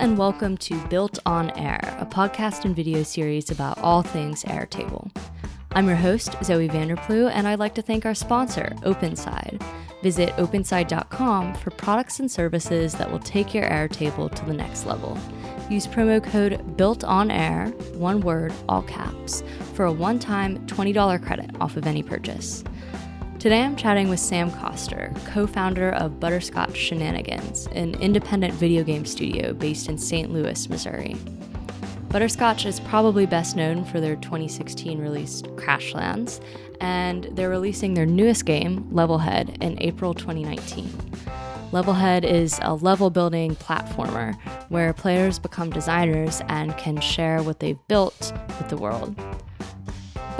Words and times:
and 0.00 0.16
welcome 0.16 0.56
to 0.56 0.74
Built 0.86 1.18
on 1.26 1.50
Air, 1.58 1.78
a 2.00 2.06
podcast 2.06 2.64
and 2.64 2.74
video 2.74 3.02
series 3.02 3.50
about 3.50 3.76
all 3.80 4.00
things 4.00 4.44
Airtable. 4.44 5.14
I'm 5.72 5.86
your 5.86 5.96
host, 5.96 6.36
Zoe 6.42 6.70
Vanderplu, 6.70 7.30
and 7.30 7.46
I'd 7.46 7.58
like 7.58 7.74
to 7.74 7.82
thank 7.82 8.06
our 8.06 8.14
sponsor, 8.14 8.72
OpenSide. 8.80 9.62
Visit 10.02 10.30
openside.com 10.36 11.54
for 11.56 11.70
products 11.72 12.18
and 12.18 12.30
services 12.30 12.94
that 12.94 13.12
will 13.12 13.18
take 13.18 13.52
your 13.52 13.68
Airtable 13.68 14.34
to 14.34 14.44
the 14.46 14.54
next 14.54 14.86
level. 14.86 15.18
Use 15.68 15.86
promo 15.86 16.24
code 16.24 16.78
BUILTONAIR, 16.78 17.94
one 17.96 18.22
word, 18.22 18.54
all 18.70 18.82
caps, 18.84 19.42
for 19.74 19.84
a 19.84 19.92
one 19.92 20.18
time 20.18 20.66
$20 20.66 21.22
credit 21.22 21.50
off 21.60 21.76
of 21.76 21.86
any 21.86 22.02
purchase. 22.02 22.64
Today 23.40 23.62
I'm 23.62 23.74
chatting 23.74 24.10
with 24.10 24.20
Sam 24.20 24.50
Coster, 24.50 25.10
co 25.24 25.46
founder 25.46 25.92
of 25.92 26.20
Butterscotch 26.20 26.76
Shenanigans, 26.76 27.68
an 27.68 27.94
independent 27.94 28.52
video 28.52 28.84
game 28.84 29.06
studio 29.06 29.54
based 29.54 29.88
in 29.88 29.96
St. 29.96 30.30
Louis, 30.30 30.68
Missouri. 30.68 31.16
Butterscotch 32.10 32.66
is 32.66 32.80
probably 32.80 33.24
best 33.24 33.56
known 33.56 33.82
for 33.86 33.98
their 33.98 34.16
2016 34.16 34.98
release 34.98 35.40
Crashlands, 35.56 36.44
and 36.82 37.30
they're 37.32 37.48
releasing 37.48 37.94
their 37.94 38.04
newest 38.04 38.44
game, 38.44 38.84
Levelhead, 38.92 39.56
in 39.62 39.80
April 39.80 40.12
2019. 40.12 40.86
Levelhead 41.72 42.24
is 42.24 42.60
a 42.60 42.74
level 42.74 43.08
building 43.08 43.56
platformer 43.56 44.38
where 44.68 44.92
players 44.92 45.38
become 45.38 45.70
designers 45.70 46.42
and 46.48 46.76
can 46.76 47.00
share 47.00 47.42
what 47.42 47.60
they've 47.60 47.88
built 47.88 48.34
with 48.58 48.68
the 48.68 48.76
world. 48.76 49.18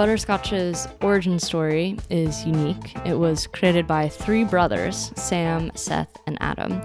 Butterscotch's 0.01 0.89
origin 1.03 1.39
story 1.39 1.95
is 2.09 2.47
unique. 2.47 2.97
It 3.05 3.19
was 3.19 3.47
created 3.47 3.87
by 3.87 4.09
three 4.09 4.45
brothers, 4.45 5.13
Sam, 5.15 5.71
Seth, 5.75 6.17
and 6.27 6.39
Adam, 6.41 6.81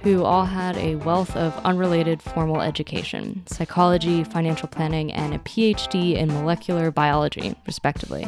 who 0.00 0.24
all 0.24 0.46
had 0.46 0.74
a 0.78 0.94
wealth 0.94 1.36
of 1.36 1.54
unrelated 1.66 2.22
formal 2.22 2.62
education 2.62 3.46
psychology, 3.46 4.24
financial 4.24 4.66
planning, 4.66 5.12
and 5.12 5.34
a 5.34 5.38
PhD 5.40 6.14
in 6.14 6.28
molecular 6.28 6.90
biology, 6.90 7.54
respectively, 7.66 8.26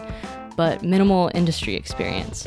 but 0.54 0.82
minimal 0.82 1.30
industry 1.32 1.74
experience. 1.74 2.46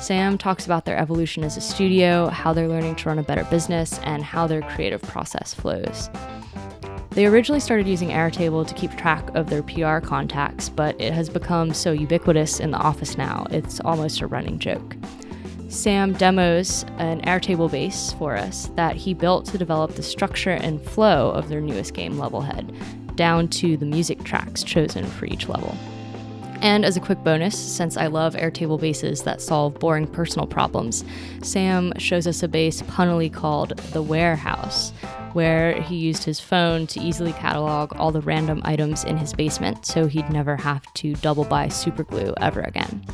Sam 0.00 0.38
talks 0.38 0.66
about 0.66 0.86
their 0.86 0.98
evolution 0.98 1.44
as 1.44 1.56
a 1.56 1.60
studio, 1.60 2.30
how 2.30 2.52
they're 2.52 2.66
learning 2.66 2.96
to 2.96 3.10
run 3.10 3.18
a 3.20 3.22
better 3.22 3.44
business, 3.44 4.00
and 4.00 4.24
how 4.24 4.48
their 4.48 4.62
creative 4.62 5.02
process 5.02 5.54
flows. 5.54 6.10
They 7.18 7.26
originally 7.26 7.58
started 7.58 7.88
using 7.88 8.10
Airtable 8.10 8.64
to 8.64 8.74
keep 8.74 8.92
track 8.92 9.34
of 9.34 9.50
their 9.50 9.64
PR 9.64 9.98
contacts, 9.98 10.68
but 10.68 10.94
it 11.00 11.12
has 11.12 11.28
become 11.28 11.74
so 11.74 11.90
ubiquitous 11.90 12.60
in 12.60 12.70
the 12.70 12.78
office 12.78 13.18
now, 13.18 13.44
it's 13.50 13.80
almost 13.80 14.20
a 14.20 14.28
running 14.28 14.60
joke. 14.60 14.94
Sam 15.68 16.12
demos 16.12 16.84
an 16.98 17.20
Airtable 17.22 17.72
base 17.72 18.12
for 18.12 18.36
us 18.36 18.70
that 18.76 18.94
he 18.94 19.14
built 19.14 19.46
to 19.46 19.58
develop 19.58 19.96
the 19.96 20.02
structure 20.04 20.52
and 20.52 20.80
flow 20.80 21.32
of 21.32 21.48
their 21.48 21.60
newest 21.60 21.92
game, 21.92 22.14
Levelhead, 22.18 23.16
down 23.16 23.48
to 23.48 23.76
the 23.76 23.84
music 23.84 24.22
tracks 24.22 24.62
chosen 24.62 25.04
for 25.04 25.26
each 25.26 25.48
level. 25.48 25.76
And 26.62 26.84
as 26.84 26.96
a 26.96 27.00
quick 27.00 27.24
bonus, 27.24 27.58
since 27.58 27.96
I 27.96 28.06
love 28.06 28.36
Airtable 28.36 28.80
bases 28.80 29.24
that 29.24 29.42
solve 29.42 29.74
boring 29.80 30.06
personal 30.06 30.46
problems, 30.46 31.04
Sam 31.42 31.92
shows 31.98 32.28
us 32.28 32.44
a 32.44 32.48
base 32.48 32.82
punnily 32.82 33.28
called 33.28 33.76
The 33.92 34.02
Warehouse, 34.02 34.92
where 35.32 35.80
he 35.80 35.96
used 35.96 36.24
his 36.24 36.40
phone 36.40 36.86
to 36.88 37.00
easily 37.00 37.32
catalog 37.32 37.94
all 37.96 38.10
the 38.10 38.20
random 38.20 38.60
items 38.64 39.04
in 39.04 39.16
his 39.16 39.32
basement 39.32 39.84
so 39.86 40.06
he'd 40.06 40.30
never 40.30 40.56
have 40.56 40.82
to 40.94 41.14
double 41.16 41.44
buy 41.44 41.66
superglue 41.66 42.34
ever 42.40 42.60
again. 42.60 43.04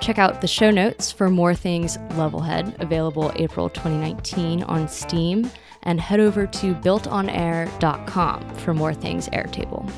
Check 0.00 0.18
out 0.18 0.40
the 0.40 0.46
show 0.46 0.70
notes 0.70 1.10
for 1.10 1.30
more 1.30 1.54
things 1.54 1.96
Levelhead, 2.10 2.78
available 2.80 3.32
April 3.36 3.70
2019 3.70 4.62
on 4.64 4.88
Steam, 4.88 5.50
and 5.84 6.00
head 6.00 6.20
over 6.20 6.46
to 6.46 6.74
builtonair.com 6.74 8.54
for 8.56 8.74
more 8.74 8.94
things 8.94 9.28
Airtable. 9.30 9.90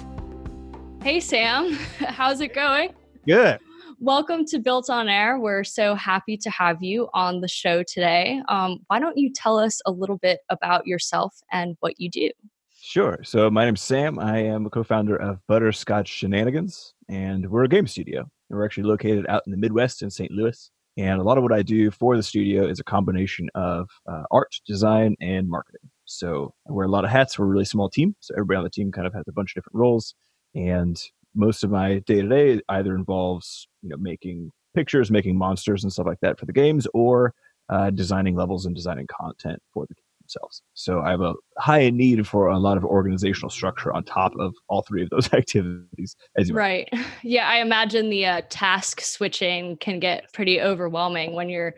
Hey, 1.03 1.21
Sam, 1.21 1.73
how's 1.99 2.41
it 2.41 2.55
going? 2.55 2.93
Good. 3.27 3.59
Welcome 4.01 4.45
to 4.47 4.59
Built 4.59 4.91
on 4.91 5.09
Air. 5.09 5.39
We're 5.39 5.65
so 5.65 5.95
happy 5.95 6.37
to 6.37 6.51
have 6.51 6.83
you 6.83 7.09
on 7.15 7.41
the 7.41 7.49
show 7.49 7.83
today. 7.83 8.43
Um, 8.47 8.81
why 8.89 9.01
don't 9.01 9.17
you 9.17 9.33
tell 9.33 9.59
us 9.59 9.81
a 9.87 9.91
little 9.91 10.19
bit 10.19 10.41
about 10.51 10.87
yourself 10.87 11.35
and 11.51 11.79
what 11.81 11.99
you 11.99 12.11
do? 12.11 12.31
Sure. 12.79 13.19
So, 13.25 13.51
my 13.51 13.65
name's 13.65 13.81
Sam. 13.81 14.19
I 14.19 14.41
am 14.41 14.67
a 14.67 14.71
co 14.71 14.83
founder 14.83 15.17
of 15.17 15.39
Butterscotch 15.49 16.09
Shenanigans, 16.09 16.93
and 17.09 17.49
we're 17.49 17.65
a 17.65 17.69
game 17.69 17.87
studio. 17.87 18.29
We're 18.51 18.67
actually 18.67 18.83
located 18.83 19.27
out 19.31 19.45
in 19.47 19.51
the 19.51 19.57
Midwest 19.57 20.03
in 20.03 20.11
St. 20.11 20.31
Louis. 20.31 20.71
And 20.99 21.19
a 21.19 21.25
lot 21.25 21.39
of 21.39 21.43
what 21.43 21.53
I 21.53 21.63
do 21.63 21.91
for 21.91 22.19
the 22.19 22.23
studio 22.23 22.67
is 22.67 22.79
a 22.79 22.85
combination 22.85 23.49
of 23.55 23.89
uh, 24.07 24.25
art, 24.31 24.55
design, 24.67 25.17
and 25.23 25.49
marketing. 25.49 25.91
So, 26.05 26.53
I 26.69 26.73
wear 26.73 26.85
a 26.85 26.91
lot 26.91 27.05
of 27.07 27.11
hats. 27.11 27.39
We're 27.39 27.47
a 27.47 27.49
really 27.49 27.65
small 27.65 27.89
team. 27.89 28.15
So, 28.21 28.35
everybody 28.35 28.59
on 28.59 28.65
the 28.65 28.71
team 28.71 28.93
kind 28.93 29.07
of 29.07 29.15
has 29.15 29.25
a 29.27 29.33
bunch 29.33 29.53
of 29.53 29.55
different 29.55 29.77
roles. 29.77 30.15
And 30.55 31.03
most 31.37 31.63
of 31.63 31.71
my 31.71 32.01
day 32.01 32.23
to 32.23 32.29
day 32.29 32.61
either 32.69 32.95
involves 32.95 33.69
you 33.83 33.89
know 33.89 33.97
making 33.99 34.51
pictures, 34.75 35.11
making 35.11 35.39
monsters 35.39 35.85
and 35.85 35.93
stuff 35.93 36.07
like 36.07 36.21
that 36.21 36.39
for 36.39 36.47
the 36.47 36.53
games, 36.53 36.87
or 36.95 37.35
uh, 37.69 37.91
designing 37.91 38.35
levels 38.35 38.67
and 38.67 38.75
designing 38.75 39.07
content 39.07 39.61
for 39.73 39.87
the 39.87 39.95
games 39.95 40.07
themselves. 40.27 40.63
So 40.75 41.01
I 41.01 41.11
have 41.11 41.21
a 41.21 41.35
high 41.59 41.91
need 41.91 42.27
for 42.27 42.49
a 42.49 42.59
lot 42.59 42.77
of 42.77 42.85
organizational 42.85 43.51
structure 43.51 43.93
on 43.93 44.05
top 44.05 44.33
of 44.39 44.55
all 44.69 44.83
three 44.83 45.03
of 45.03 45.11
those 45.11 45.33
activities. 45.33 46.17
As 46.37 46.53
right. 46.53 46.89
Yeah, 47.23 47.49
I 47.49 47.57
imagine 47.57 48.09
the 48.09 48.27
uh, 48.27 48.43
task 48.51 49.01
switching 49.01 49.77
can 49.79 49.99
get 49.99 50.33
pretty 50.33 50.61
overwhelming 50.61 51.33
when 51.33 51.49
you're, 51.49 51.75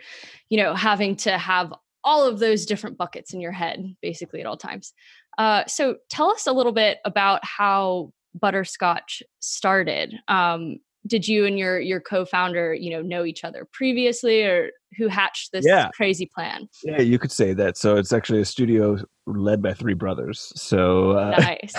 you 0.51 0.59
know, 0.59 0.75
having 0.75 1.17
to 1.17 1.39
have 1.39 1.73
all 2.05 2.27
of 2.27 2.39
those 2.39 2.67
different 2.67 2.99
buckets 2.99 3.33
in 3.33 3.41
your 3.41 3.53
head 3.53 3.97
basically 4.03 4.41
at 4.41 4.47
all 4.47 4.57
times. 4.57 4.93
Uh, 5.39 5.65
so 5.67 5.97
tell 6.11 6.31
us 6.31 6.47
a 6.47 6.53
little 6.53 6.73
bit 6.73 6.99
about 7.05 7.43
how 7.45 8.13
butterscotch 8.41 9.23
started 9.41 10.15
um, 10.29 10.79
did 11.07 11.27
you 11.27 11.47
and 11.47 11.59
your 11.59 11.81
your 11.81 12.01
co-founder 12.01 12.75
you 12.75 12.91
know 12.91 13.03
know 13.03 13.25
each 13.25 13.45
other 13.45 13.67
previously 13.73 14.43
or 14.43 14.71
who 14.97 15.09
hatched 15.09 15.53
this 15.53 15.65
yeah. 15.67 15.89
crazy 15.95 16.29
plan? 16.33 16.69
Yeah 16.85 17.01
you 17.01 17.19
could 17.19 17.33
say 17.33 17.53
that. 17.55 17.77
So 17.77 17.97
it's 17.97 18.13
actually 18.13 18.41
a 18.41 18.45
studio 18.45 18.99
led 19.27 19.63
by 19.63 19.75
three 19.75 19.95
brothers. 19.95 20.53
So 20.57 21.13
uh, 21.13 21.37
nice. 21.39 21.75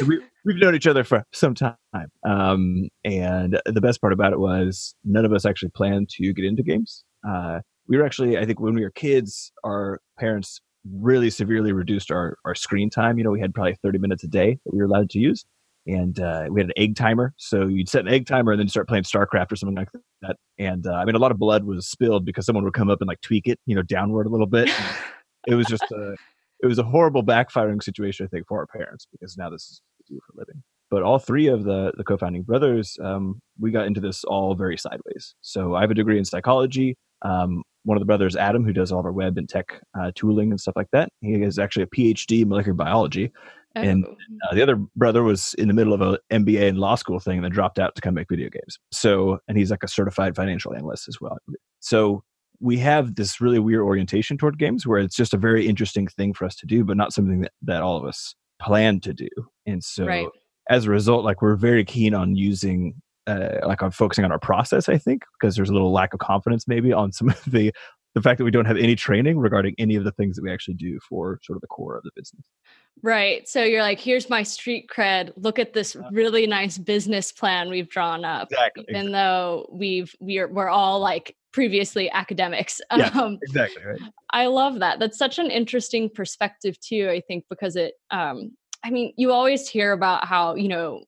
we, 0.06 0.20
we've 0.44 0.56
known 0.56 0.74
each 0.74 0.86
other 0.86 1.04
for 1.04 1.24
some 1.32 1.54
time. 1.54 1.76
Um, 2.24 2.88
and 3.04 3.60
the 3.66 3.80
best 3.80 4.00
part 4.00 4.12
about 4.12 4.32
it 4.32 4.40
was 4.40 4.94
none 5.04 5.24
of 5.24 5.32
us 5.32 5.44
actually 5.44 5.70
planned 5.70 6.08
to 6.10 6.32
get 6.32 6.44
into 6.44 6.62
games. 6.62 7.04
Uh, 7.28 7.60
we 7.88 7.96
were 7.96 8.04
actually 8.04 8.38
i 8.38 8.44
think 8.44 8.60
when 8.60 8.74
we 8.74 8.82
were 8.82 8.90
kids 8.90 9.50
our 9.64 10.00
parents 10.18 10.60
really 10.84 11.30
severely 11.30 11.72
reduced 11.72 12.10
our, 12.10 12.36
our 12.44 12.54
screen 12.54 12.90
time. 12.90 13.18
You 13.18 13.24
know, 13.24 13.30
we 13.30 13.40
had 13.40 13.54
probably 13.54 13.76
30 13.82 13.98
minutes 13.98 14.24
a 14.24 14.28
day 14.28 14.58
that 14.64 14.72
we 14.72 14.78
were 14.78 14.84
allowed 14.84 15.10
to 15.10 15.18
use. 15.18 15.44
And 15.86 16.20
uh, 16.20 16.46
we 16.50 16.60
had 16.60 16.66
an 16.66 16.74
egg 16.76 16.96
timer. 16.96 17.32
So 17.38 17.66
you'd 17.66 17.88
set 17.88 18.02
an 18.02 18.12
egg 18.12 18.26
timer 18.26 18.52
and 18.52 18.60
then 18.60 18.68
start 18.68 18.88
playing 18.88 19.04
StarCraft 19.04 19.52
or 19.52 19.56
something 19.56 19.76
like 19.76 19.88
that. 20.20 20.36
And 20.58 20.86
uh, 20.86 20.94
I 20.94 21.04
mean, 21.06 21.14
a 21.14 21.18
lot 21.18 21.30
of 21.30 21.38
blood 21.38 21.64
was 21.64 21.88
spilled 21.88 22.26
because 22.26 22.44
someone 22.44 22.64
would 22.64 22.74
come 22.74 22.90
up 22.90 23.00
and 23.00 23.08
like 23.08 23.22
tweak 23.22 23.46
it, 23.46 23.58
you 23.64 23.74
know, 23.74 23.82
downward 23.82 24.26
a 24.26 24.30
little 24.30 24.46
bit. 24.46 24.70
it 25.46 25.54
was 25.54 25.66
just 25.66 25.84
a, 25.90 26.14
it 26.62 26.66
was 26.66 26.78
a 26.78 26.82
horrible 26.82 27.24
backfiring 27.24 27.82
situation, 27.82 28.26
I 28.26 28.28
think, 28.28 28.46
for 28.46 28.58
our 28.58 28.66
parents 28.66 29.06
because 29.10 29.36
now 29.38 29.48
this 29.48 29.62
is 29.62 29.80
what 29.96 30.04
we 30.10 30.16
do 30.16 30.20
for 30.26 30.32
a 30.36 30.40
living. 30.40 30.62
But 30.90 31.02
all 31.02 31.18
three 31.18 31.46
of 31.46 31.64
the, 31.64 31.92
the 31.96 32.04
co-founding 32.04 32.42
brothers, 32.42 32.98
um, 33.02 33.40
we 33.58 33.70
got 33.70 33.86
into 33.86 34.00
this 34.00 34.24
all 34.24 34.54
very 34.54 34.76
sideways. 34.76 35.34
So 35.40 35.74
I 35.74 35.82
have 35.82 35.90
a 35.90 35.94
degree 35.94 36.18
in 36.18 36.24
psychology. 36.24 36.96
Um, 37.22 37.62
one 37.88 37.96
of 37.96 38.02
the 38.02 38.06
brothers, 38.06 38.36
Adam, 38.36 38.64
who 38.64 38.72
does 38.74 38.92
all 38.92 39.00
of 39.00 39.06
our 39.06 39.12
web 39.12 39.38
and 39.38 39.48
tech 39.48 39.80
uh, 39.98 40.12
tooling 40.14 40.50
and 40.50 40.60
stuff 40.60 40.76
like 40.76 40.90
that. 40.92 41.08
He 41.22 41.42
is 41.42 41.58
actually 41.58 41.84
a 41.84 41.86
PhD 41.86 42.42
in 42.42 42.48
molecular 42.50 42.74
biology. 42.74 43.32
Oh. 43.76 43.80
And 43.80 44.04
uh, 44.04 44.54
the 44.54 44.62
other 44.62 44.76
brother 44.94 45.22
was 45.22 45.54
in 45.54 45.68
the 45.68 45.74
middle 45.74 45.94
of 45.94 46.02
an 46.02 46.44
MBA 46.44 46.68
and 46.68 46.78
law 46.78 46.96
school 46.96 47.18
thing 47.18 47.38
and 47.38 47.44
then 47.44 47.50
dropped 47.50 47.78
out 47.78 47.94
to 47.94 48.02
come 48.02 48.12
make 48.12 48.28
video 48.28 48.50
games. 48.50 48.78
So, 48.92 49.38
and 49.48 49.56
he's 49.56 49.70
like 49.70 49.82
a 49.82 49.88
certified 49.88 50.36
financial 50.36 50.74
analyst 50.74 51.08
as 51.08 51.18
well. 51.18 51.38
So, 51.80 52.22
we 52.60 52.76
have 52.78 53.14
this 53.14 53.40
really 53.40 53.60
weird 53.60 53.82
orientation 53.82 54.36
toward 54.36 54.58
games 54.58 54.84
where 54.84 54.98
it's 54.98 55.14
just 55.14 55.32
a 55.32 55.38
very 55.38 55.66
interesting 55.66 56.08
thing 56.08 56.34
for 56.34 56.44
us 56.44 56.56
to 56.56 56.66
do, 56.66 56.84
but 56.84 56.96
not 56.96 57.12
something 57.12 57.42
that, 57.42 57.52
that 57.62 57.82
all 57.82 57.96
of 57.96 58.04
us 58.04 58.34
plan 58.60 58.98
to 59.00 59.14
do. 59.14 59.28
And 59.64 59.82
so, 59.82 60.04
right. 60.04 60.28
as 60.68 60.84
a 60.84 60.90
result, 60.90 61.24
like 61.24 61.40
we're 61.40 61.56
very 61.56 61.84
keen 61.84 62.12
on 62.14 62.36
using 62.36 63.00
uh, 63.28 63.66
like 63.66 63.82
on 63.82 63.90
focusing 63.90 64.24
on 64.24 64.32
our 64.32 64.38
process, 64.38 64.88
I 64.88 64.98
think, 64.98 65.22
because 65.38 65.54
there's 65.54 65.70
a 65.70 65.72
little 65.72 65.92
lack 65.92 66.14
of 66.14 66.20
confidence 66.20 66.66
maybe 66.66 66.92
on 66.92 67.12
some 67.12 67.28
of 67.28 67.42
the 67.46 67.72
the 68.14 68.22
fact 68.22 68.38
that 68.38 68.44
we 68.44 68.50
don't 68.50 68.64
have 68.64 68.78
any 68.78 68.96
training 68.96 69.38
regarding 69.38 69.74
any 69.78 69.94
of 69.94 70.02
the 70.02 70.12
things 70.12 70.34
that 70.34 70.42
we 70.42 70.50
actually 70.50 70.74
do 70.74 70.98
for 71.08 71.38
sort 71.42 71.56
of 71.56 71.60
the 71.60 71.66
core 71.66 71.96
of 71.96 72.02
the 72.02 72.10
business. 72.16 72.44
Right. 73.02 73.46
So 73.46 73.62
you're 73.62 73.82
like, 73.82 74.00
here's 74.00 74.28
my 74.28 74.42
street 74.42 74.90
cred. 74.92 75.32
Look 75.36 75.58
at 75.58 75.72
this 75.72 75.96
really 76.10 76.46
nice 76.46 76.78
business 76.78 77.30
plan 77.30 77.68
we've 77.68 77.88
drawn 77.88 78.24
up. 78.24 78.48
Exactly. 78.50 78.86
Even 78.88 78.94
exactly. 78.94 79.12
though 79.12 79.68
we've 79.70 80.14
we're 80.20 80.48
we're 80.48 80.68
all 80.68 80.98
like 80.98 81.36
previously 81.52 82.10
academics. 82.10 82.80
Yeah, 82.96 83.08
um, 83.08 83.38
exactly. 83.42 83.84
Right. 83.84 84.00
I 84.32 84.46
love 84.46 84.80
that. 84.80 84.98
That's 84.98 85.18
such 85.18 85.38
an 85.38 85.50
interesting 85.50 86.08
perspective 86.08 86.80
too. 86.80 87.08
I 87.10 87.20
think 87.20 87.44
because 87.48 87.76
it. 87.76 87.94
um 88.10 88.52
I 88.84 88.90
mean, 88.90 89.12
you 89.16 89.32
always 89.32 89.68
hear 89.68 89.92
about 89.92 90.24
how 90.24 90.54
you 90.54 90.68
know 90.68 91.02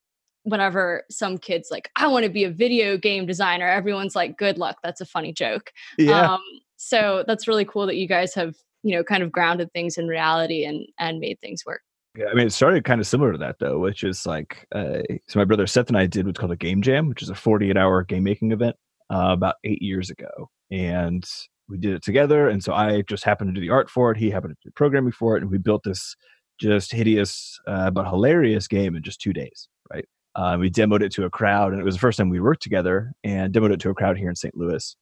whenever 0.50 1.04
some 1.10 1.38
kids 1.38 1.68
like 1.70 1.90
i 1.96 2.06
want 2.06 2.24
to 2.24 2.30
be 2.30 2.44
a 2.44 2.50
video 2.50 2.96
game 2.96 3.26
designer 3.26 3.68
everyone's 3.68 4.14
like 4.14 4.36
good 4.36 4.58
luck 4.58 4.78
that's 4.82 5.00
a 5.00 5.06
funny 5.06 5.32
joke 5.32 5.72
yeah. 5.98 6.34
Um, 6.34 6.40
so 6.76 7.24
that's 7.26 7.46
really 7.46 7.64
cool 7.64 7.86
that 7.86 7.96
you 7.96 8.08
guys 8.08 8.34
have 8.34 8.56
you 8.82 8.94
know 8.94 9.04
kind 9.04 9.22
of 9.22 9.30
grounded 9.32 9.72
things 9.72 9.98
in 9.98 10.08
reality 10.08 10.64
and 10.64 10.86
and 10.98 11.18
made 11.18 11.40
things 11.40 11.64
work 11.64 11.82
yeah, 12.16 12.26
I 12.26 12.34
mean, 12.34 12.46
it 12.46 12.52
started 12.52 12.84
kind 12.84 13.00
of 13.00 13.06
similar 13.06 13.32
to 13.32 13.38
that 13.38 13.60
though, 13.60 13.78
which 13.78 14.02
is 14.02 14.26
like, 14.26 14.66
uh, 14.74 14.98
so 15.28 15.38
my 15.38 15.44
brother 15.44 15.66
Seth 15.66 15.88
and 15.88 15.96
I 15.96 16.06
did 16.06 16.26
what's 16.26 16.40
called 16.40 16.52
a 16.52 16.56
game 16.56 16.82
jam, 16.82 17.08
which 17.08 17.22
is 17.22 17.30
a 17.30 17.34
48 17.34 17.76
hour 17.76 18.02
game 18.02 18.24
making 18.24 18.50
event 18.50 18.74
uh, 19.12 19.28
about 19.30 19.56
eight 19.64 19.80
years 19.80 20.10
ago, 20.10 20.50
and 20.72 21.24
we 21.68 21.78
did 21.78 21.94
it 21.94 22.02
together. 22.02 22.48
And 22.48 22.62
so 22.64 22.72
I 22.72 23.02
just 23.02 23.22
happened 23.22 23.54
to 23.54 23.60
do 23.60 23.64
the 23.64 23.72
art 23.72 23.88
for 23.88 24.10
it. 24.10 24.18
He 24.18 24.28
happened 24.30 24.56
to 24.60 24.68
do 24.68 24.72
programming 24.74 25.12
for 25.12 25.36
it, 25.36 25.42
and 25.42 25.50
we 25.50 25.58
built 25.58 25.84
this 25.84 26.16
just 26.58 26.92
hideous 26.92 27.58
uh, 27.68 27.90
but 27.90 28.08
hilarious 28.08 28.66
game 28.66 28.96
in 28.96 29.02
just 29.04 29.20
two 29.20 29.32
days. 29.32 29.68
Right? 29.92 30.06
Uh, 30.34 30.56
we 30.58 30.70
demoed 30.70 31.02
it 31.02 31.12
to 31.12 31.24
a 31.24 31.30
crowd, 31.30 31.72
and 31.72 31.80
it 31.80 31.84
was 31.84 31.94
the 31.94 32.00
first 32.00 32.18
time 32.18 32.30
we 32.30 32.40
worked 32.40 32.62
together, 32.62 33.12
and 33.24 33.52
demoed 33.52 33.72
it 33.72 33.80
to 33.80 33.90
a 33.90 33.94
crowd 33.94 34.16
here 34.16 34.28
in 34.28 34.36
St. 34.36 34.56
Louis 34.56 34.96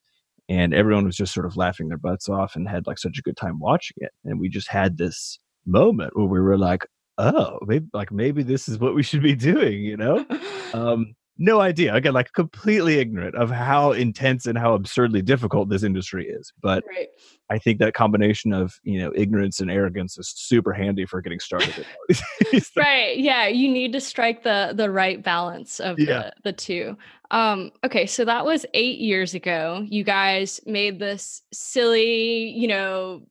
and 0.49 0.73
everyone 0.73 1.05
was 1.05 1.15
just 1.15 1.33
sort 1.33 1.45
of 1.45 1.55
laughing 1.55 1.87
their 1.87 1.97
butts 1.97 2.27
off 2.27 2.55
and 2.55 2.67
had 2.67 2.87
like 2.87 2.97
such 2.97 3.17
a 3.19 3.21
good 3.21 3.37
time 3.37 3.59
watching 3.59 3.95
it 3.97 4.11
and 4.25 4.39
we 4.39 4.49
just 4.49 4.67
had 4.67 4.97
this 4.97 5.39
moment 5.65 6.11
where 6.17 6.25
we 6.25 6.39
were 6.39 6.57
like 6.57 6.85
oh 7.19 7.59
maybe 7.65 7.85
like 7.93 8.11
maybe 8.11 8.43
this 8.43 8.67
is 8.67 8.79
what 8.79 8.95
we 8.95 9.03
should 9.03 9.21
be 9.21 9.35
doing 9.35 9.81
you 9.83 9.95
know 9.95 10.25
um 10.73 11.13
no 11.39 11.61
idea. 11.61 11.95
Again 11.95 12.13
like 12.13 12.33
completely 12.33 12.99
ignorant 12.99 13.35
of 13.35 13.49
how 13.49 13.93
intense 13.93 14.45
and 14.45 14.57
how 14.57 14.73
absurdly 14.73 15.21
difficult 15.21 15.69
this 15.69 15.83
industry 15.83 16.27
is 16.27 16.51
but 16.61 16.83
right. 16.87 17.07
i 17.49 17.57
think 17.57 17.79
that 17.79 17.93
combination 17.93 18.53
of 18.53 18.79
you 18.83 18.99
know 18.99 19.11
ignorance 19.15 19.59
and 19.59 19.71
arrogance 19.71 20.17
is 20.17 20.29
super 20.35 20.73
handy 20.73 21.05
for 21.05 21.21
getting 21.21 21.39
started 21.39 21.85
right 22.75 23.17
yeah 23.17 23.47
you 23.47 23.69
need 23.69 23.93
to 23.93 24.01
strike 24.01 24.43
the 24.43 24.73
the 24.75 24.89
right 24.89 25.23
balance 25.23 25.79
of 25.79 25.97
yeah. 25.99 26.05
the 26.05 26.33
the 26.43 26.53
two. 26.53 26.97
Um 27.31 27.71
okay 27.85 28.05
so 28.05 28.25
that 28.25 28.45
was 28.45 28.65
eight 28.73 28.99
years 28.99 29.33
ago. 29.33 29.85
You 29.87 30.03
guys 30.03 30.59
made 30.65 30.99
this 30.99 31.41
silly 31.53 32.49
you 32.49 32.67
know 32.67 33.23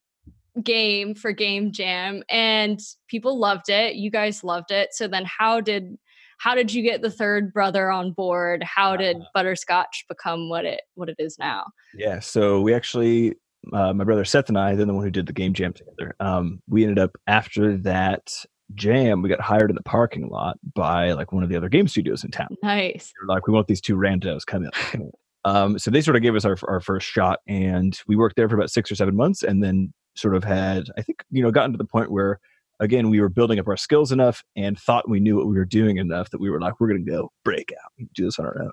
game 0.63 1.15
for 1.15 1.33
game 1.33 1.73
jam 1.73 2.23
and 2.29 2.81
people 3.09 3.39
loved 3.39 3.69
it. 3.69 3.95
You 3.95 4.11
guys 4.11 4.43
loved 4.43 4.71
it. 4.71 4.91
So 4.93 5.07
then 5.09 5.25
how 5.25 5.61
did 5.61 5.99
how 6.39 6.55
did 6.55 6.73
you 6.73 6.83
get 6.83 7.03
the 7.03 7.11
third 7.11 7.53
brother 7.53 7.91
on 7.91 8.13
board? 8.13 8.63
How 8.63 8.97
did 8.97 9.17
uh, 9.17 9.25
butterscotch 9.35 10.07
become 10.09 10.49
what 10.49 10.65
it 10.65 10.83
what 10.95 11.09
it 11.09 11.17
is 11.19 11.39
now? 11.39 11.67
Yeah 11.95 12.21
so 12.21 12.61
we 12.61 12.75
actually 12.75 13.35
uh, 13.73 13.93
my 13.93 14.05
brother 14.05 14.25
seth 14.25 14.49
and 14.49 14.59
i 14.59 14.75
then 14.75 14.87
the 14.87 14.95
one 14.95 15.05
who 15.05 15.11
did 15.11 15.27
the 15.27 15.33
game 15.33 15.53
jam 15.53 15.73
together. 15.73 16.15
Um, 16.21 16.63
we 16.69 16.83
ended 16.85 16.99
up 16.99 17.17
after 17.27 17.77
that 17.79 18.33
jam 18.75 19.23
we 19.23 19.29
got 19.29 19.41
hired 19.41 19.71
in 19.71 19.77
the 19.77 19.83
parking 19.83 20.29
lot 20.29 20.59
by 20.75 21.13
like 21.13 21.33
one 21.33 21.43
of 21.43 21.49
the 21.49 21.57
other 21.57 21.69
game 21.69 21.89
studios 21.89 22.25
in 22.25 22.31
town. 22.31 22.57
Nice. 22.63 23.13
We 23.21 23.27
like 23.33 23.47
we 23.47 23.53
want 23.53 23.67
these 23.67 23.81
two 23.81 23.97
randos 23.97 24.47
coming. 24.47 24.71
in. 24.95 25.11
Um, 25.45 25.79
so 25.79 25.91
they 25.91 26.03
sort 26.03 26.17
of 26.17 26.23
gave 26.23 26.35
us 26.35 26.45
our, 26.45 26.59
our 26.67 26.81
first 26.81 27.07
shot 27.07 27.39
and 27.47 27.99
we 28.09 28.17
worked 28.17 28.35
there 28.37 28.49
for 28.49 28.57
about 28.57 28.71
six 28.71 28.91
or 28.91 28.97
seven 28.97 29.15
months 29.15 29.45
and 29.45 29.63
then 29.63 29.95
sort 30.15 30.35
of 30.35 30.43
had 30.43 30.89
i 30.99 31.03
think 31.03 31.23
you 31.31 31.43
know 31.43 31.53
gotten 31.53 31.71
to 31.71 31.79
the 31.79 31.85
point 31.85 32.11
where 32.11 32.41
again, 32.81 33.11
we 33.11 33.21
were 33.21 33.29
building 33.29 33.59
up 33.59 33.69
our 33.69 33.77
skills 33.77 34.13
enough 34.13 34.43
and 34.57 34.79
thought 34.79 35.09
we 35.09 35.21
knew 35.21 35.37
what 35.37 35.47
we 35.47 35.57
were 35.57 35.65
doing 35.65 35.99
enough 35.99 36.31
that 36.31 36.41
we 36.41 36.51
were 36.51 36.61
like, 36.61 36.81
we're 36.81 36.89
going 36.89 37.05
to 37.05 37.11
go 37.11 37.33
break 37.45 37.73
out, 37.73 38.07
do 38.15 38.25
this 38.25 38.39
on 38.39 38.47
our 38.47 38.63
own. 38.63 38.73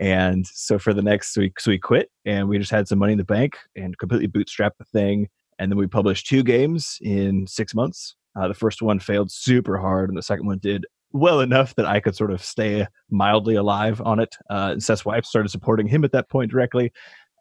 And 0.00 0.46
so 0.46 0.78
for 0.78 0.92
the 0.92 1.02
next 1.02 1.36
week, 1.36 1.60
so 1.60 1.70
we 1.70 1.78
quit 1.78 2.10
and 2.24 2.48
we 2.48 2.58
just 2.58 2.70
had 2.70 2.88
some 2.88 2.98
money 2.98 3.12
in 3.12 3.18
the 3.18 3.24
bank 3.24 3.56
and 3.76 3.96
completely 3.98 4.28
bootstrapped 4.28 4.78
the 4.78 4.84
thing. 4.84 5.28
And 5.58 5.70
then 5.70 5.78
we 5.78 5.86
published 5.86 6.26
two 6.26 6.42
games 6.42 6.98
in 7.00 7.46
six 7.46 7.74
months. 7.74 8.16
Uh, 8.36 8.48
the 8.48 8.54
first 8.54 8.82
one 8.82 8.98
failed 8.98 9.30
super 9.30 9.78
hard, 9.78 10.10
and 10.10 10.18
the 10.18 10.22
second 10.22 10.46
one 10.46 10.58
did 10.58 10.84
well 11.12 11.40
enough 11.40 11.76
that 11.76 11.86
I 11.86 12.00
could 12.00 12.16
sort 12.16 12.32
of 12.32 12.42
stay 12.42 12.88
mildly 13.08 13.54
alive 13.54 14.02
on 14.04 14.18
it. 14.18 14.36
Uh, 14.50 14.70
and 14.72 14.82
Seth's 14.82 15.04
wife 15.04 15.24
started 15.24 15.50
supporting 15.50 15.86
him 15.86 16.02
at 16.02 16.10
that 16.10 16.28
point 16.28 16.50
directly. 16.50 16.92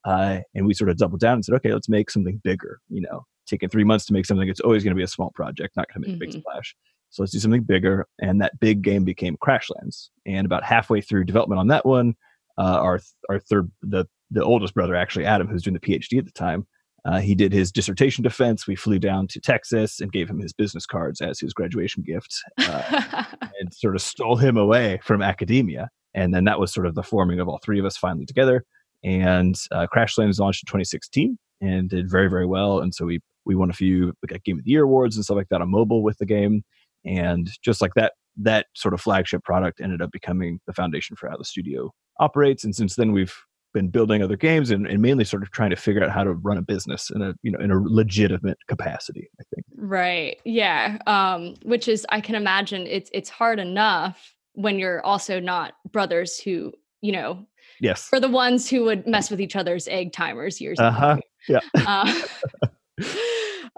Uh, 0.06 0.42
and 0.54 0.68
we 0.68 0.75
sort 0.75 0.92
of 0.92 0.98
doubled 0.98 1.21
down 1.21 1.36
and 1.36 1.45
said, 1.45 1.56
okay, 1.56 1.74
let's 1.74 1.89
make 1.89 2.12
something 2.12 2.39
bigger, 2.44 2.80
you 2.89 3.01
know, 3.01 3.25
taken 3.53 3.69
three 3.69 3.83
months 3.83 4.05
to 4.05 4.13
make 4.13 4.25
something, 4.25 4.50
it's 4.50 4.59
always 4.59 4.83
going 4.83 4.95
to 4.95 5.00
be 5.00 5.03
a 5.03 5.07
small 5.07 5.31
project, 5.31 5.75
not 5.75 5.88
going 5.88 6.03
to 6.03 6.09
make 6.09 6.15
mm-hmm. 6.15 6.23
a 6.23 6.25
big 6.25 6.29
mm-hmm. 6.29 6.39
splash. 6.39 6.75
So 7.09 7.21
let's 7.21 7.31
do 7.31 7.39
something 7.39 7.61
bigger. 7.61 8.07
And 8.19 8.41
that 8.41 8.59
big 8.59 8.81
game 8.81 9.03
became 9.03 9.38
Crashlands. 9.38 10.09
And 10.25 10.45
about 10.45 10.63
halfway 10.63 11.00
through 11.00 11.25
development 11.25 11.59
on 11.59 11.67
that 11.67 11.85
one, 11.85 12.15
uh, 12.57 12.79
our 12.81 13.00
our 13.29 13.39
third 13.39 13.71
the 13.81 14.05
the 14.31 14.44
oldest 14.44 14.73
brother 14.73 14.95
actually 14.95 15.25
Adam, 15.25 15.47
who's 15.47 15.63
doing 15.63 15.75
the 15.75 15.79
PhD 15.79 16.17
at 16.17 16.25
the 16.25 16.31
time, 16.31 16.65
uh, 17.05 17.19
he 17.19 17.35
did 17.35 17.53
his 17.53 17.71
dissertation 17.71 18.23
defense. 18.23 18.65
We 18.65 18.75
flew 18.75 18.97
down 18.97 19.27
to 19.27 19.39
Texas 19.39 20.00
and 20.00 20.11
gave 20.11 20.29
him 20.29 20.39
his 20.39 20.53
business 20.53 20.85
cards 20.88 21.21
as 21.21 21.39
his 21.39 21.53
graduation 21.53 22.01
gift, 22.01 22.35
uh, 22.57 23.25
and 23.59 23.73
sort 23.73 23.95
of 23.95 24.01
stole 24.01 24.38
him 24.38 24.57
away 24.57 25.00
from 25.03 25.21
academia. 25.21 25.89
And 26.15 26.33
then 26.33 26.45
that 26.45 26.59
was 26.59 26.73
sort 26.73 26.88
of 26.88 26.95
the 26.95 27.03
forming 27.03 27.39
of 27.39 27.47
all 27.47 27.59
three 27.63 27.79
of 27.79 27.85
us 27.85 27.97
finally 27.97 28.25
together. 28.25 28.63
And 29.03 29.55
uh, 29.71 29.88
Crashlands 29.94 30.39
launched 30.39 30.63
in 30.63 30.67
2016 30.67 31.38
and 31.61 31.89
did 31.89 32.09
very 32.09 32.29
very 32.29 32.45
well. 32.45 32.79
And 32.79 32.94
so 32.95 33.05
we 33.05 33.19
we 33.45 33.55
won 33.55 33.69
a 33.69 33.73
few 33.73 34.13
like 34.29 34.43
Game 34.43 34.59
of 34.59 34.65
the 34.65 34.71
Year 34.71 34.83
awards 34.83 35.15
and 35.15 35.23
stuff 35.23 35.37
like 35.37 35.49
that 35.49 35.61
on 35.61 35.69
mobile 35.69 36.03
with 36.03 36.17
the 36.17 36.25
game. 36.25 36.63
And 37.05 37.49
just 37.61 37.81
like 37.81 37.93
that, 37.95 38.13
that 38.37 38.67
sort 38.73 38.93
of 38.93 39.01
flagship 39.01 39.43
product 39.43 39.81
ended 39.81 40.01
up 40.01 40.11
becoming 40.11 40.59
the 40.65 40.73
foundation 40.73 41.15
for 41.15 41.29
how 41.29 41.37
the 41.37 41.45
studio 41.45 41.91
operates. 42.19 42.63
And 42.63 42.75
since 42.75 42.95
then, 42.95 43.11
we've 43.11 43.35
been 43.73 43.89
building 43.89 44.21
other 44.21 44.37
games 44.37 44.71
and, 44.71 44.87
and 44.87 45.01
mainly 45.01 45.25
sort 45.25 45.43
of 45.43 45.51
trying 45.51 45.71
to 45.71 45.75
figure 45.75 46.03
out 46.03 46.11
how 46.11 46.23
to 46.23 46.33
run 46.33 46.57
a 46.57 46.61
business 46.61 47.09
in 47.09 47.21
a 47.21 47.33
you 47.41 47.51
know 47.51 47.59
in 47.59 47.71
a 47.71 47.79
legitimate 47.79 48.57
capacity. 48.67 49.29
I 49.39 49.43
think. 49.53 49.65
Right. 49.75 50.39
Yeah. 50.45 50.99
Um, 51.07 51.55
which 51.63 51.87
is 51.87 52.05
I 52.09 52.21
can 52.21 52.35
imagine 52.35 52.87
it's 52.87 53.09
it's 53.13 53.29
hard 53.29 53.59
enough 53.59 54.35
when 54.53 54.77
you're 54.77 55.03
also 55.03 55.39
not 55.39 55.73
brothers 55.91 56.39
who 56.39 56.71
you 57.01 57.11
know 57.11 57.45
yes 57.81 58.03
for 58.03 58.19
the 58.19 58.29
ones 58.29 58.69
who 58.69 58.83
would 58.83 59.07
mess 59.07 59.31
with 59.31 59.41
each 59.41 59.55
other's 59.55 59.87
egg 59.87 60.13
timers 60.13 60.61
years 60.61 60.79
uh-huh. 60.79 61.17
ago. 61.17 61.21
Yeah. 61.49 61.59
Uh, 61.75 62.13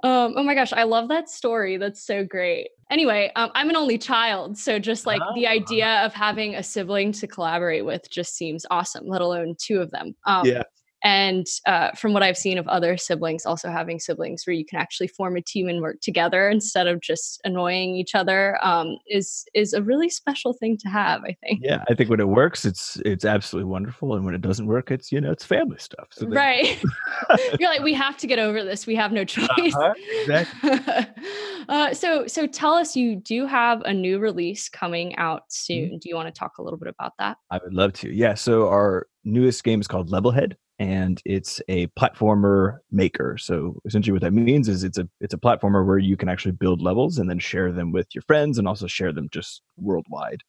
um, 0.04 0.34
oh 0.36 0.44
my 0.44 0.56
gosh, 0.56 0.74
I 0.74 0.84
love 0.84 1.10
that 1.10 1.30
story. 1.30 1.78
That's 1.78 2.06
so 2.06 2.24
great. 2.24 2.70
Anyway, 2.92 3.32
um, 3.36 3.50
I'm 3.56 3.70
an 3.70 3.76
only 3.76 3.98
child, 3.98 4.58
so 4.58 4.78
just 4.78 5.06
like 5.06 5.22
the 5.34 5.48
ah. 5.48 5.52
idea 5.52 6.06
of 6.06 6.14
having 6.14 6.56
a 6.56 6.64
sibling 6.64 7.12
to 7.14 7.28
collaborate 7.28 7.86
with 7.86 8.10
just 8.10 8.36
seems 8.36 8.66
awesome. 8.70 9.08
Let 9.08 9.22
alone 9.22 9.56
two 9.58 9.80
of 9.80 9.92
them. 9.92 10.16
Um, 10.26 10.46
yeah 10.46 10.64
and 11.04 11.46
uh, 11.68 11.92
from 11.92 12.14
what 12.14 12.24
i've 12.24 12.38
seen 12.38 12.58
of 12.58 12.68
other 12.68 12.98
siblings 12.98 13.46
also 13.46 13.70
having 13.70 14.00
siblings 14.00 14.44
where 14.46 14.54
you 14.54 14.66
can 14.66 14.80
actually 14.80 15.08
form 15.08 15.36
a 15.36 15.42
team 15.42 15.68
and 15.68 15.82
work 15.82 16.00
together 16.02 16.50
instead 16.50 16.88
of 16.88 17.02
just 17.02 17.40
annoying 17.44 17.96
each 17.96 18.16
other 18.16 18.58
um, 18.66 18.98
is 19.08 19.46
is 19.54 19.74
a 19.74 19.82
really 19.82 20.10
special 20.10 20.54
thing 20.54 20.78
to 20.78 20.88
have 20.90 21.22
i 21.24 21.36
think 21.42 21.60
yeah 21.62 21.84
i 21.90 21.94
think 21.94 22.10
when 22.10 22.20
it 22.20 22.28
works 22.28 22.66
it's 22.66 22.98
it's 23.06 23.26
absolutely 23.26 23.70
wonderful 23.70 24.16
and 24.16 24.26
when 24.26 24.34
it 24.34 24.42
doesn't 24.42 24.68
work 24.68 24.92
it's 24.92 25.12
you 25.12 25.22
know 25.22 25.32
it's 25.32 25.46
family 25.46 25.78
stuff 25.78 26.08
so 26.12 26.28
right 26.28 26.82
you're 27.60 27.70
like 27.70 27.82
we 27.82 27.94
have 28.06 28.18
to 28.18 28.28
get 28.28 28.40
over 28.40 28.64
this 28.64 28.88
we 28.88 28.96
have 28.96 29.12
no 29.12 29.24
choice 29.24 29.76
uh-huh, 29.76 29.94
exactly. 30.22 31.24
uh, 31.70 31.94
so 31.94 32.26
so 32.28 32.48
tell 32.48 32.74
us 32.74 32.96
you 32.96 33.16
do 33.16 33.46
have 33.46 33.82
a 33.82 33.94
new 33.94 34.20
release 34.20 34.70
coming 34.70 35.16
out 35.18 35.42
mm-hmm. 35.42 35.74
soon 35.74 35.86
mm-hmm. 35.86 35.98
do 35.98 36.10
you 36.10 36.16
want 36.16 36.28
to 36.28 36.38
talk 36.38 36.58
a 36.58 36.62
little 36.62 36.80
bit 36.80 36.88
about 36.88 37.14
that 37.20 37.38
i 37.52 37.60
would 37.64 37.74
love 37.74 37.94
to 37.94 38.12
yeah 38.12 38.34
so 38.34 38.68
our 38.68 39.08
newest 39.24 39.64
game 39.64 39.82
is 39.82 39.88
called 39.88 40.10
levelhead 40.10 40.54
and 40.80 41.22
it's 41.26 41.62
a 41.68 41.88
platformer 41.88 42.80
maker. 42.92 43.38
So 43.38 43.80
essentially, 43.86 44.12
what 44.12 44.22
that 44.22 44.34
means 44.34 44.68
is 44.68 44.84
it's 44.84 44.98
a 44.98 45.08
it's 45.22 45.34
a 45.34 45.40
platformer 45.40 45.86
where 45.86 45.98
you 45.98 46.18
can 46.18 46.30
actually 46.30 46.52
build 46.52 46.82
levels 46.82 47.18
and 47.18 47.30
then 47.30 47.40
share 47.40 47.72
them 47.72 47.92
with 47.92 48.08
your 48.14 48.24
friends, 48.24 48.58
and 48.58 48.68
also 48.68 48.88
share 48.88 49.14
them 49.14 49.30
just 49.32 49.62
worldwide. 49.78 50.42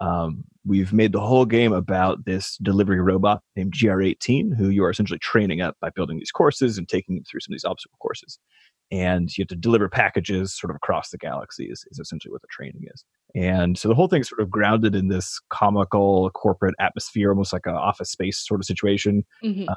Um, 0.00 0.44
we've 0.64 0.92
made 0.92 1.12
the 1.12 1.20
whole 1.20 1.44
game 1.44 1.72
about 1.72 2.24
this 2.24 2.56
delivery 2.58 3.00
robot 3.00 3.42
named 3.56 3.72
GR18, 3.72 4.56
who 4.56 4.68
you 4.68 4.84
are 4.84 4.90
essentially 4.90 5.18
training 5.18 5.60
up 5.60 5.76
by 5.80 5.90
building 5.90 6.18
these 6.18 6.30
courses 6.30 6.78
and 6.78 6.88
taking 6.88 7.16
them 7.16 7.24
through 7.24 7.40
some 7.40 7.52
of 7.52 7.56
these 7.56 7.64
obstacle 7.64 7.98
courses 8.00 8.38
and 8.90 9.36
you 9.36 9.42
have 9.42 9.48
to 9.48 9.56
deliver 9.56 9.88
packages 9.88 10.56
sort 10.56 10.70
of 10.70 10.76
across 10.76 11.10
the 11.10 11.18
galaxy 11.18 11.66
is, 11.66 11.84
is 11.90 11.98
essentially 11.98 12.32
what 12.32 12.42
the 12.42 12.48
training 12.50 12.82
is 12.92 13.04
and 13.34 13.78
so 13.78 13.88
the 13.88 13.94
whole 13.94 14.08
thing's 14.08 14.28
sort 14.28 14.40
of 14.40 14.50
grounded 14.50 14.94
in 14.94 15.08
this 15.08 15.40
comical 15.50 16.30
corporate 16.30 16.74
atmosphere 16.80 17.30
almost 17.30 17.52
like 17.52 17.66
an 17.66 17.74
office 17.74 18.10
space 18.10 18.38
sort 18.46 18.60
of 18.60 18.64
situation 18.64 19.24
mm-hmm. 19.44 19.68
um, 19.68 19.76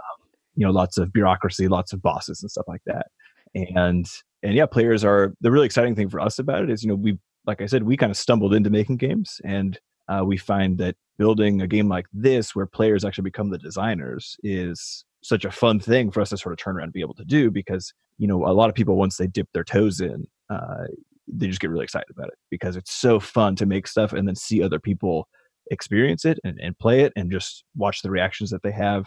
you 0.56 0.66
know 0.66 0.72
lots 0.72 0.98
of 0.98 1.12
bureaucracy 1.12 1.68
lots 1.68 1.94
of 1.94 2.02
bosses 2.02 2.42
and 2.42 2.52
stuff 2.52 2.68
like 2.68 2.82
that 2.86 3.08
and 3.56 4.08
and 4.44 4.54
yeah 4.54 4.66
players 4.66 5.04
are 5.04 5.34
the 5.42 5.52
really 5.52 5.66
exciting 5.66 5.96
thing 5.96 6.10
for 6.10 6.20
us 6.20 6.40
about 6.40 6.64
it 6.64 6.70
is 6.70 6.84
you 6.84 6.90
know 6.90 6.96
we 6.96 7.18
like 7.46 7.62
i 7.62 7.66
said 7.66 7.84
we 7.84 7.98
kind 7.98 8.12
of 8.12 8.18
stumbled 8.18 8.54
into 8.54 8.70
making 8.70 8.98
games 8.98 9.42
and 9.44 9.80
uh, 10.08 10.24
we 10.26 10.36
find 10.36 10.78
that 10.78 10.96
building 11.18 11.62
a 11.62 11.68
game 11.68 11.88
like 11.88 12.06
this 12.12 12.56
where 12.56 12.66
players 12.66 13.06
actually 13.06 13.24
become 13.24 13.50
the 13.50 13.58
designers 13.58 14.36
is 14.44 15.06
such 15.24 15.46
a 15.46 15.52
fun 15.52 15.80
thing 15.80 16.12
for 16.12 16.20
us 16.20 16.30
to 16.30 16.38
sort 16.38 16.52
of 16.52 16.58
turn 16.58 16.76
around 16.76 16.86
and 16.86 16.94
be 16.94 17.02
able 17.02 17.14
to 17.14 17.24
do 17.24 17.52
because 17.52 17.94
you 18.18 18.28
know 18.28 18.46
a 18.46 18.54
lot 18.54 18.70
of 18.70 18.76
people 18.76 18.96
once 18.96 19.18
they 19.18 19.28
dip 19.28 19.48
their 19.54 19.64
toes 19.64 20.02
in 20.02 20.28
uh, 20.50 20.86
they 21.28 21.48
just 21.48 21.60
get 21.60 21.70
really 21.70 21.84
excited 21.84 22.10
about 22.10 22.28
it 22.28 22.36
because 22.50 22.76
it's 22.76 22.94
so 22.94 23.20
fun 23.20 23.56
to 23.56 23.66
make 23.66 23.88
stuff 23.88 24.14
and 24.14 24.28
then 24.28 24.36
see 24.36 24.62
other 24.62 24.80
people 24.80 25.28
experience 25.70 26.26
it 26.26 26.40
and, 26.44 26.60
and 26.62 26.78
play 26.80 27.02
it 27.02 27.14
and 27.16 27.32
just 27.32 27.64
watch 27.76 28.02
the 28.02 28.12
reactions 28.12 28.50
that 28.50 28.64
they 28.64 28.72
have 28.72 29.06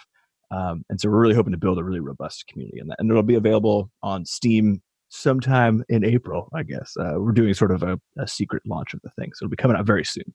um, 0.50 0.84
and 0.88 1.00
so 1.00 1.08
we're 1.08 1.20
really 1.20 1.34
hoping 1.34 1.52
to 1.52 1.58
build 1.58 1.78
a 1.78 1.84
really 1.84 2.00
robust 2.00 2.46
community 2.46 2.78
in 2.78 2.86
that 2.86 2.96
and 2.98 3.10
it'll 3.10 3.22
be 3.22 3.34
available 3.34 3.90
on 4.02 4.24
steam 4.24 4.80
sometime 5.08 5.84
in 5.88 6.04
april 6.04 6.48
i 6.54 6.62
guess 6.62 6.94
uh, 7.00 7.14
we're 7.16 7.32
doing 7.32 7.52
sort 7.52 7.70
of 7.70 7.82
a, 7.82 7.98
a 8.18 8.26
secret 8.26 8.62
launch 8.66 8.94
of 8.94 9.00
the 9.02 9.10
thing 9.10 9.30
so 9.34 9.44
it'll 9.44 9.50
be 9.50 9.56
coming 9.56 9.76
out 9.76 9.86
very 9.86 10.04
soon 10.04 10.32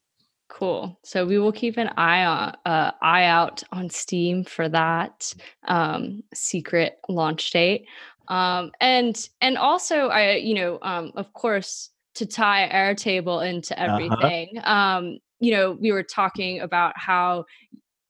Cool. 0.50 1.00
So 1.04 1.26
we 1.26 1.38
will 1.38 1.52
keep 1.52 1.78
an 1.78 1.90
eye 1.96 2.26
on 2.26 2.56
uh, 2.66 2.92
eye 3.04 3.26
out 3.26 3.64
on 3.72 3.88
Steam 3.90 4.44
for 4.44 4.68
that 4.68 5.32
um, 5.68 6.24
secret 6.34 6.98
launch 7.08 7.52
date. 7.52 7.86
Um, 8.30 8.72
and 8.80 9.30
and 9.42 9.58
also 9.58 10.08
I 10.08 10.36
you 10.36 10.54
know 10.54 10.80
um, 10.82 11.12
of 11.16 11.34
course 11.34 11.90
to 12.16 12.26
tie 12.26 12.70
Airtable 12.72 13.48
into 13.48 13.80
uh-huh. 13.82 13.94
everything. 13.94 14.58
Uh-huh. 14.58 14.72
Um, 14.72 15.20
you 15.40 15.52
know, 15.52 15.78
we 15.80 15.92
were 15.92 16.04
talking 16.04 16.60
about 16.60 16.94
how 16.98 17.46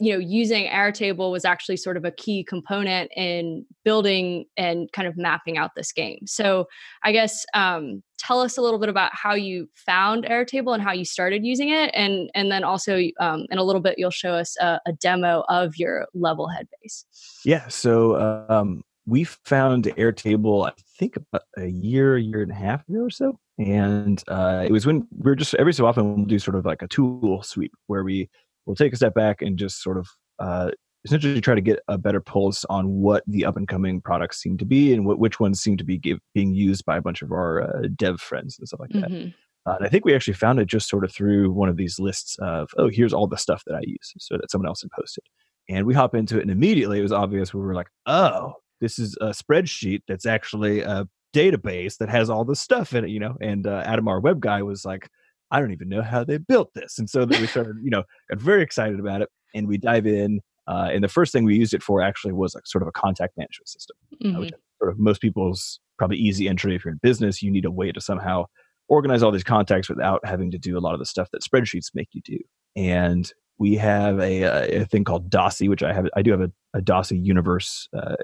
you 0.02 0.14
know 0.14 0.20
using 0.20 0.66
airtable 0.66 1.30
was 1.30 1.44
actually 1.44 1.76
sort 1.76 1.98
of 1.98 2.06
a 2.06 2.12
key 2.12 2.44
component 2.44 3.12
in 3.16 3.66
building 3.84 4.46
and 4.56 4.90
kind 4.94 5.08
of 5.08 5.18
mapping 5.18 5.58
out 5.58 5.72
this 5.76 5.92
game 5.92 6.26
so 6.26 6.66
i 7.04 7.12
guess 7.12 7.46
um, 7.54 8.02
tell 8.18 8.40
us 8.40 8.58
a 8.58 8.62
little 8.62 8.80
bit 8.80 8.88
about 8.88 9.12
how 9.14 9.34
you 9.34 9.68
found 9.76 10.24
airtable 10.24 10.74
and 10.74 10.82
how 10.82 10.94
you 10.94 11.04
started 11.04 11.46
using 11.46 11.70
it 11.70 11.92
and 11.94 12.30
and 12.34 12.50
then 12.50 12.64
also 12.64 13.02
um, 13.20 13.46
in 13.52 13.58
a 13.58 13.64
little 13.64 13.82
bit 13.82 13.96
you'll 13.98 14.10
show 14.10 14.32
us 14.32 14.56
a, 14.62 14.80
a 14.88 14.94
demo 14.94 15.44
of 15.50 15.76
your 15.76 16.08
level 16.14 16.48
head 16.48 16.68
base 16.82 17.06
yeah 17.44 17.68
so 17.68 18.48
um, 18.50 18.82
we 19.10 19.24
found 19.24 19.86
airtable 19.86 20.68
i 20.68 20.72
think 20.98 21.16
about 21.16 21.44
a 21.58 21.68
year 21.68 22.16
a 22.16 22.22
year 22.22 22.42
and 22.42 22.52
a 22.52 22.56
half 22.56 22.88
ago 22.88 23.00
or 23.00 23.10
so 23.10 23.38
and 23.58 24.24
uh, 24.30 24.64
it 24.66 24.72
was 24.72 24.86
when 24.86 25.06
we 25.18 25.32
are 25.32 25.36
just 25.36 25.54
every 25.56 25.74
so 25.74 25.86
often 25.86 26.16
we'll 26.16 26.26
do 26.26 26.40
sort 26.40 26.56
of 26.56 26.66
like 26.66 26.82
a 26.82 26.88
tool 26.88 27.44
sweep 27.44 27.74
where 27.88 28.04
we 28.04 28.30
we'll 28.66 28.76
take 28.76 28.94
a 28.94 28.96
step 28.96 29.14
back 29.14 29.42
and 29.42 29.58
just 29.58 29.82
sort 29.82 29.98
of 29.98 30.08
uh, 30.40 30.72
essentially 31.06 31.42
try 31.42 31.56
to 31.56 31.62
get 31.62 31.80
a 31.88 31.98
better 31.98 32.20
pulse 32.20 32.66
on 32.70 32.88
what 32.90 33.24
the 33.28 33.46
up 33.46 33.58
and 33.58 33.68
coming 33.68 34.02
products 34.02 34.42
seem 34.42 34.58
to 34.58 34.66
be 34.66 34.94
and 34.94 35.06
what, 35.06 35.20
which 35.20 35.40
ones 35.40 35.62
seem 35.62 35.78
to 35.78 35.84
be 35.84 35.98
give, 35.98 36.20
being 36.34 36.54
used 36.54 36.86
by 36.86 36.98
a 36.98 37.02
bunch 37.02 37.22
of 37.22 37.32
our 37.32 37.64
uh, 37.64 37.88
dev 37.96 38.20
friends 38.20 38.58
and 38.60 38.68
stuff 38.68 38.80
like 38.80 38.92
that. 38.92 39.10
Mm-hmm. 39.10 39.30
Uh, 39.66 39.76
and 39.76 39.86
I 39.86 39.90
think 39.90 40.06
we 40.06 40.16
actually 40.16 40.34
found 40.34 40.60
it 40.60 40.66
just 40.66 40.90
sort 40.90 41.04
of 41.04 41.12
through 41.12 41.52
one 41.52 41.70
of 41.70 41.78
these 41.78 42.00
lists 42.00 42.38
of, 42.40 42.70
oh, 42.78 42.90
here's 42.90 43.14
all 43.14 43.28
the 43.28 43.38
stuff 43.38 43.64
that 43.66 43.76
I 43.76 43.82
use, 43.84 44.14
so 44.18 44.38
that 44.38 44.50
someone 44.50 44.68
else 44.68 44.82
had 44.82 44.92
posted. 44.92 45.24
And 45.68 45.86
we 45.86 45.94
hop 45.94 46.16
into 46.16 46.38
it, 46.38 46.42
and 46.42 46.52
immediately 46.52 47.00
it 47.00 47.04
was 47.04 47.12
obvious 47.12 47.54
we 47.54 47.62
were 47.62 47.76
like, 47.76 47.90
oh, 48.06 48.54
this 48.82 49.00
is 49.00 49.18
a 49.22 49.28
spreadsheet 49.28 50.02
that's 50.08 50.26
actually 50.26 50.82
a 50.82 51.08
database 51.34 51.98
that 51.98 52.10
has 52.10 52.30
all 52.30 52.46
this 52.46 52.60
stuff 52.60 52.94
in 52.94 53.06
it, 53.06 53.10
you 53.10 53.20
know. 53.20 53.36
And 53.42 53.68
uh, 53.68 53.84
Adam, 53.86 54.08
our 54.08 54.20
web 54.20 54.40
guy, 54.40 54.62
was 54.62 54.86
like, 54.86 55.10
I 55.52 55.60
don't 55.60 55.72
even 55.72 55.90
know 55.90 56.02
how 56.02 56.24
they 56.24 56.38
built 56.38 56.74
this. 56.74 57.00
And 57.00 57.10
so 57.10 57.26
we 57.26 57.48
started, 57.48 57.78
you 57.84 57.90
know, 57.90 58.04
got 58.30 58.40
very 58.40 58.62
excited 58.62 59.00
about 59.00 59.22
it 59.22 59.30
and 59.54 59.68
we 59.68 59.78
dive 59.78 60.06
in. 60.06 60.42
Uh, 60.68 60.90
and 60.92 61.04
the 61.04 61.10
first 61.10 61.34
thing 61.34 61.44
we 61.44 61.56
used 61.56 61.74
it 61.74 61.82
for 61.82 62.02
actually 62.02 62.34
was 62.34 62.54
like 62.54 62.68
sort 62.68 62.84
of 62.84 62.88
a 62.88 62.92
contact 62.92 63.36
management 63.38 63.68
system, 63.68 63.98
mm-hmm. 64.24 64.36
uh, 64.36 64.40
which 64.40 64.50
mm-hmm. 64.50 64.84
sort 64.84 64.92
of 64.92 65.00
most 65.00 65.22
people's 65.22 65.80
probably 65.98 66.18
easy 66.18 66.48
entry. 66.48 66.76
If 66.76 66.86
you're 66.86 66.92
in 66.92 67.00
business, 67.02 67.42
you 67.42 67.52
need 67.52 67.66
a 67.66 67.72
way 67.72 67.92
to 67.92 68.00
somehow 68.00 68.46
organize 68.88 69.24
all 69.24 69.32
these 69.32 69.44
contacts 69.44 69.90
without 69.90 70.24
having 70.24 70.52
to 70.52 70.60
do 70.60 70.78
a 70.78 70.80
lot 70.80 70.94
of 70.94 71.00
the 71.00 71.06
stuff 71.06 71.30
that 71.32 71.42
spreadsheets 71.42 71.92
make 71.96 72.10
you 72.12 72.22
do. 72.24 72.38
And 72.76 73.32
we 73.58 73.76
have 73.76 74.20
a, 74.20 74.82
a 74.82 74.86
thing 74.86 75.04
called 75.04 75.30
Dossi, 75.30 75.68
which 75.68 75.84
I 75.84 75.94
have. 75.94 76.08
I 76.16 76.22
do 76.22 76.32
have 76.32 76.42
a, 76.42 76.52
a 76.76 76.82
Dossi 76.82 77.24
universe 77.24 77.90
uh, 77.98 78.16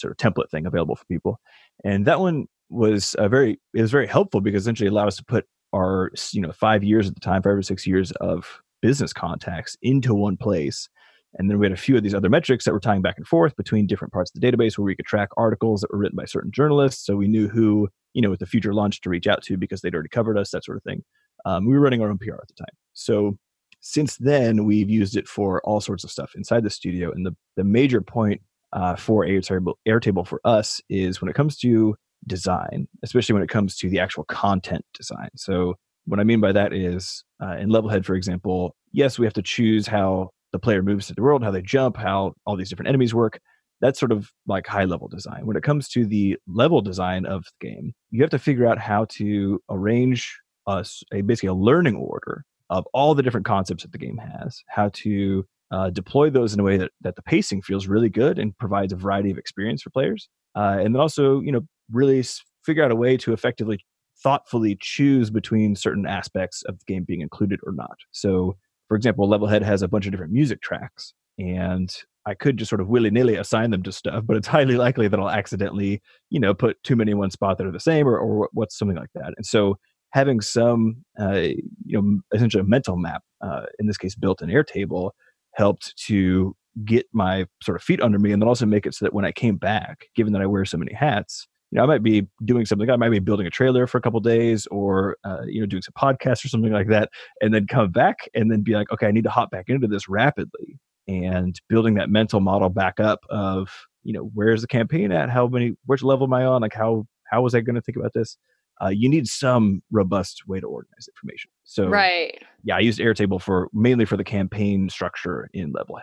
sort 0.00 0.10
of 0.12 0.16
template 0.16 0.50
thing 0.50 0.66
available 0.66 0.96
for 0.96 1.04
people, 1.06 1.40
and 1.84 2.06
that 2.06 2.20
one 2.20 2.46
was 2.68 3.16
a 3.18 3.28
very 3.28 3.60
it 3.74 3.82
was 3.82 3.90
very 3.90 4.06
helpful 4.06 4.40
because 4.40 4.62
essentially 4.62 4.88
allowed 4.88 5.08
us 5.08 5.16
to 5.16 5.24
put 5.24 5.46
our 5.72 6.10
you 6.32 6.40
know 6.40 6.52
five 6.52 6.82
years 6.82 7.08
at 7.08 7.14
the 7.14 7.20
time, 7.20 7.42
five 7.42 7.52
or 7.52 7.62
six 7.62 7.86
years 7.86 8.12
of 8.12 8.60
business 8.82 9.12
contacts 9.12 9.76
into 9.82 10.14
one 10.14 10.36
place. 10.36 10.88
And 11.34 11.48
then 11.48 11.58
we 11.58 11.66
had 11.66 11.72
a 11.72 11.76
few 11.76 11.96
of 11.96 12.02
these 12.02 12.14
other 12.14 12.28
metrics 12.28 12.64
that 12.64 12.72
were 12.72 12.80
tying 12.80 13.02
back 13.02 13.16
and 13.16 13.26
forth 13.26 13.54
between 13.56 13.86
different 13.86 14.12
parts 14.12 14.32
of 14.34 14.40
the 14.40 14.46
database 14.46 14.76
where 14.76 14.84
we 14.84 14.96
could 14.96 15.06
track 15.06 15.28
articles 15.36 15.80
that 15.80 15.92
were 15.92 15.98
written 15.98 16.16
by 16.16 16.24
certain 16.24 16.50
journalists. 16.50 17.06
So 17.06 17.14
we 17.14 17.28
knew 17.28 17.48
who, 17.48 17.88
you 18.14 18.22
know, 18.22 18.30
with 18.30 18.40
the 18.40 18.46
future 18.46 18.74
launch 18.74 19.00
to 19.02 19.10
reach 19.10 19.28
out 19.28 19.42
to 19.44 19.56
because 19.56 19.80
they'd 19.80 19.94
already 19.94 20.08
covered 20.08 20.36
us, 20.36 20.50
that 20.50 20.64
sort 20.64 20.76
of 20.76 20.82
thing. 20.82 21.04
Um, 21.44 21.66
we 21.66 21.74
were 21.74 21.80
running 21.80 22.02
our 22.02 22.10
own 22.10 22.18
PR 22.18 22.34
at 22.34 22.48
the 22.48 22.54
time. 22.54 22.74
So 22.94 23.38
since 23.80 24.16
then, 24.16 24.64
we've 24.64 24.90
used 24.90 25.16
it 25.16 25.28
for 25.28 25.60
all 25.62 25.80
sorts 25.80 26.02
of 26.02 26.10
stuff 26.10 26.32
inside 26.34 26.64
the 26.64 26.70
studio. 26.70 27.12
And 27.12 27.24
the, 27.24 27.36
the 27.56 27.64
major 27.64 28.00
point 28.00 28.40
uh, 28.72 28.96
for 28.96 29.24
Airtable, 29.24 29.74
Airtable 29.86 30.26
for 30.26 30.40
us 30.44 30.80
is 30.88 31.20
when 31.20 31.28
it 31.28 31.34
comes 31.34 31.56
to 31.58 31.96
design, 32.26 32.88
especially 33.02 33.32
when 33.32 33.42
it 33.42 33.48
comes 33.48 33.76
to 33.76 33.88
the 33.88 33.98
actual 33.98 34.24
content 34.24 34.84
design. 34.94 35.28
So, 35.36 35.74
what 36.06 36.20
I 36.20 36.24
mean 36.24 36.40
by 36.40 36.52
that 36.52 36.72
is 36.72 37.24
uh, 37.42 37.56
in 37.56 37.68
Levelhead, 37.68 38.04
for 38.04 38.14
example, 38.14 38.74
yes, 38.92 39.18
we 39.18 39.26
have 39.26 39.34
to 39.34 39.42
choose 39.42 39.86
how 39.86 40.30
the 40.52 40.58
player 40.58 40.82
moves 40.82 41.06
to 41.06 41.14
the 41.14 41.22
world, 41.22 41.44
how 41.44 41.50
they 41.50 41.62
jump, 41.62 41.96
how 41.96 42.34
all 42.46 42.56
these 42.56 42.68
different 42.68 42.88
enemies 42.88 43.14
work. 43.14 43.38
That's 43.80 43.98
sort 43.98 44.12
of 44.12 44.30
like 44.46 44.66
high 44.66 44.84
level 44.84 45.08
design. 45.08 45.46
When 45.46 45.56
it 45.56 45.62
comes 45.62 45.88
to 45.90 46.04
the 46.04 46.36
level 46.46 46.80
design 46.80 47.26
of 47.26 47.44
the 47.44 47.68
game, 47.68 47.92
you 48.10 48.22
have 48.22 48.30
to 48.30 48.38
figure 48.38 48.66
out 48.66 48.78
how 48.78 49.06
to 49.10 49.60
arrange 49.70 50.38
a, 50.66 50.84
a 51.12 51.22
basically 51.22 51.48
a 51.48 51.54
learning 51.54 51.96
order 51.96 52.44
of 52.68 52.86
all 52.92 53.14
the 53.14 53.22
different 53.22 53.46
concepts 53.46 53.82
that 53.82 53.92
the 53.92 53.98
game 53.98 54.18
has, 54.18 54.62
how 54.68 54.90
to 54.94 55.44
uh, 55.70 55.90
deploy 55.90 56.30
those 56.30 56.52
in 56.52 56.60
a 56.60 56.62
way 56.62 56.76
that, 56.76 56.90
that 57.00 57.16
the 57.16 57.22
pacing 57.22 57.62
feels 57.62 57.86
really 57.86 58.08
good 58.08 58.38
and 58.38 58.56
provides 58.58 58.92
a 58.92 58.96
variety 58.96 59.30
of 59.30 59.38
experience 59.38 59.82
for 59.82 59.90
players. 59.90 60.28
Uh, 60.56 60.78
and 60.80 60.94
then 60.94 61.00
also, 61.00 61.40
you 61.40 61.52
know, 61.52 61.60
really 61.92 62.24
figure 62.64 62.84
out 62.84 62.90
a 62.90 62.96
way 62.96 63.16
to 63.16 63.32
effectively 63.32 63.84
thoughtfully 64.22 64.76
choose 64.80 65.30
between 65.30 65.74
certain 65.76 66.06
aspects 66.06 66.62
of 66.62 66.78
the 66.78 66.84
game 66.92 67.04
being 67.04 67.20
included 67.20 67.60
or 67.64 67.72
not. 67.72 67.96
So, 68.10 68.56
for 68.88 68.96
example, 68.96 69.28
Levelhead 69.28 69.62
has 69.62 69.82
a 69.82 69.88
bunch 69.88 70.06
of 70.06 70.12
different 70.12 70.32
music 70.32 70.60
tracks, 70.60 71.14
and 71.38 71.94
I 72.26 72.34
could 72.34 72.58
just 72.58 72.68
sort 72.68 72.80
of 72.80 72.88
willy 72.88 73.10
nilly 73.10 73.36
assign 73.36 73.70
them 73.70 73.82
to 73.84 73.92
stuff, 73.92 74.24
but 74.26 74.36
it's 74.36 74.48
highly 74.48 74.76
likely 74.76 75.08
that 75.08 75.18
I'll 75.18 75.30
accidentally, 75.30 76.02
you 76.28 76.40
know, 76.40 76.52
put 76.52 76.82
too 76.82 76.96
many 76.96 77.12
in 77.12 77.18
one 77.18 77.30
spot 77.30 77.58
that 77.58 77.66
are 77.66 77.72
the 77.72 77.80
same 77.80 78.06
or, 78.06 78.18
or 78.18 78.48
what's 78.52 78.78
something 78.78 78.96
like 78.96 79.12
that. 79.14 79.32
And 79.36 79.46
so, 79.46 79.76
having 80.12 80.40
some, 80.40 81.04
uh, 81.20 81.48
you 81.84 82.02
know, 82.02 82.20
essentially 82.34 82.60
a 82.60 82.64
mental 82.64 82.96
map, 82.96 83.22
uh, 83.40 83.62
in 83.78 83.86
this 83.86 83.96
case, 83.96 84.16
built 84.16 84.42
in 84.42 84.48
Airtable, 84.48 85.12
helped 85.60 85.94
to 86.06 86.56
get 86.84 87.06
my 87.12 87.46
sort 87.62 87.76
of 87.76 87.82
feet 87.82 88.00
under 88.00 88.18
me 88.18 88.32
and 88.32 88.40
then 88.40 88.48
also 88.48 88.64
make 88.64 88.86
it 88.86 88.94
so 88.94 89.04
that 89.04 89.12
when 89.12 89.24
I 89.24 89.32
came 89.32 89.56
back, 89.56 90.06
given 90.14 90.32
that 90.32 90.42
I 90.42 90.46
wear 90.46 90.64
so 90.64 90.78
many 90.78 90.94
hats, 90.94 91.46
you 91.70 91.76
know, 91.76 91.84
I 91.84 91.86
might 91.86 92.02
be 92.02 92.26
doing 92.44 92.64
something. 92.64 92.88
I 92.88 92.96
might 92.96 93.10
be 93.10 93.18
building 93.18 93.46
a 93.46 93.50
trailer 93.50 93.86
for 93.86 93.98
a 93.98 94.00
couple 94.00 94.18
days, 94.20 94.66
or 94.68 95.16
uh, 95.24 95.42
you 95.46 95.60
know, 95.60 95.66
doing 95.66 95.82
some 95.82 95.94
podcasts 95.96 96.44
or 96.44 96.48
something 96.48 96.72
like 96.72 96.88
that, 96.88 97.10
and 97.40 97.54
then 97.54 97.66
come 97.66 97.92
back 97.92 98.28
and 98.34 98.50
then 98.50 98.62
be 98.62 98.72
like, 98.72 98.90
okay, 98.90 99.06
I 99.06 99.12
need 99.12 99.24
to 99.24 99.30
hop 99.30 99.50
back 99.50 99.66
into 99.68 99.86
this 99.86 100.08
rapidly, 100.08 100.80
and 101.06 101.60
building 101.68 101.94
that 101.94 102.10
mental 102.10 102.40
model 102.40 102.70
back 102.70 102.98
up 102.98 103.20
of 103.30 103.70
you 104.02 104.12
know, 104.12 104.30
where's 104.34 104.62
the 104.62 104.66
campaign 104.66 105.12
at? 105.12 105.30
How 105.30 105.46
many? 105.46 105.76
Which 105.86 106.02
level 106.02 106.26
am 106.26 106.32
I 106.32 106.44
on? 106.44 106.62
Like, 106.62 106.74
how 106.74 107.06
how 107.30 107.42
was 107.42 107.54
I 107.54 107.60
going 107.60 107.76
to 107.76 107.82
think 107.82 107.96
about 107.96 108.14
this? 108.14 108.36
Uh, 108.82 108.88
you 108.88 109.08
need 109.08 109.28
some 109.28 109.82
robust 109.90 110.48
way 110.48 110.58
to 110.58 110.66
organize 110.66 111.08
information. 111.08 111.50
So, 111.70 111.86
right, 111.86 112.36
yeah, 112.64 112.74
I 112.74 112.80
used 112.80 112.98
Airtable 112.98 113.40
for 113.40 113.68
mainly 113.72 114.04
for 114.04 114.16
the 114.16 114.24
campaign 114.24 114.88
structure 114.88 115.48
in 115.52 115.72
Levelhead. 115.72 116.02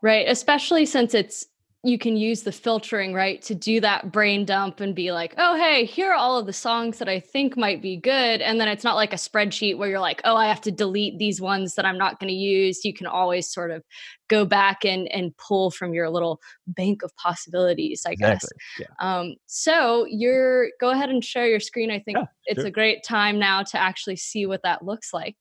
Right, 0.00 0.26
especially 0.26 0.86
since 0.86 1.12
it's 1.12 1.44
you 1.84 1.98
can 1.98 2.16
use 2.16 2.42
the 2.42 2.52
filtering 2.52 3.12
right 3.12 3.42
to 3.42 3.56
do 3.56 3.80
that 3.80 4.12
brain 4.12 4.44
dump 4.44 4.78
and 4.80 4.94
be 4.94 5.10
like 5.10 5.34
oh 5.38 5.56
hey 5.56 5.84
here 5.84 6.10
are 6.12 6.14
all 6.14 6.38
of 6.38 6.46
the 6.46 6.52
songs 6.52 6.98
that 6.98 7.08
i 7.08 7.18
think 7.18 7.56
might 7.56 7.82
be 7.82 7.96
good 7.96 8.40
and 8.40 8.60
then 8.60 8.68
it's 8.68 8.84
not 8.84 8.94
like 8.94 9.12
a 9.12 9.16
spreadsheet 9.16 9.76
where 9.76 9.88
you're 9.88 10.00
like 10.00 10.20
oh 10.24 10.36
i 10.36 10.46
have 10.46 10.60
to 10.60 10.70
delete 10.70 11.18
these 11.18 11.40
ones 11.40 11.74
that 11.74 11.84
i'm 11.84 11.98
not 11.98 12.20
going 12.20 12.28
to 12.28 12.34
use 12.34 12.84
you 12.84 12.94
can 12.94 13.06
always 13.06 13.48
sort 13.48 13.70
of 13.70 13.82
go 14.28 14.44
back 14.44 14.84
and 14.84 15.08
and 15.08 15.36
pull 15.36 15.70
from 15.70 15.92
your 15.92 16.08
little 16.08 16.40
bank 16.68 17.02
of 17.02 17.14
possibilities 17.16 18.04
i 18.06 18.12
exactly. 18.12 18.50
guess 18.78 18.86
yeah. 18.88 19.20
um, 19.20 19.34
so 19.46 20.06
you're 20.08 20.68
go 20.80 20.90
ahead 20.90 21.10
and 21.10 21.24
share 21.24 21.48
your 21.48 21.60
screen 21.60 21.90
i 21.90 21.98
think 21.98 22.16
yeah, 22.16 22.24
it's 22.46 22.60
sure. 22.60 22.68
a 22.68 22.70
great 22.70 23.02
time 23.02 23.38
now 23.38 23.62
to 23.62 23.78
actually 23.78 24.16
see 24.16 24.46
what 24.46 24.62
that 24.62 24.84
looks 24.84 25.12
like 25.12 25.36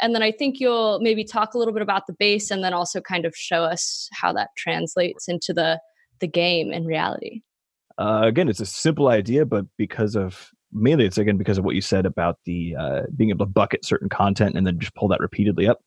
and 0.00 0.14
then 0.14 0.22
I 0.22 0.32
think 0.32 0.58
you'll 0.58 1.00
maybe 1.00 1.24
talk 1.24 1.54
a 1.54 1.58
little 1.58 1.74
bit 1.74 1.82
about 1.82 2.06
the 2.06 2.14
base 2.14 2.50
and 2.50 2.64
then 2.64 2.72
also 2.72 3.00
kind 3.00 3.24
of 3.24 3.34
show 3.36 3.62
us 3.62 4.08
how 4.12 4.32
that 4.32 4.50
translates 4.56 5.28
into 5.28 5.52
the 5.52 5.80
the 6.20 6.28
game 6.28 6.72
in 6.72 6.84
reality. 6.84 7.42
Uh, 7.98 8.22
again, 8.24 8.48
it's 8.48 8.60
a 8.60 8.66
simple 8.66 9.08
idea, 9.08 9.44
but 9.44 9.66
because 9.76 10.16
of 10.16 10.50
mainly 10.72 11.04
it's 11.04 11.18
again 11.18 11.36
because 11.36 11.58
of 11.58 11.64
what 11.64 11.74
you 11.74 11.80
said 11.80 12.06
about 12.06 12.38
the 12.46 12.74
uh, 12.78 13.02
being 13.14 13.30
able 13.30 13.44
to 13.44 13.50
bucket 13.50 13.84
certain 13.84 14.08
content 14.08 14.56
and 14.56 14.66
then 14.66 14.78
just 14.78 14.94
pull 14.94 15.08
that 15.08 15.20
repeatedly 15.20 15.68
up. 15.68 15.78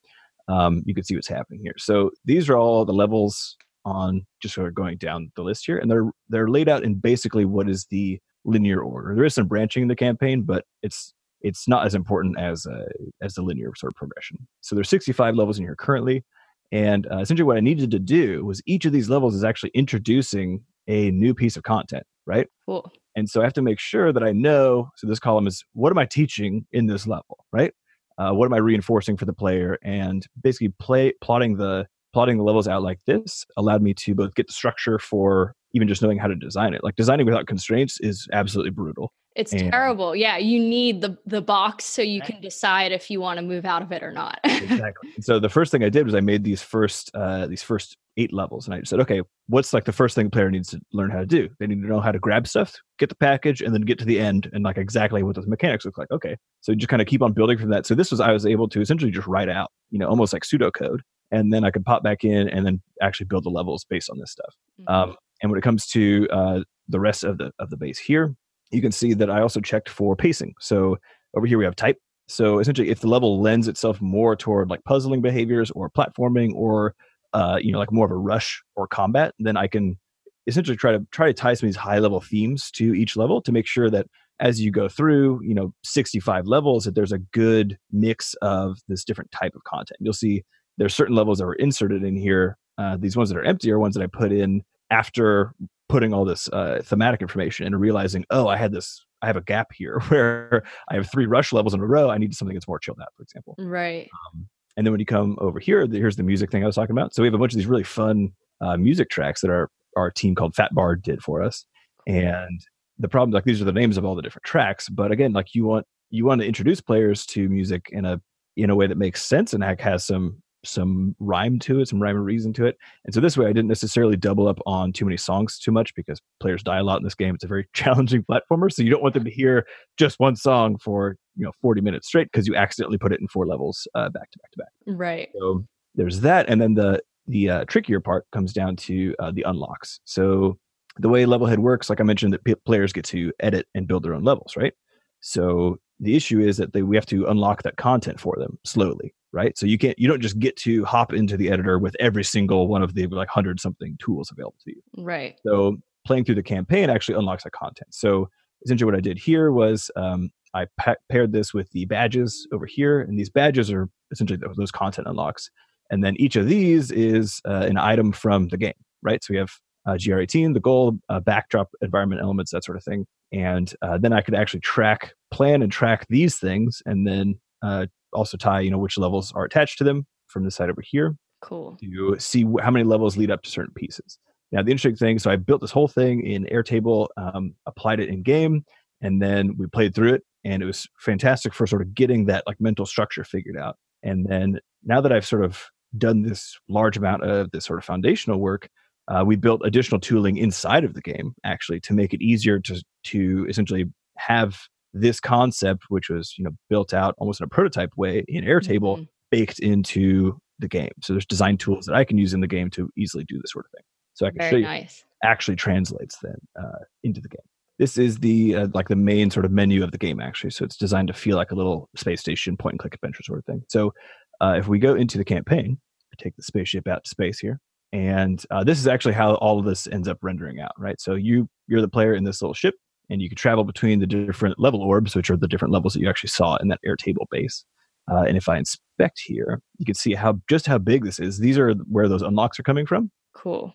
Um, 0.48 0.84
you 0.86 0.94
can 0.94 1.04
see 1.04 1.16
what's 1.16 1.28
happening 1.28 1.62
here. 1.64 1.74
So 1.78 2.12
these 2.24 2.50
are 2.50 2.58
all 2.58 2.86
the 2.86 2.94
levels 2.94 3.58
on 3.84 4.26
just 4.42 4.54
sort 4.54 4.68
of 4.68 4.76
going 4.76 4.98
down 4.98 5.32
the 5.36 5.44
list 5.44 5.66
here, 5.66 5.78
and 5.78 5.90
they're 5.90 6.12
they're 6.30 6.50
laid 6.50 6.70
out 6.70 6.84
in 6.84 6.96
basically 6.96 7.46
what 7.46 7.70
is 7.70 7.88
the 7.90 8.20
linear 8.44 8.82
order. 8.82 9.16
There 9.16 9.26
is 9.26 9.34
some 9.34 9.48
branching 9.48 9.82
in 9.82 9.88
the 9.88 9.96
campaign, 9.96 10.44
but 10.44 10.66
it's 10.84 11.14
it's 11.46 11.68
not 11.68 11.86
as 11.86 11.94
important 11.94 12.40
as 12.40 12.66
uh, 12.66 12.86
as 13.22 13.36
the 13.36 13.44
linear 13.44 13.72
sort 13.76 13.94
of 13.94 13.96
progression. 13.96 14.38
So 14.62 14.76
there's 14.76 14.90
65 14.90 15.36
levels 15.36 15.60
in 15.60 15.64
here 15.64 15.76
currently, 15.76 16.24
and 16.72 17.08
uh, 17.12 17.20
essentially 17.20 17.46
what 17.46 17.58
I 17.58 17.62
needed 17.62 17.92
to 17.92 18.00
do 18.00 18.44
was 18.44 18.62
each 18.66 18.86
of 18.86 18.92
these 18.92 19.10
levels 19.10 19.36
is 19.36 19.44
actually 19.44 19.72
introducing 19.74 20.64
a 20.88 21.12
new 21.12 21.34
piece 21.34 21.56
of 21.56 21.64
content, 21.64 22.04
right? 22.26 22.48
Cool. 22.66 22.92
And 23.16 23.30
so 23.30 23.42
I 23.42 23.44
have 23.44 23.54
to 23.54 23.62
make 23.62 23.80
sure 23.80 24.12
that 24.12 24.24
I 24.24 24.32
know. 24.32 24.90
So 24.98 25.08
this 25.08 25.20
column 25.20 25.48
is 25.48 25.64
what 25.74 25.92
am 25.92 25.98
I 25.98 26.06
teaching 26.06 26.66
in 26.72 26.88
this 26.88 27.08
level, 27.08 27.46
right? 27.54 27.74
Uh, 28.18 28.32
what 28.32 28.46
am 28.46 28.54
I 28.54 28.58
reinforcing 28.58 29.16
for 29.16 29.26
the 29.26 29.34
player? 29.34 29.78
And 29.84 30.26
basically, 30.42 30.70
play 30.80 31.14
plotting 31.22 31.58
the 31.58 31.86
plotting 32.14 32.38
the 32.38 32.44
levels 32.44 32.68
out 32.68 32.82
like 32.82 33.00
this 33.06 33.46
allowed 33.58 33.82
me 33.82 33.94
to 33.94 34.16
both 34.16 34.34
get 34.36 34.48
the 34.48 34.54
structure 34.54 34.98
for 34.98 35.54
even 35.76 35.88
just 35.88 36.02
knowing 36.02 36.18
how 36.18 36.28
to 36.28 36.36
design 36.36 36.74
it. 36.74 36.84
Like 36.84 36.96
designing 36.96 37.26
without 37.26 37.46
constraints 37.46 38.00
is 38.00 38.28
absolutely 38.32 38.72
brutal. 38.72 39.12
It's 39.36 39.52
and 39.52 39.70
terrible. 39.70 40.16
Yeah, 40.16 40.38
you 40.38 40.60
need 40.60 41.02
the 41.02 41.18
the 41.26 41.42
box 41.42 41.84
so 41.84 42.02
you 42.02 42.22
can 42.22 42.40
decide 42.40 42.94
if 42.94 43.12
you 43.12 43.20
want 43.20 43.38
to 43.38 43.44
move 43.44 43.66
out 43.66 43.82
of 43.82 43.92
it 43.92 44.02
or 44.02 44.14
not. 44.14 44.40
exactly. 44.46 45.12
So 45.20 45.40
the 45.40 45.50
first 45.50 45.74
thing 45.74 45.84
I 45.84 45.90
did 45.90 46.06
was 46.06 46.16
I 46.16 46.22
made 46.22 46.46
these 46.46 46.62
first 46.62 47.12
uh, 47.14 47.46
these 47.46 47.62
first 47.62 47.98
eight 48.16 48.32
levels, 48.32 48.66
and 48.66 48.74
I 48.74 48.82
said, 48.84 49.02
okay, 49.02 49.22
what's 49.48 49.74
like 49.74 49.84
the 49.84 49.92
first 49.92 50.16
thing 50.16 50.28
the 50.28 50.32
player 50.32 50.50
needs 50.50 50.70
to 50.70 50.80
learn 50.94 51.12
how 51.12 51.20
to 51.20 51.26
do? 51.26 51.50
They 51.60 51.68
need 51.68 51.82
to 51.82 51.88
know 51.88 52.00
how 52.00 52.14
to 52.14 52.20
grab 52.20 52.48
stuff, 52.48 52.76
get 52.98 53.10
the 53.10 53.16
package, 53.16 53.60
and 53.62 53.74
then 53.74 53.82
get 53.82 54.00
to 54.00 54.06
the 54.06 54.22
end 54.22 54.50
and 54.54 54.64
like 54.64 54.78
exactly 54.78 55.22
what 55.22 55.36
those 55.36 55.48
mechanics 55.48 55.84
look 55.84 55.98
like. 55.98 56.10
Okay, 56.12 56.38
so 56.62 56.72
you 56.72 56.78
just 56.78 56.90
kind 56.90 57.02
of 57.02 57.08
keep 57.10 57.22
on 57.22 57.34
building 57.34 57.58
from 57.58 57.72
that. 57.72 57.86
So 57.86 57.94
this 57.94 58.12
was 58.12 58.22
I 58.22 58.32
was 58.32 58.46
able 58.46 58.70
to 58.70 58.80
essentially 58.80 59.12
just 59.12 59.28
write 59.28 59.50
out, 59.50 59.70
you 59.92 60.00
know, 60.00 60.08
almost 60.08 60.32
like 60.32 60.44
pseudocode, 60.44 61.00
and 61.32 61.52
then 61.52 61.66
I 61.66 61.72
could 61.72 61.84
pop 61.84 62.04
back 62.04 62.24
in 62.24 62.48
and 62.48 62.66
then 62.66 62.82
actually 63.02 63.26
build 63.26 63.44
the 63.44 63.50
levels 63.50 63.86
based 63.90 64.10
on 64.10 64.18
this 64.18 64.32
stuff. 64.32 64.56
Mm-hmm. 64.80 64.94
Um, 65.12 65.16
and 65.46 65.52
when 65.52 65.60
it 65.60 65.62
comes 65.62 65.86
to 65.86 66.28
uh, 66.32 66.62
the 66.90 67.00
rest 67.00 67.24
of 67.24 67.38
the 67.38 67.52
of 67.60 67.70
the 67.70 67.78
base 67.78 68.00
here, 68.00 68.36
you 68.72 68.82
can 68.82 68.92
see 68.92 69.14
that 69.14 69.30
I 69.30 69.42
also 69.42 69.62
checked 69.62 69.90
for 69.90 70.16
pacing. 70.16 70.56
So 70.60 70.98
over 71.38 71.46
here 71.46 71.60
we 71.60 71.66
have 71.66 71.76
type. 71.76 72.00
So 72.28 72.58
essentially, 72.58 72.90
if 72.90 73.02
the 73.02 73.08
level 73.08 73.40
lends 73.40 73.68
itself 73.68 74.02
more 74.02 74.36
toward 74.36 74.72
like 74.72 74.84
puzzling 74.86 75.22
behaviors 75.22 75.70
or 75.70 75.92
platforming 75.92 76.52
or 76.56 76.96
uh, 77.34 77.60
you 77.62 77.72
know 77.72 77.78
like 77.78 77.92
more 77.92 78.08
of 78.08 78.12
a 78.12 78.16
rush 78.16 78.64
or 78.76 78.88
combat, 78.88 79.36
then 79.38 79.56
I 79.56 79.68
can 79.68 80.00
essentially 80.48 80.78
try 80.78 80.94
to 80.94 81.06
try 81.12 81.28
to 81.28 81.34
tie 81.34 81.54
some 81.54 81.68
of 81.68 81.74
these 81.74 81.80
high 81.80 82.00
level 82.00 82.22
themes 82.22 82.72
to 82.72 82.96
each 82.96 83.16
level 83.16 83.40
to 83.44 83.52
make 83.52 83.68
sure 83.68 83.92
that 83.92 84.08
as 84.40 84.60
you 84.60 84.72
go 84.72 84.90
through 84.90 85.42
you 85.44 85.54
know 85.54 85.74
65 85.84 86.48
levels 86.48 86.86
that 86.86 86.96
there's 86.96 87.12
a 87.12 87.20
good 87.20 87.78
mix 87.92 88.34
of 88.42 88.80
this 88.88 89.04
different 89.04 89.32
type 89.32 89.54
of 89.56 89.64
content. 89.64 90.00
You'll 90.00 90.14
see 90.14 90.44
there's 90.80 90.96
certain 90.96 91.16
levels 91.16 91.38
that 91.38 91.46
were 91.46 91.54
inserted 91.54 92.04
in 92.04 92.18
here. 92.18 92.58
Uh, 92.80 92.98
these 92.98 93.16
ones 93.16 93.30
that 93.30 93.38
are 93.38 93.46
empty 93.46 93.72
are 93.72 93.78
ones 93.78 93.94
that 93.94 94.04
I 94.04 94.08
put 94.08 94.32
in 94.32 94.64
after 94.90 95.54
putting 95.90 96.14
all 96.14 96.26
this 96.26 96.50
uh, 96.50 96.82
thematic 96.84 97.22
information 97.22 97.66
and 97.66 97.80
realizing, 97.80 98.26
oh, 98.30 98.48
I 98.48 98.58
had 98.58 98.72
this, 98.72 99.04
I 99.22 99.28
have 99.28 99.38
a 99.38 99.42
gap 99.42 99.72
here 99.74 100.00
where 100.08 100.64
I 100.90 100.96
have 100.96 101.10
three 101.12 101.26
rush 101.26 101.54
levels 101.54 101.74
in 101.74 101.80
a 101.80 101.86
row. 101.86 102.10
I 102.10 102.18
need 102.18 102.36
something 102.36 102.56
that's 102.56 102.68
more 102.68 102.80
chilled 102.80 103.00
out, 103.02 103.14
for 103.16 103.24
example. 103.24 103.56
Right. 103.58 104.10
Um, 104.34 104.48
and 104.78 104.86
then 104.86 104.92
when 104.92 105.00
you 105.00 105.06
come 105.06 105.38
over 105.40 105.60
here, 105.60 105.88
here's 105.88 106.18
the 106.18 106.24
music 106.24 106.52
thing 106.52 106.64
I 106.64 106.66
was 106.66 106.76
talking 106.76 106.96
about. 106.96 107.14
So 107.14 107.22
we 107.22 107.28
have 107.28 107.34
a 107.34 107.38
bunch 107.38 107.54
of 107.54 107.58
these 107.58 107.68
really 107.68 107.84
fun 107.84 108.34
uh, 108.62 108.78
music 108.78 109.10
tracks 109.10 109.42
that 109.42 109.50
our 109.50 109.70
our 109.96 110.12
team 110.12 110.36
called 110.36 110.54
Fat 110.54 110.74
Bard 110.74 111.02
did 111.02 111.24
for 111.24 111.42
us. 111.42 111.66
And 112.06 112.60
the 113.00 113.08
problem, 113.08 113.32
like 113.32 113.46
these 113.46 113.62
are 113.62 113.66
the 113.66 113.72
names 113.72 113.98
of 113.98 114.04
all 114.04 114.16
the 114.16 114.22
different 114.22 114.44
tracks, 114.44 114.90
but 114.90 115.12
again, 115.12 115.34
like 115.34 115.56
you 115.56 115.66
want 115.66 115.86
you 116.10 116.26
want 116.26 116.42
to 116.42 116.48
introduce 116.48 116.82
players 116.82 117.26
to 117.28 117.50
music 117.50 117.90
in 117.92 118.06
a 118.06 118.22
in 118.58 118.70
a 118.70 118.76
way 118.76 118.88
that 118.88 118.98
makes 118.98 119.24
sense 119.24 119.54
and 119.54 119.64
has 119.64 120.06
some 120.06 120.42
some 120.68 121.16
rhyme 121.20 121.60
to 121.60 121.80
it, 121.80 121.88
some 121.88 122.02
rhyme 122.02 122.16
and 122.16 122.26
reason 122.26 122.54
to 122.54 122.66
it. 122.66 122.78
And 123.06 123.14
so 123.14 123.22
this 123.22 123.38
way, 123.38 123.46
I 123.46 123.54
didn't 123.54 123.68
necessarily 123.68 124.18
double 124.18 124.48
up 124.48 124.60
on 124.66 124.94
too 124.94 125.06
many 125.06 125.18
songs 125.18 125.60
too 125.60 125.72
much 125.72 125.94
because 125.96 126.22
players 126.40 126.64
die 126.64 126.78
a 126.78 126.84
lot 126.84 126.98
in 126.98 127.04
this 127.04 127.16
game. 127.16 127.36
It's 127.36 127.44
a 127.44 127.48
very 127.48 127.68
challenging 127.74 128.24
platformer, 128.24 128.72
so 128.72 128.82
you 128.82 128.90
don't 128.90 129.02
want 129.02 129.14
them 129.14 129.26
to 129.26 129.32
hear 129.32 129.66
just 129.98 130.20
one 130.20 130.36
song 130.36 130.78
for 130.78 131.18
you 131.36 131.46
know 131.46 131.52
40 131.62 131.82
minutes 131.82 132.08
straight 132.08 132.32
because 132.32 132.48
you 132.48 132.56
accidentally 132.56 132.98
put 132.98 133.14
it 133.14 133.22
in 133.22 133.28
four 133.28 133.46
levels 133.46 133.88
uh, 133.96 134.10
back 134.10 134.32
to 134.32 134.40
back 134.40 134.52
to 134.52 134.58
back. 134.58 134.70
Right. 134.88 135.30
So 135.38 135.66
there's 135.96 136.22
that, 136.22 136.50
and 136.50 136.62
then 136.62 136.74
the 136.74 137.02
the 137.28 137.50
uh, 137.50 137.66
trickier 137.66 138.00
part 138.00 138.26
comes 138.32 138.54
down 138.54 138.76
to 138.76 139.16
uh, 139.20 139.32
the 139.32 139.44
unlocks. 139.44 140.00
So 140.06 140.58
the 140.98 141.10
way 141.10 141.26
Levelhead 141.26 141.58
works, 141.58 141.90
like 141.90 142.00
I 142.00 142.04
mentioned, 142.04 142.34
that 142.34 142.44
p- 142.44 142.56
players 142.66 142.94
get 142.94 143.06
to 143.06 143.32
edit 143.40 143.68
and 143.74 143.88
build 143.88 144.04
their 144.04 144.14
own 144.14 144.24
levels, 144.24 144.56
right? 144.56 144.74
So 145.22 145.80
the 146.00 146.16
issue 146.16 146.40
is 146.40 146.58
that 146.58 146.74
they, 146.74 146.84
we 146.84 146.96
have 146.96 147.06
to 147.08 147.26
unlock 147.26 147.64
that 147.64 147.78
content 147.78 148.20
for 148.20 148.36
them 148.38 148.58
slowly 148.64 149.14
right? 149.36 149.58
So 149.58 149.66
you 149.66 149.78
can't 149.78 150.00
you 150.00 150.08
don't 150.08 150.22
just 150.22 150.40
get 150.40 150.56
to 150.58 150.86
hop 150.86 151.14
into 151.14 151.36
the 151.36 151.52
editor 151.52 151.78
with 151.78 151.96
every 152.00 152.24
single 152.24 152.68
one 152.68 152.82
of 152.82 152.96
the 152.96 153.06
like 153.08 153.28
hundred 153.28 153.60
something 153.60 153.98
tools 154.00 154.32
available 154.32 154.56
to 154.64 154.72
you. 154.72 154.82
Right. 154.98 155.38
So 155.46 155.78
playing 156.08 156.24
through 156.24 156.36
the 156.36 156.44
campaign 156.44 156.90
actually 156.90 157.18
unlocks 157.18 157.44
that 157.44 157.52
content. 157.52 157.94
So 157.94 158.30
essentially 158.64 158.86
what 158.86 158.96
I 158.96 159.02
did 159.02 159.20
here 159.20 159.52
was 159.52 159.92
um, 159.98 160.32
I 160.54 160.68
pa- 160.80 160.96
paired 161.12 161.34
this 161.34 161.54
with 161.54 161.70
the 161.72 161.86
badges 161.86 162.48
over 162.54 162.66
here, 162.66 163.02
and 163.02 163.20
these 163.20 163.30
badges 163.30 163.70
are 163.72 163.90
essentially 164.12 164.40
those 164.56 164.72
content 164.72 165.08
unlocks. 165.08 165.52
And 165.92 166.04
then 166.04 166.16
each 166.18 166.38
of 166.38 166.48
these 166.48 166.90
is 166.92 167.42
uh, 167.46 167.66
an 167.70 167.78
item 167.78 168.14
from 168.14 168.48
the 168.48 168.58
game, 168.58 168.74
right? 169.04 169.24
So 169.24 169.34
we 169.34 169.38
have 169.38 169.52
uh, 169.86 169.94
GR18, 169.94 170.54
the 170.54 170.60
goal, 170.60 170.98
uh, 171.10 171.20
backdrop, 171.20 171.70
environment 171.82 172.22
elements, 172.22 172.52
that 172.52 172.64
sort 172.64 172.78
of 172.78 172.84
thing. 172.84 173.06
And 173.32 173.72
uh, 173.82 173.98
then 173.98 174.14
I 174.14 174.22
could 174.22 174.34
actually 174.34 174.62
track, 174.62 175.14
plan, 175.30 175.62
and 175.62 175.72
track 175.72 176.08
these 176.10 176.40
things, 176.40 176.82
and 176.86 177.06
then 177.06 177.40
uh, 177.62 177.88
also 178.16 178.38
tie, 178.38 178.62
you 178.62 178.72
know, 178.72 178.78
which 178.78 178.98
levels 178.98 179.32
are 179.34 179.44
attached 179.44 179.78
to 179.80 179.84
them 179.84 180.06
from 180.28 180.44
this 180.44 180.56
side 180.56 180.70
over 180.70 180.82
here. 180.82 181.16
Cool. 181.42 181.78
To 181.82 182.16
see 182.20 182.46
how 182.62 182.72
many 182.72 182.84
levels 182.84 183.18
lead 183.18 183.30
up 183.30 183.44
to 183.44 183.50
certain 183.50 183.74
pieces. 183.76 184.18
Now, 184.52 184.64
the 184.64 184.72
interesting 184.72 184.96
thing, 184.96 185.20
so 185.20 185.30
I 185.30 185.36
built 185.36 185.62
this 185.62 185.72
whole 185.72 185.88
thing 185.88 186.26
in 186.26 186.46
Airtable, 186.46 187.08
um, 187.18 187.56
applied 187.66 188.00
it 188.00 188.10
in 188.10 188.24
game, 188.24 188.64
and 189.02 189.22
then 189.22 189.56
we 189.58 189.68
played 189.68 189.94
through 189.94 190.14
it, 190.14 190.24
and 190.44 190.64
it 190.64 190.66
was 190.66 190.88
fantastic 191.00 191.54
for 191.54 191.68
sort 191.68 191.82
of 191.82 191.94
getting 191.94 192.26
that 192.26 192.44
like 192.48 192.60
mental 192.60 192.86
structure 192.86 193.24
figured 193.24 193.58
out. 193.58 193.78
And 194.04 194.26
then 194.26 194.60
now 194.84 195.02
that 195.02 195.12
I've 195.12 195.26
sort 195.26 195.44
of 195.44 195.62
done 195.98 196.22
this 196.22 196.58
large 196.70 196.98
amount 196.98 197.24
of 197.24 197.52
this 197.52 197.66
sort 197.66 197.80
of 197.80 197.86
foundational 197.86 198.40
work, 198.40 198.70
uh, 199.08 199.24
we 199.26 199.36
built 199.36 199.62
additional 199.64 200.00
tooling 200.00 200.38
inside 200.38 200.84
of 200.84 200.94
the 200.94 201.02
game 201.02 201.34
actually 201.44 201.80
to 201.82 201.94
make 201.94 202.14
it 202.14 202.22
easier 202.22 202.60
to 202.60 202.84
to 203.06 203.46
essentially 203.50 203.86
have 204.18 204.58
this 204.96 205.20
concept, 205.20 205.84
which 205.90 206.10
was 206.10 206.34
you 206.38 206.44
know 206.44 206.52
built 206.70 206.94
out 206.94 207.14
almost 207.18 207.42
in 207.42 207.44
a 207.44 207.50
prototype 207.50 207.92
way 207.98 208.24
in 208.28 208.44
Airtable, 208.44 208.96
mm-hmm. 208.96 209.04
baked 209.30 209.60
into 209.60 210.40
the 210.58 210.68
game. 210.68 210.92
So 211.04 211.14
there's 211.14 211.26
design 211.26 211.58
tools 211.58 211.86
that 211.86 211.96
I 211.96 212.06
can 212.06 212.18
use 212.18 212.34
in 212.34 212.40
the 212.40 212.48
game 212.48 212.70
to 212.72 212.90
easily 212.98 213.26
do 213.26 213.38
this 213.42 213.52
sort 213.52 213.66
of 213.66 213.72
thing. 213.72 213.84
So 214.14 214.26
I 214.26 214.30
can 214.30 214.40
Very 214.40 214.50
show 214.50 214.58
you 214.58 214.64
nice. 214.64 215.04
actually 215.24 215.58
translates 215.58 216.18
then 216.24 216.38
uh, 216.58 216.80
into 217.04 217.20
the 217.20 217.28
game. 217.28 217.42
This 217.78 217.98
is 217.98 218.20
the 218.20 218.56
uh, 218.56 218.68
like 218.74 218.88
the 218.88 218.96
main 218.96 219.30
sort 219.30 219.46
of 219.46 219.52
menu 219.52 219.84
of 219.84 219.92
the 219.92 219.98
game 219.98 220.22
actually. 220.22 220.52
So 220.52 220.64
it's 220.64 220.78
designed 220.78 221.10
to 221.10 221.14
feel 221.14 221.36
like 221.36 221.52
a 221.52 221.56
little 221.56 221.90
space 221.98 222.22
station 222.22 222.56
point 222.56 222.74
and 222.74 222.80
click 222.80 222.96
adventure 222.96 223.24
sort 223.24 223.40
of 223.40 223.46
thing. 223.46 223.64
So 223.68 223.94
uh, 224.40 224.56
if 224.58 224.70
we 224.70 224.80
go 224.80 224.96
into 224.96 225.18
the 225.18 225.26
campaign, 225.26 225.78
take 226.18 226.38
the 226.38 226.44
spaceship 226.44 226.88
out 226.88 227.04
to 227.04 227.10
space 227.10 227.40
here, 227.40 227.60
and 227.92 228.42
uh, 228.50 228.64
this 228.64 228.80
is 228.80 228.88
actually 228.88 229.14
how 229.14 229.36
all 229.36 229.60
of 229.60 229.66
this 229.66 229.88
ends 229.88 230.08
up 230.08 230.18
rendering 230.22 230.62
out. 230.62 230.72
Right. 230.78 231.02
So 231.02 231.16
you 231.16 231.50
you're 231.68 231.82
the 231.82 231.90
player 231.90 232.14
in 232.14 232.24
this 232.24 232.42
little 232.42 232.54
ship 232.54 232.76
and 233.10 233.22
you 233.22 233.30
can 233.30 233.38
travel 233.38 233.64
between 233.64 234.00
the 234.00 234.08
different 234.08 234.60
level 234.60 234.82
orbs, 234.82 235.16
which 235.16 235.30
are 235.30 235.38
the 235.38 235.48
different 235.48 235.74
levels 235.74 235.94
that 235.94 236.00
you 236.00 236.10
actually 236.10 236.30
saw 236.30 236.58
in 236.58 236.68
that 236.70 236.80
Airtable 236.86 237.26
base. 237.32 237.66
Uh, 238.12 238.22
and 238.22 238.38
if 238.38 238.48
I 238.48 238.58
inspect 238.58 239.22
here, 239.24 239.62
you 239.78 239.86
can 239.86 239.96
see 239.96 240.14
how 240.14 240.40
just 240.48 240.68
how 240.68 240.78
big 240.78 241.04
this 241.04 241.20
is. 241.20 241.40
These 241.40 241.58
are 241.58 241.74
where 241.90 242.08
those 242.08 242.22
unlocks 242.22 242.60
are 242.60 242.64
coming 242.64 242.86
from. 242.86 243.12
Cool. 243.36 243.74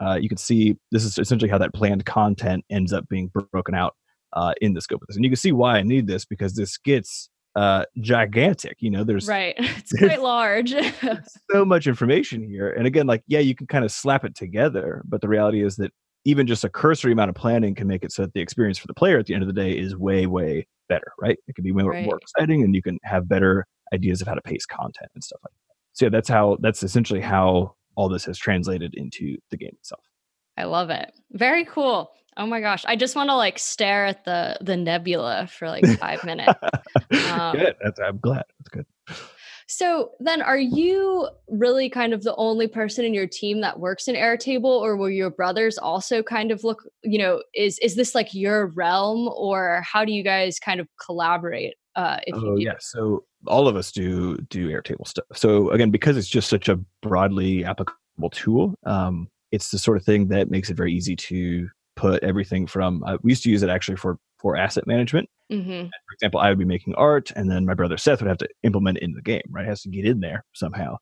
Uh, 0.00 0.18
you 0.20 0.28
can 0.28 0.38
see 0.38 0.76
this 0.90 1.04
is 1.04 1.18
essentially 1.18 1.50
how 1.50 1.58
that 1.58 1.74
planned 1.74 2.04
content 2.06 2.64
ends 2.70 2.92
up 2.92 3.08
being 3.08 3.30
broken 3.52 3.74
out 3.74 3.94
uh, 4.34 4.52
in 4.60 4.74
the 4.74 4.80
scope 4.80 5.02
of 5.02 5.08
this, 5.08 5.16
and 5.16 5.24
you 5.24 5.30
can 5.30 5.36
see 5.36 5.52
why 5.52 5.76
I 5.78 5.82
need 5.82 6.06
this 6.06 6.24
because 6.24 6.54
this 6.54 6.76
gets 6.78 7.28
uh, 7.56 7.84
gigantic. 8.00 8.76
You 8.80 8.90
know, 8.90 9.04
there's 9.04 9.28
right. 9.28 9.54
It's 9.58 9.92
quite 9.92 10.22
large. 10.22 10.74
so 11.50 11.64
much 11.64 11.86
information 11.86 12.46
here, 12.46 12.70
and 12.70 12.86
again, 12.86 13.06
like 13.06 13.22
yeah, 13.26 13.40
you 13.40 13.54
can 13.54 13.66
kind 13.66 13.84
of 13.84 13.90
slap 13.90 14.24
it 14.24 14.34
together, 14.34 15.02
but 15.06 15.20
the 15.20 15.28
reality 15.28 15.62
is 15.62 15.76
that 15.76 15.92
even 16.24 16.46
just 16.46 16.64
a 16.64 16.68
cursory 16.68 17.12
amount 17.12 17.30
of 17.30 17.34
planning 17.34 17.74
can 17.74 17.86
make 17.86 18.04
it 18.04 18.12
so 18.12 18.22
that 18.22 18.32
the 18.32 18.40
experience 18.40 18.78
for 18.78 18.86
the 18.86 18.94
player 18.94 19.18
at 19.18 19.26
the 19.26 19.34
end 19.34 19.42
of 19.42 19.46
the 19.48 19.52
day 19.52 19.72
is 19.72 19.96
way, 19.96 20.26
way 20.26 20.66
better, 20.88 21.12
right? 21.20 21.38
It 21.48 21.54
can 21.54 21.64
be 21.64 21.72
more, 21.72 21.90
right. 21.90 22.04
more 22.04 22.18
exciting 22.18 22.62
and 22.62 22.74
you 22.74 22.82
can 22.82 22.98
have 23.02 23.28
better 23.28 23.66
ideas 23.92 24.20
of 24.20 24.28
how 24.28 24.34
to 24.34 24.42
pace 24.42 24.66
content 24.66 25.10
and 25.14 25.22
stuff 25.22 25.40
like 25.44 25.52
that. 25.52 25.74
So 25.94 26.06
yeah, 26.06 26.10
that's 26.10 26.28
how 26.28 26.56
that's 26.60 26.82
essentially 26.82 27.20
how 27.20 27.74
all 27.96 28.08
this 28.08 28.24
has 28.24 28.38
translated 28.38 28.94
into 28.94 29.36
the 29.50 29.56
game 29.56 29.74
itself. 29.78 30.04
I 30.56 30.64
love 30.64 30.90
it. 30.90 31.12
Very 31.32 31.64
cool. 31.64 32.12
Oh 32.36 32.46
my 32.46 32.60
gosh. 32.60 32.84
I 32.86 32.96
just 32.96 33.14
want 33.14 33.28
to 33.28 33.36
like 33.36 33.58
stare 33.58 34.06
at 34.06 34.24
the 34.24 34.56
the 34.60 34.76
nebula 34.76 35.48
for 35.48 35.68
like 35.68 35.86
five 35.98 36.24
minutes. 36.24 36.52
Um, 37.30 37.56
good. 37.56 37.76
That's, 37.82 38.00
I'm 38.00 38.18
glad. 38.18 38.44
That's 38.58 38.68
good. 38.70 38.86
So 39.72 40.10
then 40.20 40.42
are 40.42 40.58
you 40.58 41.28
really 41.48 41.88
kind 41.88 42.12
of 42.12 42.22
the 42.22 42.36
only 42.36 42.68
person 42.68 43.06
in 43.06 43.14
your 43.14 43.26
team 43.26 43.62
that 43.62 43.80
works 43.80 44.06
in 44.06 44.14
Airtable 44.14 44.64
or 44.64 44.96
will 44.96 45.08
your 45.08 45.30
brothers 45.30 45.78
also 45.78 46.22
kind 46.22 46.50
of 46.50 46.62
look, 46.62 46.84
you 47.02 47.18
know, 47.18 47.42
is 47.54 47.78
is 47.78 47.96
this 47.96 48.14
like 48.14 48.34
your 48.34 48.66
realm 48.66 49.28
or 49.28 49.82
how 49.82 50.04
do 50.04 50.12
you 50.12 50.22
guys 50.22 50.58
kind 50.58 50.78
of 50.78 50.88
collaborate 51.04 51.74
uh 51.96 52.18
if 52.26 52.34
oh, 52.34 52.56
yeah. 52.56 52.74
So 52.80 53.24
all 53.46 53.66
of 53.66 53.76
us 53.76 53.92
do 53.92 54.36
do 54.50 54.68
Airtable 54.68 55.06
stuff. 55.06 55.24
So 55.32 55.70
again, 55.70 55.90
because 55.90 56.18
it's 56.18 56.28
just 56.28 56.50
such 56.50 56.68
a 56.68 56.78
broadly 57.00 57.64
applicable 57.64 58.30
tool, 58.30 58.74
um, 58.84 59.28
it's 59.52 59.70
the 59.70 59.78
sort 59.78 59.96
of 59.96 60.04
thing 60.04 60.28
that 60.28 60.50
makes 60.50 60.68
it 60.68 60.76
very 60.76 60.92
easy 60.92 61.16
to 61.16 61.68
put 61.96 62.22
everything 62.22 62.66
from 62.66 63.02
uh, 63.04 63.16
we 63.22 63.32
used 63.32 63.42
to 63.44 63.50
use 63.50 63.62
it 63.62 63.70
actually 63.70 63.96
for 63.96 64.18
for 64.42 64.56
asset 64.56 64.86
management. 64.86 65.30
Mm-hmm. 65.50 65.86
For 65.86 66.14
example, 66.14 66.40
I 66.40 66.48
would 66.48 66.58
be 66.58 66.64
making 66.64 66.94
art, 66.96 67.30
and 67.36 67.50
then 67.50 67.64
my 67.64 67.74
brother 67.74 67.96
Seth 67.96 68.20
would 68.20 68.28
have 68.28 68.38
to 68.38 68.48
implement 68.62 68.98
it 68.98 69.04
in 69.04 69.12
the 69.12 69.22
game. 69.22 69.42
Right, 69.50 69.64
it 69.64 69.68
has 69.68 69.82
to 69.82 69.88
get 69.88 70.04
in 70.04 70.20
there 70.20 70.44
somehow. 70.52 70.96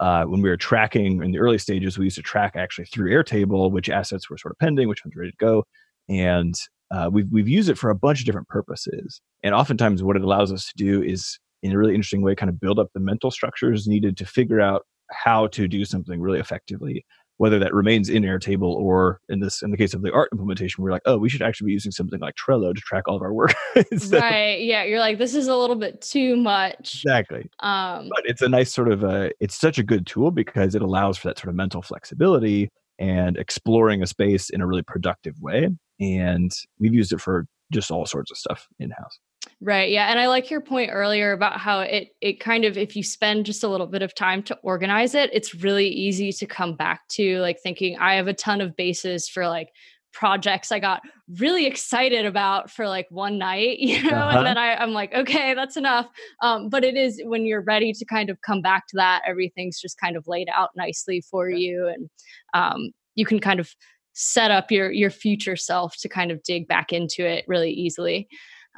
Uh, 0.00 0.24
when 0.24 0.42
we 0.42 0.48
were 0.48 0.56
tracking 0.56 1.22
in 1.22 1.30
the 1.32 1.38
early 1.38 1.58
stages, 1.58 1.98
we 1.98 2.04
used 2.04 2.16
to 2.16 2.22
track 2.22 2.54
actually 2.54 2.84
through 2.86 3.10
Airtable 3.10 3.70
which 3.70 3.88
assets 3.88 4.28
were 4.28 4.38
sort 4.38 4.52
of 4.52 4.58
pending, 4.58 4.88
which 4.88 5.04
ones 5.04 5.14
were 5.14 5.20
ready 5.20 5.32
to 5.32 5.36
go, 5.38 5.64
and 6.08 6.54
uh, 6.90 7.10
we've 7.12 7.28
we've 7.30 7.48
used 7.48 7.68
it 7.68 7.78
for 7.78 7.90
a 7.90 7.94
bunch 7.94 8.20
of 8.20 8.26
different 8.26 8.48
purposes. 8.48 9.20
And 9.42 9.54
oftentimes, 9.54 10.02
what 10.02 10.16
it 10.16 10.22
allows 10.22 10.52
us 10.52 10.66
to 10.66 10.72
do 10.76 11.02
is, 11.02 11.38
in 11.62 11.72
a 11.72 11.78
really 11.78 11.94
interesting 11.94 12.22
way, 12.22 12.34
kind 12.34 12.50
of 12.50 12.60
build 12.60 12.78
up 12.78 12.88
the 12.94 13.00
mental 13.00 13.30
structures 13.30 13.86
needed 13.86 14.16
to 14.18 14.24
figure 14.24 14.60
out 14.60 14.86
how 15.10 15.46
to 15.48 15.68
do 15.68 15.84
something 15.84 16.20
really 16.20 16.40
effectively 16.40 17.04
whether 17.38 17.58
that 17.58 17.74
remains 17.74 18.08
in 18.08 18.22
Airtable 18.22 18.74
or 18.74 19.20
in 19.28 19.40
this 19.40 19.62
in 19.62 19.70
the 19.70 19.76
case 19.76 19.94
of 19.94 20.02
the 20.02 20.12
art 20.12 20.30
implementation, 20.32 20.82
we're 20.82 20.90
like, 20.90 21.02
oh, 21.04 21.18
we 21.18 21.28
should 21.28 21.42
actually 21.42 21.66
be 21.66 21.72
using 21.72 21.92
something 21.92 22.20
like 22.20 22.34
Trello 22.34 22.74
to 22.74 22.80
track 22.80 23.04
all 23.06 23.16
of 23.16 23.22
our 23.22 23.32
work. 23.32 23.54
so, 23.98 24.18
right. 24.18 24.60
Yeah. 24.60 24.84
You're 24.84 25.00
like, 25.00 25.18
this 25.18 25.34
is 25.34 25.46
a 25.46 25.56
little 25.56 25.76
bit 25.76 26.00
too 26.00 26.36
much. 26.36 27.02
Exactly. 27.04 27.48
Um, 27.60 28.08
but 28.08 28.24
it's 28.24 28.42
a 28.42 28.48
nice 28.48 28.72
sort 28.72 28.90
of 28.90 29.04
uh, 29.04 29.30
it's 29.40 29.56
such 29.56 29.78
a 29.78 29.82
good 29.82 30.06
tool 30.06 30.30
because 30.30 30.74
it 30.74 30.82
allows 30.82 31.18
for 31.18 31.28
that 31.28 31.38
sort 31.38 31.50
of 31.50 31.54
mental 31.54 31.82
flexibility 31.82 32.70
and 32.98 33.36
exploring 33.36 34.02
a 34.02 34.06
space 34.06 34.48
in 34.50 34.60
a 34.60 34.66
really 34.66 34.82
productive 34.82 35.38
way. 35.40 35.68
And 36.00 36.52
we've 36.78 36.94
used 36.94 37.12
it 37.12 37.20
for 37.20 37.46
just 37.72 37.90
all 37.90 38.06
sorts 38.06 38.30
of 38.30 38.38
stuff 38.38 38.66
in 38.78 38.90
house. 38.90 39.18
Right. 39.60 39.90
Yeah. 39.90 40.10
And 40.10 40.20
I 40.20 40.28
like 40.28 40.50
your 40.50 40.60
point 40.60 40.90
earlier 40.92 41.32
about 41.32 41.58
how 41.58 41.80
it 41.80 42.08
it 42.20 42.40
kind 42.40 42.66
of 42.66 42.76
if 42.76 42.94
you 42.94 43.02
spend 43.02 43.46
just 43.46 43.64
a 43.64 43.68
little 43.68 43.86
bit 43.86 44.02
of 44.02 44.14
time 44.14 44.42
to 44.44 44.58
organize 44.62 45.14
it, 45.14 45.30
it's 45.32 45.54
really 45.54 45.88
easy 45.88 46.30
to 46.32 46.46
come 46.46 46.76
back 46.76 47.08
to 47.10 47.40
like 47.40 47.58
thinking 47.62 47.96
I 47.98 48.16
have 48.16 48.26
a 48.26 48.34
ton 48.34 48.60
of 48.60 48.76
bases 48.76 49.28
for 49.28 49.48
like 49.48 49.70
projects 50.12 50.72
I 50.72 50.78
got 50.78 51.02
really 51.38 51.66
excited 51.66 52.24
about 52.24 52.70
for 52.70 52.88
like 52.88 53.06
one 53.10 53.38
night, 53.38 53.78
you 53.80 54.02
know, 54.02 54.16
uh-huh. 54.16 54.38
and 54.38 54.46
then 54.46 54.58
I, 54.58 54.74
I'm 54.74 54.92
like, 54.92 55.14
okay, 55.14 55.54
that's 55.54 55.76
enough. 55.76 56.06
Um, 56.42 56.68
but 56.68 56.84
it 56.84 56.96
is 56.96 57.20
when 57.24 57.44
you're 57.44 57.62
ready 57.62 57.92
to 57.92 58.04
kind 58.04 58.30
of 58.30 58.40
come 58.42 58.62
back 58.62 58.86
to 58.88 58.96
that, 58.96 59.22
everything's 59.26 59.80
just 59.80 59.98
kind 59.98 60.16
of 60.16 60.26
laid 60.26 60.48
out 60.54 60.70
nicely 60.74 61.22
for 61.30 61.50
you. 61.50 61.88
And 61.88 62.10
um, 62.54 62.90
you 63.14 63.24
can 63.24 63.40
kind 63.40 63.60
of 63.60 63.74
set 64.12 64.50
up 64.50 64.70
your 64.70 64.90
your 64.90 65.10
future 65.10 65.56
self 65.56 65.94
to 65.98 66.08
kind 66.08 66.30
of 66.30 66.42
dig 66.42 66.66
back 66.66 66.92
into 66.92 67.26
it 67.26 67.44
really 67.46 67.70
easily. 67.70 68.28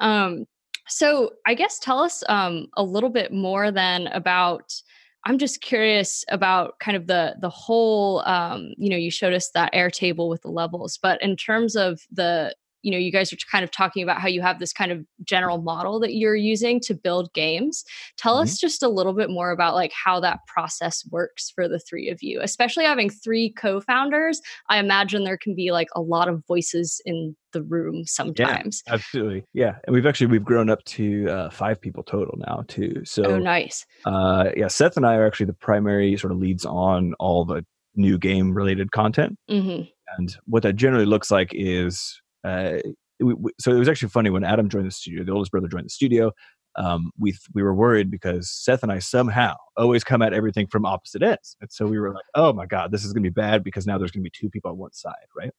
Um, 0.00 0.44
so 0.88 1.32
I 1.46 1.54
guess 1.54 1.78
tell 1.78 2.00
us 2.00 2.22
um, 2.28 2.68
a 2.76 2.82
little 2.82 3.10
bit 3.10 3.32
more 3.32 3.70
then 3.70 4.06
about. 4.08 4.72
I'm 5.24 5.36
just 5.36 5.60
curious 5.60 6.24
about 6.30 6.78
kind 6.78 6.96
of 6.96 7.06
the 7.06 7.34
the 7.40 7.50
whole. 7.50 8.20
Um, 8.20 8.72
you 8.76 8.88
know, 8.88 8.96
you 8.96 9.10
showed 9.10 9.34
us 9.34 9.50
that 9.50 9.74
Airtable 9.74 10.28
with 10.28 10.42
the 10.42 10.50
levels, 10.50 10.98
but 11.02 11.20
in 11.22 11.36
terms 11.36 11.76
of 11.76 12.00
the 12.10 12.54
you 12.82 12.90
know 12.90 12.98
you 12.98 13.12
guys 13.12 13.32
are 13.32 13.36
kind 13.50 13.64
of 13.64 13.70
talking 13.70 14.02
about 14.02 14.20
how 14.20 14.28
you 14.28 14.40
have 14.42 14.58
this 14.58 14.72
kind 14.72 14.92
of 14.92 15.04
general 15.24 15.60
model 15.60 16.00
that 16.00 16.14
you're 16.14 16.36
using 16.36 16.80
to 16.80 16.94
build 16.94 17.32
games. 17.32 17.84
Tell 18.16 18.34
mm-hmm. 18.34 18.44
us 18.44 18.58
just 18.58 18.82
a 18.82 18.88
little 18.88 19.12
bit 19.12 19.30
more 19.30 19.50
about 19.50 19.74
like 19.74 19.92
how 19.92 20.20
that 20.20 20.40
process 20.46 21.04
works 21.10 21.50
for 21.54 21.68
the 21.68 21.78
three 21.78 22.08
of 22.08 22.22
you 22.22 22.40
especially 22.40 22.84
having 22.84 23.10
three 23.10 23.52
co-founders. 23.52 24.40
I 24.68 24.78
imagine 24.78 25.24
there 25.24 25.38
can 25.38 25.54
be 25.54 25.70
like 25.72 25.88
a 25.94 26.00
lot 26.00 26.28
of 26.28 26.44
voices 26.46 27.00
in 27.04 27.36
the 27.52 27.62
room 27.62 28.04
sometimes. 28.06 28.82
yeah, 28.86 28.94
absolutely. 28.94 29.44
Yeah 29.52 29.76
and 29.86 29.94
we've 29.94 30.06
actually 30.06 30.26
we've 30.26 30.44
grown 30.44 30.70
up 30.70 30.84
to 30.84 31.28
uh, 31.28 31.50
five 31.50 31.80
people 31.80 32.02
total 32.02 32.38
now 32.46 32.64
too 32.68 33.02
so 33.04 33.24
oh 33.24 33.38
nice. 33.38 33.86
uh 34.04 34.50
yeah 34.56 34.68
seth 34.68 34.96
and 34.96 35.06
i 35.06 35.14
are 35.14 35.26
actually 35.26 35.46
the 35.46 35.54
primary 35.54 36.16
sort 36.16 36.32
of 36.32 36.38
leads 36.38 36.64
on 36.64 37.14
all 37.18 37.44
the 37.44 37.64
new 37.94 38.18
game 38.18 38.52
related 38.52 38.92
content. 38.92 39.36
Mm-hmm. 39.50 39.84
and 40.16 40.36
what 40.46 40.62
that 40.62 40.76
generally 40.76 41.06
looks 41.06 41.30
like 41.30 41.50
is 41.52 42.20
uh, 42.48 42.78
we, 43.20 43.34
we, 43.34 43.50
so 43.58 43.72
it 43.72 43.78
was 43.78 43.88
actually 43.88 44.10
funny 44.10 44.30
when 44.30 44.44
Adam 44.44 44.68
joined 44.68 44.86
the 44.86 44.92
studio. 44.92 45.24
The 45.24 45.32
oldest 45.32 45.50
brother 45.50 45.68
joined 45.68 45.86
the 45.86 45.90
studio. 45.90 46.32
Um, 46.76 47.10
we 47.18 47.36
we 47.54 47.62
were 47.62 47.74
worried 47.74 48.10
because 48.10 48.50
Seth 48.50 48.82
and 48.82 48.92
I 48.92 49.00
somehow 49.00 49.56
always 49.76 50.04
come 50.04 50.22
at 50.22 50.32
everything 50.32 50.68
from 50.68 50.86
opposite 50.86 51.22
ends, 51.22 51.56
and 51.60 51.70
so 51.72 51.86
we 51.86 51.98
were 51.98 52.12
like, 52.12 52.24
"Oh 52.34 52.52
my 52.52 52.66
god, 52.66 52.92
this 52.92 53.04
is 53.04 53.12
going 53.12 53.24
to 53.24 53.30
be 53.30 53.34
bad 53.34 53.64
because 53.64 53.86
now 53.86 53.98
there's 53.98 54.12
going 54.12 54.22
to 54.22 54.30
be 54.30 54.32
two 54.38 54.48
people 54.48 54.70
on 54.70 54.78
one 54.78 54.92
side, 54.92 55.14
right?" 55.36 55.50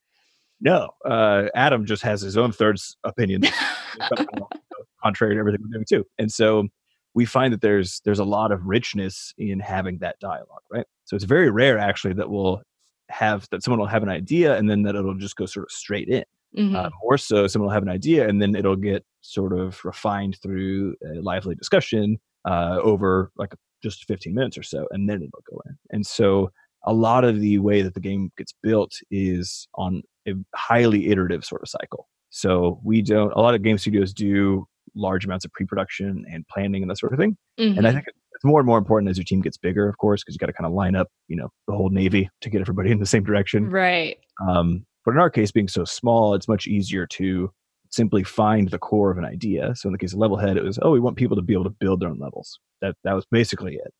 No, 0.60 0.90
uh, 1.04 1.48
Adam 1.54 1.84
just 1.84 2.02
has 2.02 2.22
his 2.22 2.36
own 2.38 2.52
third 2.52 2.78
opinion, 3.04 3.42
contrary 5.02 5.34
to 5.34 5.40
everything 5.40 5.60
we're 5.62 5.72
doing 5.72 5.86
too, 5.86 6.06
and 6.18 6.32
so 6.32 6.68
we 7.14 7.26
find 7.26 7.52
that 7.52 7.60
there's 7.60 8.00
there's 8.04 8.20
a 8.20 8.24
lot 8.24 8.52
of 8.52 8.64
richness 8.64 9.34
in 9.36 9.60
having 9.60 9.98
that 9.98 10.18
dialogue, 10.20 10.62
right? 10.70 10.86
So 11.04 11.16
it's 11.16 11.24
very 11.24 11.50
rare 11.50 11.78
actually 11.78 12.14
that 12.14 12.30
we'll 12.30 12.62
have 13.10 13.46
that 13.50 13.62
someone 13.62 13.80
will 13.80 13.86
have 13.86 14.04
an 14.04 14.08
idea 14.08 14.56
and 14.56 14.70
then 14.70 14.82
that 14.82 14.94
it'll 14.94 15.14
just 15.14 15.36
go 15.36 15.44
sort 15.44 15.66
of 15.66 15.72
straight 15.72 16.08
in 16.08 16.24
Mm-hmm. 16.56 16.74
Uh, 16.74 16.90
more 17.02 17.18
so, 17.18 17.46
someone 17.46 17.68
will 17.68 17.74
have 17.74 17.82
an 17.82 17.88
idea 17.88 18.28
and 18.28 18.42
then 18.42 18.54
it'll 18.54 18.76
get 18.76 19.04
sort 19.20 19.56
of 19.56 19.84
refined 19.84 20.38
through 20.42 20.94
a 21.04 21.20
lively 21.20 21.54
discussion 21.54 22.18
uh, 22.44 22.78
over 22.82 23.30
like 23.36 23.54
just 23.82 24.04
15 24.06 24.34
minutes 24.34 24.58
or 24.58 24.62
so, 24.62 24.86
and 24.90 25.08
then 25.08 25.16
it'll 25.16 25.44
go 25.50 25.60
in. 25.66 25.76
And 25.90 26.06
so, 26.06 26.50
a 26.86 26.92
lot 26.94 27.24
of 27.24 27.40
the 27.40 27.58
way 27.58 27.82
that 27.82 27.94
the 27.94 28.00
game 28.00 28.30
gets 28.38 28.54
built 28.62 28.92
is 29.10 29.68
on 29.74 30.02
a 30.26 30.32
highly 30.54 31.08
iterative 31.08 31.44
sort 31.44 31.62
of 31.62 31.68
cycle. 31.68 32.08
So, 32.30 32.80
we 32.84 33.02
don't, 33.02 33.32
a 33.32 33.40
lot 33.40 33.54
of 33.54 33.62
game 33.62 33.78
studios 33.78 34.12
do 34.12 34.66
large 34.94 35.24
amounts 35.24 35.44
of 35.44 35.52
pre 35.52 35.66
production 35.66 36.24
and 36.30 36.46
planning 36.48 36.82
and 36.82 36.90
that 36.90 36.98
sort 36.98 37.12
of 37.12 37.18
thing. 37.18 37.36
Mm-hmm. 37.58 37.78
And 37.78 37.86
I 37.86 37.90
mm-hmm. 37.90 37.96
think 37.98 38.06
it's 38.40 38.44
more 38.44 38.60
and 38.60 38.66
more 38.66 38.78
important 38.78 39.10
as 39.10 39.18
your 39.18 39.24
team 39.24 39.40
gets 39.40 39.58
bigger, 39.58 39.88
of 39.88 39.98
course, 39.98 40.22
because 40.22 40.34
you 40.34 40.38
got 40.38 40.46
to 40.46 40.52
kind 40.52 40.66
of 40.66 40.72
line 40.72 40.96
up, 40.96 41.08
you 41.28 41.36
know, 41.36 41.50
the 41.68 41.74
whole 41.74 41.90
Navy 41.90 42.30
to 42.40 42.50
get 42.50 42.60
everybody 42.60 42.90
in 42.90 42.98
the 42.98 43.06
same 43.06 43.22
direction. 43.22 43.68
Right. 43.68 44.18
Um, 44.46 44.86
but 45.04 45.12
in 45.12 45.20
our 45.20 45.30
case, 45.30 45.52
being 45.52 45.68
so 45.68 45.84
small, 45.84 46.34
it's 46.34 46.48
much 46.48 46.66
easier 46.66 47.06
to 47.06 47.50
simply 47.90 48.22
find 48.22 48.70
the 48.70 48.78
core 48.78 49.10
of 49.10 49.18
an 49.18 49.24
idea. 49.24 49.74
So 49.74 49.88
in 49.88 49.92
the 49.92 49.98
case 49.98 50.12
of 50.12 50.20
Levelhead, 50.20 50.56
it 50.56 50.62
was, 50.62 50.78
oh, 50.82 50.92
we 50.92 51.00
want 51.00 51.16
people 51.16 51.36
to 51.36 51.42
be 51.42 51.52
able 51.52 51.64
to 51.64 51.70
build 51.70 52.00
their 52.00 52.08
own 52.08 52.18
levels. 52.18 52.58
That 52.80 52.96
that 53.04 53.14
was 53.14 53.26
basically 53.30 53.74
it. 53.74 53.92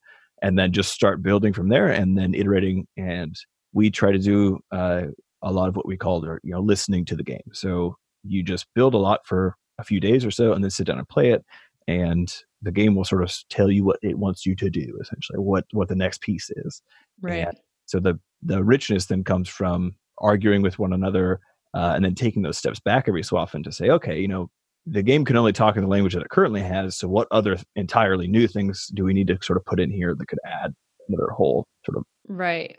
And 0.43 0.59
then 0.59 0.73
just 0.73 0.93
start 0.93 1.23
building 1.23 1.53
from 1.53 1.69
there 1.69 1.89
and 1.89 2.17
then 2.17 2.35
iterating. 2.35 2.87
And 2.97 3.37
we 3.73 3.91
try 3.91 4.13
to 4.13 4.19
do 4.19 4.61
uh, 4.71 5.07
a 5.43 5.53
lot 5.53 5.69
of 5.69 5.77
what 5.77 5.87
we 5.87 5.97
call, 5.97 6.25
you 6.43 6.53
know, 6.53 6.61
listening 6.61 7.05
to 7.07 7.17
the 7.17 7.25
game. 7.25 7.43
So 7.53 7.97
you 8.23 8.43
just 8.43 8.67
build 8.75 8.95
a 8.95 8.99
lot 8.99 9.21
for 9.27 9.57
a 9.79 9.85
few 9.85 10.01
days 10.01 10.25
or 10.25 10.31
so 10.31 10.53
and 10.53 10.63
then 10.63 10.71
sit 10.71 10.87
down 10.87 10.99
and 10.99 11.09
play 11.09 11.31
it. 11.31 11.45
And 11.89 12.33
the 12.63 12.73
game 12.73 12.95
will 12.95 13.05
sort 13.05 13.23
of 13.23 13.35
tell 13.49 13.71
you 13.71 13.85
what 13.85 13.99
it 14.03 14.19
wants 14.19 14.47
you 14.47 14.55
to 14.57 14.71
do, 14.71 14.99
essentially, 15.01 15.39
what 15.39 15.65
what 15.73 15.89
the 15.89 15.97
next 15.97 16.21
piece 16.21 16.51
is. 16.51 16.83
Right. 17.21 17.47
And 17.47 17.57
so 17.87 17.99
the 17.99 18.19
the 18.43 18.63
richness 18.63 19.07
then 19.07 19.25
comes 19.25 19.49
from 19.49 19.97
arguing 20.21 20.63
with 20.63 20.79
one 20.79 20.93
another, 20.93 21.41
uh, 21.75 21.93
and 21.95 22.05
then 22.05 22.15
taking 22.15 22.43
those 22.43 22.59
steps 22.59 22.81
back 22.81 23.07
every 23.09 23.23
so 23.23 23.37
often 23.37 23.63
to 23.63 23.73
say, 23.73 23.91
okay, 23.91 24.21
you 24.21 24.29
know, 24.29 24.51
the 24.87 25.03
game 25.03 25.25
can 25.25 25.37
only 25.37 25.53
talk 25.53 25.77
in 25.77 25.83
the 25.83 25.89
language 25.89 26.15
that 26.15 26.23
it 26.23 26.31
currently 26.31 26.63
has. 26.63 26.97
So, 26.97 27.09
what 27.09 27.29
other 27.31 27.57
entirely 27.77 28.27
new 28.27 28.49
things 28.49 28.87
do 28.95 29.05
we 29.05 29.13
need 29.13 29.29
to 29.29 29.39
sort 29.43 29.57
of 29.57 29.65
put 29.65 29.81
in 29.81 29.91
here 29.91 30.15
that 30.15 30.27
could 30.27 30.39
add 30.45 30.75
another 31.09 31.31
whole 31.31 31.67
sort 31.85 31.99
of 31.99 32.05
right? 32.29 32.79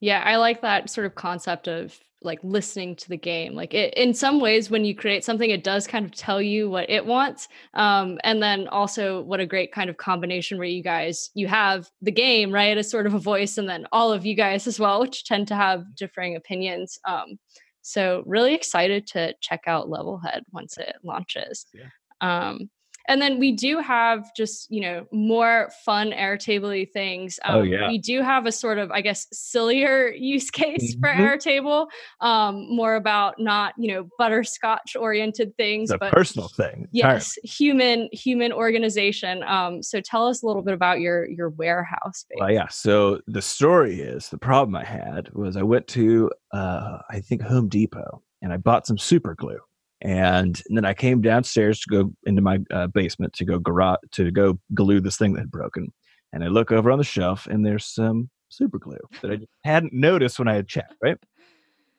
Yeah, 0.00 0.22
I 0.24 0.36
like 0.36 0.62
that 0.62 0.90
sort 0.90 1.06
of 1.06 1.14
concept 1.14 1.68
of 1.68 1.98
like 2.22 2.38
listening 2.42 2.94
to 2.94 3.08
the 3.08 3.16
game 3.16 3.54
like 3.54 3.72
it, 3.72 3.94
in 3.94 4.12
some 4.12 4.40
ways 4.40 4.70
when 4.70 4.84
you 4.84 4.94
create 4.94 5.24
something 5.24 5.50
it 5.50 5.64
does 5.64 5.86
kind 5.86 6.04
of 6.04 6.12
tell 6.12 6.40
you 6.40 6.68
what 6.68 6.88
it 6.90 7.04
wants 7.04 7.48
um, 7.74 8.18
and 8.24 8.42
then 8.42 8.68
also 8.68 9.22
what 9.22 9.40
a 9.40 9.46
great 9.46 9.72
kind 9.72 9.88
of 9.88 9.96
combination 9.96 10.58
where 10.58 10.66
you 10.66 10.82
guys 10.82 11.30
you 11.34 11.48
have 11.48 11.88
the 12.02 12.10
game 12.10 12.52
right 12.52 12.76
as 12.76 12.90
sort 12.90 13.06
of 13.06 13.14
a 13.14 13.18
voice 13.18 13.58
and 13.58 13.68
then 13.68 13.86
all 13.92 14.12
of 14.12 14.26
you 14.26 14.34
guys 14.34 14.66
as 14.66 14.78
well 14.78 15.00
which 15.00 15.24
tend 15.24 15.48
to 15.48 15.54
have 15.54 15.94
differing 15.94 16.36
opinions 16.36 16.98
um, 17.06 17.38
so 17.82 18.22
really 18.26 18.54
excited 18.54 19.06
to 19.06 19.34
check 19.40 19.62
out 19.66 19.88
levelhead 19.88 20.42
once 20.52 20.76
it 20.76 20.96
launches 21.02 21.66
yeah. 21.72 21.88
um, 22.20 22.68
and 23.10 23.20
then 23.20 23.40
we 23.40 23.50
do 23.50 23.80
have 23.80 24.32
just, 24.36 24.70
you 24.70 24.80
know, 24.80 25.04
more 25.10 25.68
fun 25.84 26.12
Airtable 26.12 26.88
things. 26.92 27.40
Oh, 27.44 27.54
um, 27.54 27.58
oh, 27.58 27.62
yeah. 27.62 27.88
We 27.88 27.98
do 27.98 28.22
have 28.22 28.46
a 28.46 28.52
sort 28.52 28.78
of, 28.78 28.92
I 28.92 29.00
guess, 29.00 29.26
sillier 29.32 30.10
use 30.16 30.48
case 30.48 30.94
mm-hmm. 30.94 31.00
for 31.00 31.08
Airtable, 31.08 31.88
um, 32.20 32.68
more 32.72 32.94
about 32.94 33.40
not, 33.40 33.74
you 33.76 33.92
know, 33.92 34.08
butterscotch 34.16 34.94
oriented 34.94 35.56
things, 35.56 35.90
it's 35.90 35.98
but 35.98 36.12
personal 36.12 36.46
thing. 36.46 36.86
Yes, 36.92 37.36
human, 37.42 38.08
human 38.12 38.52
organization. 38.52 39.42
Um, 39.42 39.82
so 39.82 40.00
tell 40.00 40.28
us 40.28 40.44
a 40.44 40.46
little 40.46 40.62
bit 40.62 40.74
about 40.74 41.00
your, 41.00 41.28
your 41.28 41.48
warehouse. 41.48 42.20
Space. 42.20 42.36
Well, 42.38 42.52
yeah. 42.52 42.68
So 42.68 43.20
the 43.26 43.42
story 43.42 44.00
is 44.00 44.28
the 44.28 44.38
problem 44.38 44.76
I 44.76 44.84
had 44.84 45.32
was 45.32 45.56
I 45.56 45.64
went 45.64 45.88
to, 45.88 46.30
uh, 46.52 46.98
I 47.10 47.18
think 47.18 47.42
Home 47.42 47.68
Depot 47.68 48.22
and 48.40 48.52
I 48.52 48.56
bought 48.56 48.86
some 48.86 48.98
super 48.98 49.34
glue 49.34 49.58
and, 50.02 50.60
and 50.68 50.76
then 50.76 50.84
I 50.84 50.94
came 50.94 51.20
downstairs 51.20 51.80
to 51.80 51.88
go 51.90 52.12
into 52.24 52.42
my 52.42 52.58
uh, 52.72 52.86
basement 52.86 53.34
to 53.34 53.44
go 53.44 53.58
garage 53.58 53.98
to 54.12 54.30
go 54.30 54.58
glue 54.74 55.00
this 55.00 55.16
thing 55.16 55.34
that 55.34 55.40
had 55.40 55.50
broken. 55.50 55.92
And 56.32 56.44
I 56.44 56.48
look 56.48 56.72
over 56.72 56.90
on 56.90 56.98
the 56.98 57.04
shelf, 57.04 57.46
and 57.46 57.66
there's 57.66 57.84
some 57.84 58.30
super 58.48 58.78
glue 58.78 58.98
that 59.22 59.32
I 59.32 59.38
hadn't 59.64 59.92
noticed 59.92 60.38
when 60.38 60.48
I 60.48 60.54
had 60.54 60.68
checked, 60.68 60.94
right? 61.02 61.18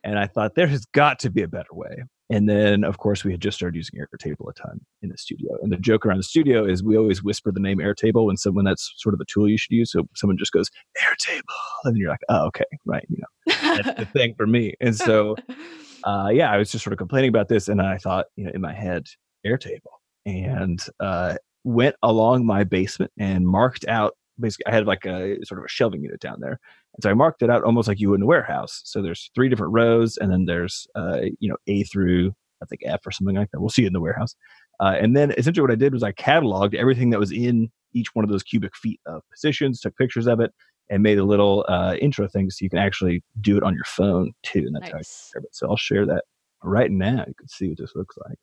And 0.04 0.18
I 0.18 0.28
thought 0.28 0.56
there 0.56 0.68
has 0.68 0.86
got 0.86 1.20
to 1.20 1.30
be 1.30 1.44
a 1.44 1.48
better 1.48 1.74
way. 1.74 2.04
And 2.32 2.48
then, 2.48 2.86
of 2.86 2.98
course, 2.98 3.26
we 3.26 3.32
had 3.34 3.42
just 3.42 3.58
started 3.58 3.76
using 3.76 4.00
Airtable 4.00 4.50
a 4.50 4.54
ton 4.54 4.80
in 5.02 5.10
the 5.10 5.18
studio. 5.18 5.58
And 5.62 5.72
the 5.72 5.78
joke 5.78 6.06
around 6.06 6.18
the 6.18 6.24
studio 6.24 6.66
is 6.66 6.82
we 6.82 6.96
always 6.96 7.22
whisper 7.22 7.52
the 7.52 7.60
name 7.60 7.80
Airtable 7.80 8.26
when 8.26 8.38
someone 8.38 8.64
that's 8.64 8.94
sort 8.98 9.14
of 9.14 9.20
a 9.20 9.26
tool 9.26 9.50
you 9.50 9.58
should 9.58 9.74
use. 9.74 9.92
So 9.92 10.08
someone 10.16 10.38
just 10.38 10.54
goes 10.54 10.70
Airtable, 10.98 11.42
and 11.84 11.98
you're 11.98 12.10
like, 12.10 12.22
oh, 12.30 12.46
okay, 12.48 12.64
right, 12.86 13.06
you 13.10 13.18
know, 13.18 13.54
that's 13.84 14.00
the 14.00 14.06
thing 14.06 14.34
for 14.36 14.48
me. 14.48 14.76
And 14.80 14.96
so 14.96 15.36
uh, 16.04 16.30
yeah, 16.32 16.52
I 16.52 16.58
was 16.58 16.72
just 16.72 16.84
sort 16.84 16.94
of 16.94 16.98
complaining 16.98 17.30
about 17.30 17.48
this, 17.48 17.68
and 17.68 17.82
I 17.82 17.98
thought, 17.98 18.28
you 18.36 18.46
know, 18.46 18.52
in 18.54 18.62
my 18.62 18.74
head, 18.74 19.08
Airtable, 19.46 19.80
and 20.26 20.84
uh, 21.00 21.36
went 21.64 21.96
along 22.04 22.46
my 22.46 22.64
basement 22.64 23.12
and 23.18 23.48
marked 23.48 23.86
out. 23.88 24.16
Basically, 24.40 24.72
I 24.72 24.76
had 24.76 24.88
like 24.88 25.06
a 25.06 25.38
sort 25.46 25.60
of 25.60 25.66
a 25.66 25.70
shelving 25.70 26.02
unit 26.02 26.20
down 26.20 26.40
there, 26.40 26.60
and 26.94 27.04
so 27.04 27.10
I 27.10 27.14
marked 27.14 27.42
it 27.42 27.50
out 27.50 27.64
almost 27.64 27.88
like 27.88 28.00
you 28.00 28.10
would 28.10 28.20
in 28.20 28.24
a 28.24 28.28
warehouse. 28.28 28.82
So 28.86 29.02
there's 29.02 29.30
three 29.36 29.50
different 29.50 29.74
rows, 29.74 30.18
and 30.18 30.32
then 30.32 30.46
there's 30.46 30.88
uh, 30.96 31.22
you 31.40 31.50
know 31.50 31.58
A 31.68 31.84
through 31.84 32.34
I 32.62 32.66
think 32.66 32.82
F 32.86 33.06
or 33.06 33.12
something 33.12 33.36
like 33.36 33.52
that. 33.52 33.60
We'll 33.60 33.70
see 33.70 33.86
in 33.86 33.94
the 33.94 34.02
warehouse. 34.02 34.36
Uh, 34.80 34.96
and 35.00 35.16
then 35.16 35.32
essentially 35.38 35.62
what 35.62 35.72
I 35.72 35.76
did 35.76 35.94
was 35.94 36.04
I 36.04 36.12
cataloged 36.12 36.74
everything 36.74 37.12
that 37.12 37.20
was 37.20 37.32
in 37.32 37.70
each 37.94 38.16
one 38.16 38.24
of 38.24 38.32
those 38.32 38.44
cubic 38.44 38.76
feet 38.76 39.00
of 39.06 39.22
positions, 39.30 39.80
took 39.80 39.96
pictures 39.98 40.28
of 40.28 40.40
it, 40.40 40.52
and 40.92 41.02
made 41.02 41.18
a 41.18 41.24
little 41.24 41.66
uh, 41.70 41.96
intro 42.02 42.28
thing 42.28 42.50
so 42.52 42.64
you 42.64 42.70
can 42.70 42.78
actually 42.78 43.24
do 43.40 43.58
it 43.58 43.64
on 43.64 43.74
your 43.74 43.86
phone 43.86 44.34
too. 44.44 44.66
And 44.68 44.76
that's 44.76 44.92
nice. 44.94 45.32
how 45.34 45.40
I 45.40 45.44
So 45.52 45.70
I'll 45.70 45.78
share 45.78 46.06
that 46.06 46.26
right 46.64 46.92
now. 46.92 47.24
You 47.28 47.34
can 47.34 47.48
see 47.48 47.70
what 47.70 47.78
this 47.80 47.96
looks 47.96 48.18
like. 48.28 48.38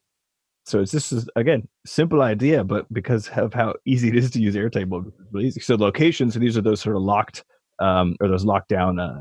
So 0.65 0.81
it's 0.81 0.93
this 0.93 1.13
is 1.13 1.29
again 1.37 1.69
simple 1.87 2.23
idea, 2.23 2.65
but 2.65 2.93
because 2.93 3.29
of 3.29 3.55
how 3.55 3.75
easy 3.87 4.09
it 4.09 4.17
is 4.17 4.31
to 4.33 4.41
use 4.41 4.55
Airtable, 4.55 5.07
it's 5.07 5.17
really 5.31 5.47
easy. 5.47 5.61
So 5.61 5.77
locations, 5.77 6.35
so 6.35 6.41
these 6.41 6.57
are 6.57 6.63
those 6.63 6.81
sort 6.81 6.97
of 6.97 7.03
locked 7.03 7.45
um, 7.79 8.17
or 8.21 8.29
those 8.29 8.45
locked 8.45 8.69
down 8.69 8.99
uh, 8.99 9.21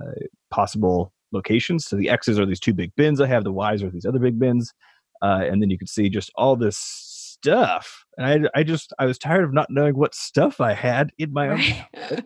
possible 0.50 1.14
locations. 1.32 1.86
So 1.86 1.96
the 1.96 2.10
X's 2.10 2.40
are 2.40 2.46
these 2.46 2.60
two 2.60 2.74
big 2.74 2.92
bins 2.96 3.22
I 3.22 3.28
have, 3.28 3.44
the 3.44 3.52
Y's 3.52 3.84
are 3.84 3.90
these 3.90 4.06
other 4.06 4.20
big 4.20 4.40
bins, 4.40 4.74
uh, 5.22 5.44
and 5.50 5.62
then 5.62 5.70
you 5.70 5.78
can 5.78 5.88
see 5.88 6.10
just 6.10 6.32
all 6.36 6.56
this 6.56 6.78
stuff. 6.78 8.06
And 8.18 8.48
I, 8.56 8.60
I 8.60 8.64
just 8.64 8.94
I 9.00 9.06
was 9.06 9.18
tired 9.18 9.44
of 9.44 9.54
not 9.54 9.68
knowing 9.70 9.98
what 9.98 10.16
stuff 10.16 10.60
I 10.60 10.74
had 10.74 11.12
in 11.18 11.32
my 11.32 11.50
own. 11.50 11.62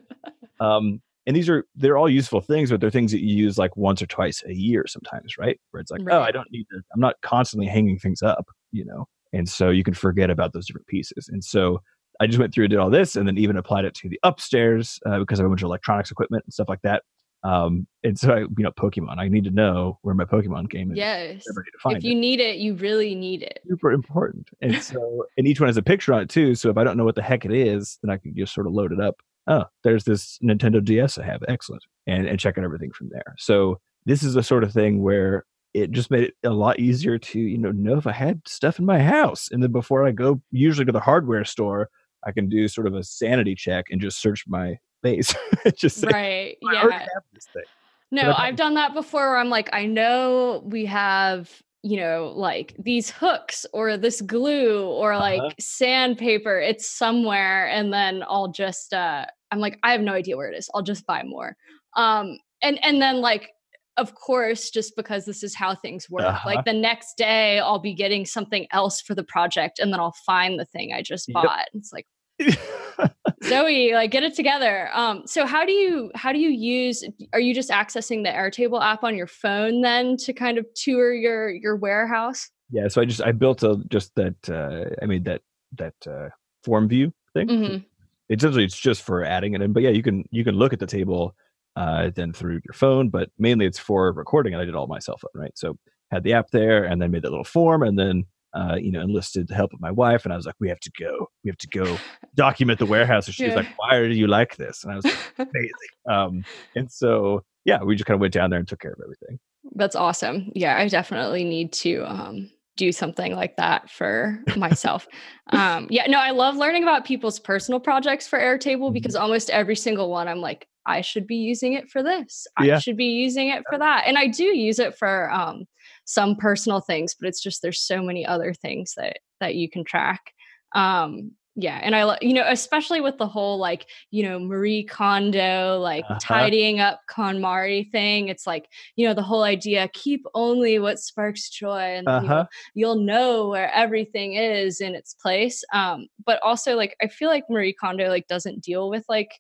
Right. 0.62 0.76
Um, 0.76 1.02
and 1.28 1.36
these 1.36 1.50
are 1.50 1.65
they're 1.76 1.97
all 1.97 2.10
useful 2.10 2.41
things, 2.41 2.71
but 2.71 2.82
they're 2.82 2.89
things 2.89 3.12
that 3.12 3.21
you 3.21 3.36
use 3.36 3.58
like 3.58 3.78
once 3.78 4.02
or 4.02 4.08
twice 4.08 4.41
a 4.47 4.54
year 4.54 4.86
sometimes, 4.88 5.38
right? 5.38 5.60
Where 5.71 5.82
it's 5.82 5.91
like, 5.91 6.02
oh, 6.10 6.19
I 6.21 6.32
don't 6.32 6.52
need 6.52 6.65
to. 6.71 6.82
I'm 6.93 7.00
not 7.00 7.15
constantly 7.21 7.67
hanging 7.67 8.00
things 8.00 8.24
up, 8.24 8.45
you 8.71 8.86
know. 8.86 9.06
And 9.34 9.47
so 9.47 9.69
you 9.69 9.84
can 9.84 9.93
forget 9.93 10.30
about 10.32 10.54
those 10.54 10.65
different 10.65 10.88
pieces. 10.88 11.30
And 11.30 11.43
so 11.43 11.82
I 12.19 12.28
just 12.28 12.39
went 12.39 12.54
through 12.54 12.65
and 12.65 12.71
did 12.71 12.80
all 12.80 12.89
this, 12.89 13.15
and 13.15 13.28
then 13.28 13.38
even 13.38 13.56
applied 13.56 13.86
it 13.86 13.93
to 13.95 14.10
the 14.10 14.19
upstairs 14.24 15.00
uh, 15.06 15.19
because 15.19 15.39
I 15.39 15.43
have 15.43 15.47
a 15.47 15.50
bunch 15.50 15.62
of 15.62 15.67
electronics 15.67 16.10
equipment 16.12 16.43
and 16.45 16.54
stuff 16.54 16.69
like 16.69 16.82
that. 16.84 17.04
Um, 17.43 17.88
and 18.04 18.19
so 18.19 18.34
I, 18.34 18.39
you 18.39 18.50
know, 18.58 18.71
Pokemon. 18.71 19.17
I 19.17 19.28
need 19.28 19.43
to 19.45 19.52
know 19.52 19.97
where 20.02 20.13
my 20.13 20.26
Pokemon 20.26 20.69
game 20.69 20.91
is. 20.91 20.97
yes. 20.97 21.43
Never 21.47 21.63
need 21.63 21.71
to 21.71 21.80
find 21.82 21.97
If 21.97 22.04
it 22.04 22.08
you 22.08 22.15
need 22.15 22.39
it, 22.39 22.58
you 22.58 22.76
really 22.76 23.15
need 23.15 23.41
it. 23.43 23.60
super 23.67 23.91
important. 23.91 24.50
And 24.62 24.76
so, 24.84 25.26
and 25.38 25.47
each 25.47 25.60
one 25.60 25.67
has 25.67 25.78
a 25.78 25.82
picture 25.84 26.13
on 26.13 26.21
it 26.21 26.30
too. 26.30 26.56
So 26.56 26.69
if 26.69 26.78
I 26.78 26.84
don't 26.84 26.97
know 26.97 27.06
what 27.06 27.15
the 27.15 27.21
heck 27.24 27.45
it 27.45 27.52
is, 27.52 27.97
then 28.04 28.12
I 28.12 28.17
can 28.17 28.36
just 28.36 28.54
sort 28.54 28.67
of 28.67 28.74
load 28.74 28.91
it 28.91 29.00
up. 29.00 29.15
Oh, 29.48 29.66
there's 29.84 30.04
this 30.04 30.38
Nintendo 30.44 30.84
DS 30.84 31.18
I 31.18 31.26
have. 31.26 31.42
Excellent. 31.48 31.84
And, 32.08 32.28
and 32.28 32.40
check 32.40 32.58
out 32.58 32.64
everything 32.64 32.92
from 32.92 33.10
there. 33.12 33.36
So 33.38 33.80
this 34.06 34.24
is 34.24 34.34
the 34.34 34.44
sort 34.44 34.64
of 34.64 34.72
thing 34.72 35.02
where 35.02 35.46
it 35.74 35.92
just 35.92 36.12
made 36.12 36.24
it 36.26 36.34
a 36.44 36.50
lot 36.50 36.80
easier 36.80 37.18
to, 37.18 37.40
you 37.40 37.58
know, 37.58 37.72
know 37.72 37.98
if 37.98 38.06
I 38.06 38.12
had 38.12 38.42
stuff 38.48 38.78
in 38.80 38.86
my 38.86 39.00
house. 39.00 39.48
And 39.52 39.64
then 39.64 39.72
before 39.72 40.06
I 40.06 40.12
go 40.12 40.42
usually 40.52 40.86
to 40.86 40.92
the 40.92 41.00
hardware 41.00 41.46
store, 41.46 41.90
I 42.26 42.32
can 42.32 42.50
do 42.50 42.68
sort 42.68 42.88
of 42.88 42.94
a 42.94 43.04
sanity 43.04 43.56
check 43.56 43.86
and 43.90 44.02
just 44.02 44.22
search 44.22 44.44
my 44.48 44.78
base. 45.02 45.34
just 45.76 45.98
say, 45.98 46.08
Right. 46.12 46.58
"I 46.70 46.74
Yeah. 46.74 47.00
have 47.00 47.24
this 47.34 47.46
thing. 47.54 47.64
No, 48.12 48.32
I've 48.32 48.36
I've 48.40 48.56
done 48.58 48.74
that 48.74 48.94
before 48.94 49.30
where 49.30 49.38
I'm 49.38 49.50
like, 49.50 49.70
I 49.74 49.86
know 49.86 50.62
we 50.66 50.86
have, 50.88 51.50
you 51.84 51.98
know, 51.98 52.32
like 52.36 52.76
these 52.78 53.10
hooks 53.10 53.65
or 53.74 53.98
this 53.98 54.22
glue 54.22 54.86
or 54.86 55.17
Uh-huh. 55.17 55.52
like 55.52 55.56
sandpaper. 55.60 56.60
It's 56.60 56.89
somewhere. 56.89 57.67
And 57.67 57.91
then 57.94 58.24
I'll 58.28 58.52
just 58.52 58.94
uh 58.94 59.26
I'm 59.52 59.60
like, 59.60 59.80
I 59.84 59.91
have 59.91 60.02
no 60.02 60.13
idea 60.13 60.38
where 60.38 60.50
it 60.52 60.58
is. 60.58 60.70
I'll 60.74 60.84
just 60.84 61.06
buy 61.08 61.24
more. 61.24 61.56
Um 61.98 62.38
and 62.62 62.84
and 62.86 63.02
then 63.02 63.22
like 63.22 63.52
of 63.98 64.15
course, 64.15 64.70
just 64.70 64.96
because 64.96 65.26
this 65.26 65.44
is 65.44 65.54
how 65.56 65.76
things 65.76 66.10
work, 66.10 66.38
Uh-huh. 66.38 66.46
like 66.46 66.63
the 66.65 66.74
next 66.74 67.15
day 67.17 67.60
I'll 67.60 67.80
be 67.80 67.94
getting 67.94 68.26
something 68.26 68.67
else 68.72 69.02
for 69.02 69.15
the 69.15 69.24
project 69.24 69.80
and 69.80 69.91
then 69.91 70.00
I'll 70.00 70.15
find 70.26 70.60
the 70.60 70.65
thing 70.65 70.94
I 70.94 71.02
just 71.02 71.32
Yep. 71.41 71.52
bought. 71.52 71.67
It's 71.74 71.91
like 71.91 72.08
Zoe, 73.44 73.94
like 73.94 74.12
get 74.12 74.24
it 74.24 74.36
together. 74.36 74.90
Um, 74.94 75.24
so 75.26 75.46
how 75.46 75.66
do 75.66 75.72
you 75.72 76.12
how 76.16 76.32
do 76.32 76.40
you 76.40 76.50
use 76.50 77.04
are 77.34 77.40
you 77.40 77.54
just 77.54 77.70
accessing 77.70 78.24
the 78.24 78.30
Airtable 78.30 78.82
app 78.84 79.04
on 79.04 79.16
your 79.16 79.28
phone 79.28 79.82
then 79.82 80.16
to 80.18 80.34
kind 80.34 80.58
of 80.58 80.66
tour 80.76 81.14
your 81.14 81.50
your 81.50 81.76
warehouse? 81.76 82.50
yeah. 82.70 82.88
So 82.88 83.02
I 83.02 83.06
just, 83.06 83.22
I 83.22 83.34
built 83.34 83.64
a, 83.64 83.76
just 83.90 84.16
that, 84.16 84.50
uh, 84.50 84.96
I 85.02 85.06
made 85.06 85.26
that, 85.26 85.42
that, 85.78 85.94
uh, 86.08 86.30
form 86.64 86.88
view 86.88 87.12
thing. 87.34 87.48
Mhm. 87.48 87.86
essentially 88.30 88.64
it's 88.64 88.80
just 88.80 89.02
for 89.02 89.26
adding 89.26 89.54
it 89.56 89.62
in 89.62 89.74
but 89.74 89.84
yeah 89.84 89.90
you 89.90 90.04
can 90.04 90.24
you 90.32 90.44
can 90.44 90.56
look 90.56 90.72
at 90.74 90.80
the 90.80 90.86
table 90.88 91.36
uh 91.76 92.10
then 92.16 92.32
through 92.32 92.62
your 92.64 92.74
phone 92.74 93.10
but 93.10 93.30
mainly 93.40 93.66
it's 93.66 93.80
for 93.80 94.12
recording 94.14 94.54
and 94.54 94.62
i 94.62 94.66
did 94.66 94.76
all 94.76 94.88
my 94.88 95.00
cell 95.00 95.18
phone 95.18 95.42
right 95.42 95.58
so 95.58 95.78
had 96.12 96.24
the 96.24 96.34
app 96.34 96.50
there 96.52 96.84
and 96.84 97.02
then 97.02 97.10
made 97.12 97.24
that 97.24 97.30
little 97.32 97.44
form 97.44 97.84
and 97.84 97.98
then 98.00 98.24
uh 98.54 98.76
you 98.80 98.92
know 98.92 99.02
enlisted 99.02 99.48
the 99.48 99.56
help 99.56 99.72
of 99.74 99.80
my 99.82 99.92
wife 99.92 100.24
and 100.26 100.34
i 100.34 100.36
was 100.36 100.46
like 100.46 100.56
we 100.60 100.70
have 100.70 100.80
to 100.80 100.92
go 101.00 101.28
we 101.44 101.50
have 101.50 101.58
to 101.58 101.68
go 101.70 101.98
document 102.36 102.80
the 102.80 102.86
warehouse 102.86 103.28
and 103.28 103.36
she 103.36 103.46
was 103.46 103.56
like 103.56 103.68
why 103.78 103.96
are 103.96 104.06
you 104.08 104.28
like 104.28 104.56
this 104.58 104.84
and 104.84 104.92
i 104.92 104.96
was 104.96 105.06
like 105.06 105.18
amazing 105.54 105.74
um 106.10 106.46
and 106.76 106.92
so 106.92 107.42
yeah 107.66 107.82
we 107.84 107.96
just 107.96 108.06
kind 108.06 108.16
of 108.16 108.22
went 108.22 108.34
down 108.34 108.50
there 108.50 108.60
and 108.60 108.68
took 108.68 108.80
care 108.80 108.92
of 108.94 109.00
everything 109.04 109.38
That's 109.76 109.96
awesome. 109.96 110.52
Yeah, 110.56 110.76
I 110.78 110.88
definitely 110.88 111.44
need 111.44 111.72
to 111.74 112.04
um 112.06 112.50
do 112.78 112.92
something 112.92 113.36
like 113.36 113.58
that 113.58 113.90
for 113.92 114.40
myself. 114.56 115.08
um 115.52 115.88
yeah, 115.92 116.08
no, 116.08 116.18
I 116.20 116.32
love 116.32 116.56
learning 116.56 116.84
about 116.84 117.06
people's 117.06 117.40
personal 117.40 117.80
projects 117.80 118.28
for 118.28 118.40
Airtable 118.40 118.90
Mhm. 118.90 118.94
because 118.94 119.16
almost 119.16 119.50
every 119.50 119.76
single 119.76 120.10
one 120.10 120.28
I'm 120.28 120.40
like 120.42 120.68
I 120.86 121.02
should 121.02 121.28
be 121.28 121.36
using 121.36 121.74
it 121.74 121.90
for 121.92 122.02
this. 122.02 122.48
I 122.58 122.66
Yeah. 122.66 122.80
should 122.80 122.98
be 122.98 123.06
using 123.26 123.50
it 123.50 123.62
for 123.70 123.78
that. 123.78 124.06
And 124.08 124.18
I 124.18 124.28
do 124.28 124.46
use 124.46 124.80
it 124.80 124.98
for 124.98 125.30
um 125.32 125.66
some 126.06 126.36
personal 126.36 126.82
things, 126.82 127.16
but 127.20 127.28
it's 127.28 127.42
just 127.42 127.62
there's 127.62 127.82
so 127.82 128.02
many 128.02 128.26
other 128.26 128.54
things 128.54 128.94
that 128.98 129.18
that 129.40 129.56
you 129.56 129.70
can 129.70 129.84
track. 129.84 130.34
Um 130.76 131.32
yeah, 131.56 131.82
and 131.84 131.98
I 131.98 132.18
you 132.22 132.34
know, 132.34 132.46
especially 132.48 133.02
with 133.02 133.18
the 133.18 133.28
whole 133.28 133.58
like, 133.58 133.86
you 134.10 134.24
know, 134.24 134.40
Marie 134.40 134.86
Kondo 134.86 135.80
like 135.80 136.08
Uh-huh. 136.10 136.18
tidying 136.22 136.80
up 136.80 137.02
KonMari 137.10 137.92
thing. 137.92 138.30
It's 138.30 138.48
like, 138.48 138.68
you 138.96 139.06
know, 139.06 139.14
the 139.14 139.22
whole 139.22 139.44
idea 139.44 139.90
keep 139.94 140.22
only 140.34 140.80
what 140.80 140.98
sparks 141.00 141.50
joy 141.50 141.78
and 141.98 142.08
uh-huh 142.08 142.46
you'll, 142.74 142.96
you'll 142.96 142.96
know 143.04 143.50
where 143.50 143.70
everything 143.74 144.36
is 144.36 144.80
in 144.80 144.96
its 144.96 145.14
place. 145.14 145.62
Um 145.74 146.08
but 146.26 146.42
also 146.42 146.76
like 146.78 146.96
I 147.02 147.08
feel 147.08 147.28
like 147.30 147.44
Marie 147.50 147.74
Kondo 147.74 148.08
like 148.08 148.28
doesn't 148.28 148.62
deal 148.64 148.90
with 148.90 149.04
like 149.10 149.32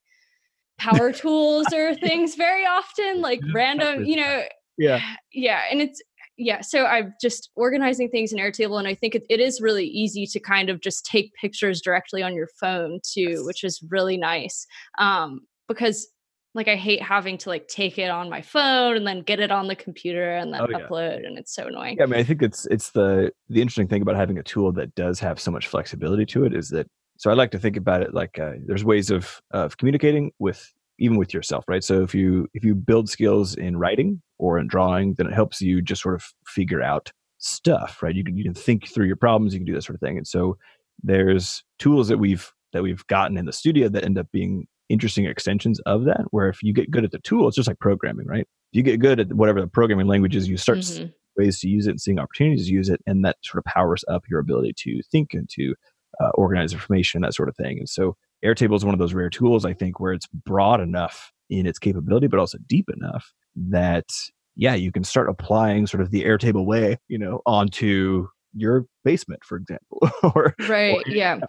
power 0.77 1.11
tools 1.13 1.71
or 1.73 1.95
things 1.95 2.35
very 2.35 2.65
often 2.65 3.21
like 3.21 3.41
random, 3.53 4.03
you 4.05 4.17
know, 4.17 4.43
yeah 4.77 5.01
yeah 5.33 5.63
and 5.71 5.81
it's 5.81 6.01
yeah 6.41 6.59
so 6.61 6.85
i'm 6.85 7.13
just 7.21 7.49
organizing 7.55 8.09
things 8.09 8.33
in 8.33 8.39
airtable 8.39 8.79
and 8.79 8.87
i 8.87 8.95
think 8.95 9.15
it, 9.15 9.23
it 9.29 9.39
is 9.39 9.61
really 9.61 9.85
easy 9.85 10.25
to 10.25 10.39
kind 10.39 10.69
of 10.69 10.81
just 10.81 11.05
take 11.05 11.31
pictures 11.39 11.81
directly 11.81 12.21
on 12.23 12.33
your 12.33 12.47
phone 12.59 12.99
too 13.03 13.21
Yes. 13.29 13.43
which 13.45 13.63
is 13.63 13.81
really 13.89 14.17
nice 14.17 14.65
um 14.99 15.41
because 15.67 16.07
like 16.55 16.67
i 16.67 16.75
hate 16.75 17.01
having 17.01 17.37
to 17.37 17.49
like 17.49 17.67
take 17.67 17.97
it 17.97 18.09
on 18.09 18.29
my 18.29 18.41
phone 18.41 18.97
and 18.97 19.05
then 19.07 19.21
get 19.21 19.39
it 19.39 19.51
on 19.51 19.67
the 19.67 19.75
computer 19.75 20.31
and 20.31 20.53
then 20.53 20.61
Oh, 20.61 20.67
yeah. 20.69 20.79
upload 20.79 21.25
and 21.25 21.37
it's 21.37 21.53
so 21.53 21.67
annoying 21.67 21.95
Yeah, 21.97 22.03
I 22.03 22.07
mean, 22.07 22.19
I 22.19 22.23
think 22.23 22.41
it's 22.41 22.65
it's 22.67 22.89
the 22.91 23.31
the 23.49 23.61
interesting 23.61 23.87
thing 23.87 24.01
about 24.01 24.15
having 24.15 24.37
a 24.37 24.43
tool 24.43 24.71
that 24.73 24.93
does 24.95 25.19
have 25.19 25.39
so 25.39 25.51
much 25.51 25.67
flexibility 25.67 26.25
to 26.27 26.43
it 26.45 26.53
is 26.55 26.69
that. 26.69 26.87
So 27.17 27.29
I 27.29 27.35
like 27.35 27.51
to 27.51 27.59
think 27.59 27.77
about 27.77 28.01
it 28.01 28.15
like 28.15 28.39
uh, 28.39 28.53
there's 28.65 28.83
ways 28.83 29.11
of 29.11 29.39
of 29.51 29.77
communicating 29.77 30.31
with 30.39 30.73
even 31.01 31.17
with 31.17 31.33
yourself, 31.33 31.65
right? 31.67 31.83
So 31.83 32.03
if 32.03 32.13
you 32.15 32.47
if 32.53 32.63
you 32.63 32.75
build 32.75 33.09
skills 33.09 33.55
in 33.55 33.77
writing 33.77 34.21
or 34.39 34.59
in 34.59 34.67
drawing, 34.67 35.15
then 35.15 35.27
it 35.27 35.33
helps 35.33 35.61
you 35.61 35.81
just 35.81 36.01
sort 36.01 36.15
of 36.15 36.23
figure 36.45 36.81
out 36.81 37.11
stuff, 37.39 38.01
right? 38.03 38.15
You 38.15 38.23
can 38.23 38.37
you 38.37 38.43
can 38.43 38.53
think 38.53 38.87
through 38.87 39.07
your 39.07 39.15
problems, 39.15 39.53
you 39.53 39.59
can 39.59 39.65
do 39.65 39.73
that 39.73 39.81
sort 39.83 39.95
of 39.95 40.01
thing, 40.01 40.17
and 40.17 40.27
so 40.27 40.57
there's 41.03 41.63
tools 41.79 42.07
that 42.07 42.17
we've 42.19 42.51
that 42.73 42.83
we've 42.83 43.05
gotten 43.07 43.37
in 43.37 43.45
the 43.45 43.51
studio 43.53 43.89
that 43.89 44.05
end 44.05 44.17
up 44.17 44.27
being 44.31 44.67
interesting 44.89 45.25
extensions 45.25 45.79
of 45.81 46.05
that. 46.05 46.21
Where 46.31 46.47
if 46.49 46.61
you 46.63 46.73
get 46.73 46.91
good 46.91 47.03
at 47.03 47.11
the 47.11 47.19
tool, 47.19 47.47
it's 47.47 47.55
just 47.55 47.67
like 47.67 47.79
programming, 47.79 48.27
right? 48.27 48.47
If 48.71 48.77
you 48.77 48.83
get 48.83 48.99
good 48.99 49.19
at 49.19 49.33
whatever 49.33 49.59
the 49.61 49.67
programming 49.67 50.07
language 50.07 50.35
is, 50.35 50.47
you 50.47 50.57
start 50.57 50.79
Mhm. 50.79 51.13
ways 51.37 51.59
to 51.61 51.67
use 51.67 51.87
it 51.87 51.91
and 51.91 52.01
seeing 52.01 52.19
opportunities 52.19 52.67
to 52.67 52.73
use 52.73 52.89
it 52.89 53.01
and 53.07 53.23
that 53.25 53.37
sort 53.41 53.59
of 53.59 53.65
powers 53.65 54.03
up 54.09 54.23
your 54.29 54.39
ability 54.39 54.73
to 54.77 55.01
think 55.11 55.33
and 55.33 55.49
to 55.49 55.73
uh, 56.19 56.29
organize 56.35 56.73
information 56.73 57.21
that 57.21 57.33
sort 57.33 57.47
of 57.47 57.55
thing 57.55 57.79
and 57.79 57.87
so 57.87 58.17
airtable 58.43 58.75
is 58.75 58.85
one 58.85 58.93
of 58.93 58.99
those 58.99 59.13
rare 59.13 59.29
tools 59.29 59.65
i 59.65 59.73
think 59.73 59.99
where 59.99 60.13
it's 60.13 60.27
broad 60.27 60.81
enough 60.81 61.31
in 61.49 61.65
its 61.65 61.79
capability 61.79 62.27
but 62.27 62.39
also 62.39 62.57
deep 62.67 62.89
enough 62.97 63.33
that 63.55 64.05
yeah 64.55 64.73
you 64.73 64.91
can 64.91 65.03
start 65.03 65.29
applying 65.29 65.87
sort 65.87 66.01
of 66.01 66.11
the 66.11 66.23
airtable 66.23 66.65
way 66.65 66.97
you 67.07 67.17
know 67.17 67.41
onto 67.45 68.27
your 68.55 68.85
basement 69.03 69.43
for 69.43 69.57
example 69.57 69.99
or 70.35 70.55
right 70.67 71.03
or- 71.05 71.11
yeah 71.11 71.39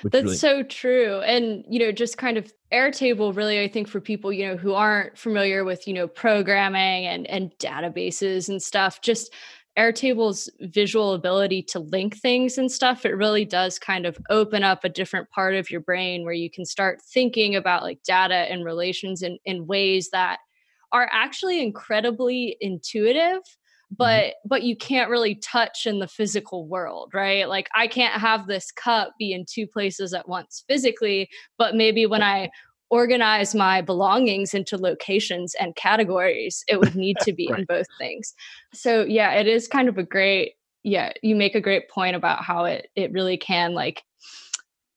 which 0.00 0.12
That's 0.12 0.24
really- 0.24 0.36
so 0.36 0.62
true. 0.64 1.20
And, 1.20 1.64
you 1.68 1.78
know, 1.78 1.92
just 1.92 2.18
kind 2.18 2.36
of 2.36 2.52
Airtable 2.72 3.36
really, 3.36 3.62
I 3.62 3.68
think 3.68 3.86
for 3.86 4.00
people, 4.00 4.32
you 4.32 4.48
know, 4.48 4.56
who 4.56 4.72
aren't 4.72 5.16
familiar 5.16 5.62
with, 5.64 5.86
you 5.86 5.92
know, 5.94 6.08
programming 6.08 7.06
and, 7.06 7.26
and 7.26 7.52
databases 7.58 8.48
and 8.48 8.60
stuff, 8.62 9.02
just 9.02 9.32
Airtable's 9.78 10.50
visual 10.60 11.14
ability 11.14 11.62
to 11.62 11.78
link 11.78 12.16
things 12.16 12.58
and 12.58 12.70
stuff, 12.70 13.06
it 13.06 13.16
really 13.16 13.44
does 13.44 13.78
kind 13.78 14.04
of 14.04 14.18
open 14.28 14.62
up 14.62 14.84
a 14.84 14.88
different 14.88 15.30
part 15.30 15.54
of 15.54 15.70
your 15.70 15.80
brain 15.80 16.24
where 16.24 16.34
you 16.34 16.50
can 16.50 16.66
start 16.66 17.00
thinking 17.00 17.56
about 17.56 17.82
like 17.82 18.02
data 18.04 18.34
and 18.34 18.64
relations 18.64 19.22
in, 19.22 19.38
in 19.44 19.66
ways 19.66 20.10
that 20.12 20.38
are 20.92 21.08
actually 21.10 21.62
incredibly 21.62 22.56
intuitive 22.60 23.40
mm-hmm. 23.40 23.94
but 23.96 24.34
but 24.44 24.62
you 24.62 24.76
can't 24.76 25.10
really 25.10 25.34
touch 25.36 25.86
in 25.86 25.98
the 25.98 26.08
physical 26.08 26.68
world 26.68 27.10
right? 27.14 27.48
Like 27.48 27.68
i 27.74 27.86
can't 27.86 28.20
have 28.20 28.46
this 28.46 28.70
cup 28.70 29.14
be 29.18 29.32
in 29.32 29.44
two 29.48 29.66
places 29.66 30.12
at 30.12 30.28
once 30.28 30.64
physically 30.68 31.28
but 31.58 31.74
maybe 31.74 32.06
when 32.06 32.22
i 32.22 32.50
organize 32.92 33.54
my 33.54 33.80
belongings 33.80 34.54
into 34.54 34.76
locations 34.76 35.54
and 35.58 35.74
categories 35.74 36.62
it 36.68 36.78
would 36.78 36.94
need 36.94 37.16
to 37.22 37.32
be 37.32 37.50
in 37.56 37.64
both 37.64 37.86
things 37.98 38.34
so 38.72 39.04
yeah 39.04 39.32
it 39.32 39.48
is 39.48 39.66
kind 39.66 39.88
of 39.88 39.98
a 39.98 40.04
great 40.04 40.52
yeah 40.84 41.10
you 41.22 41.34
make 41.34 41.54
a 41.54 41.60
great 41.60 41.88
point 41.90 42.14
about 42.14 42.44
how 42.44 42.64
it 42.64 42.88
it 42.94 43.10
really 43.12 43.36
can 43.36 43.74
like 43.74 44.02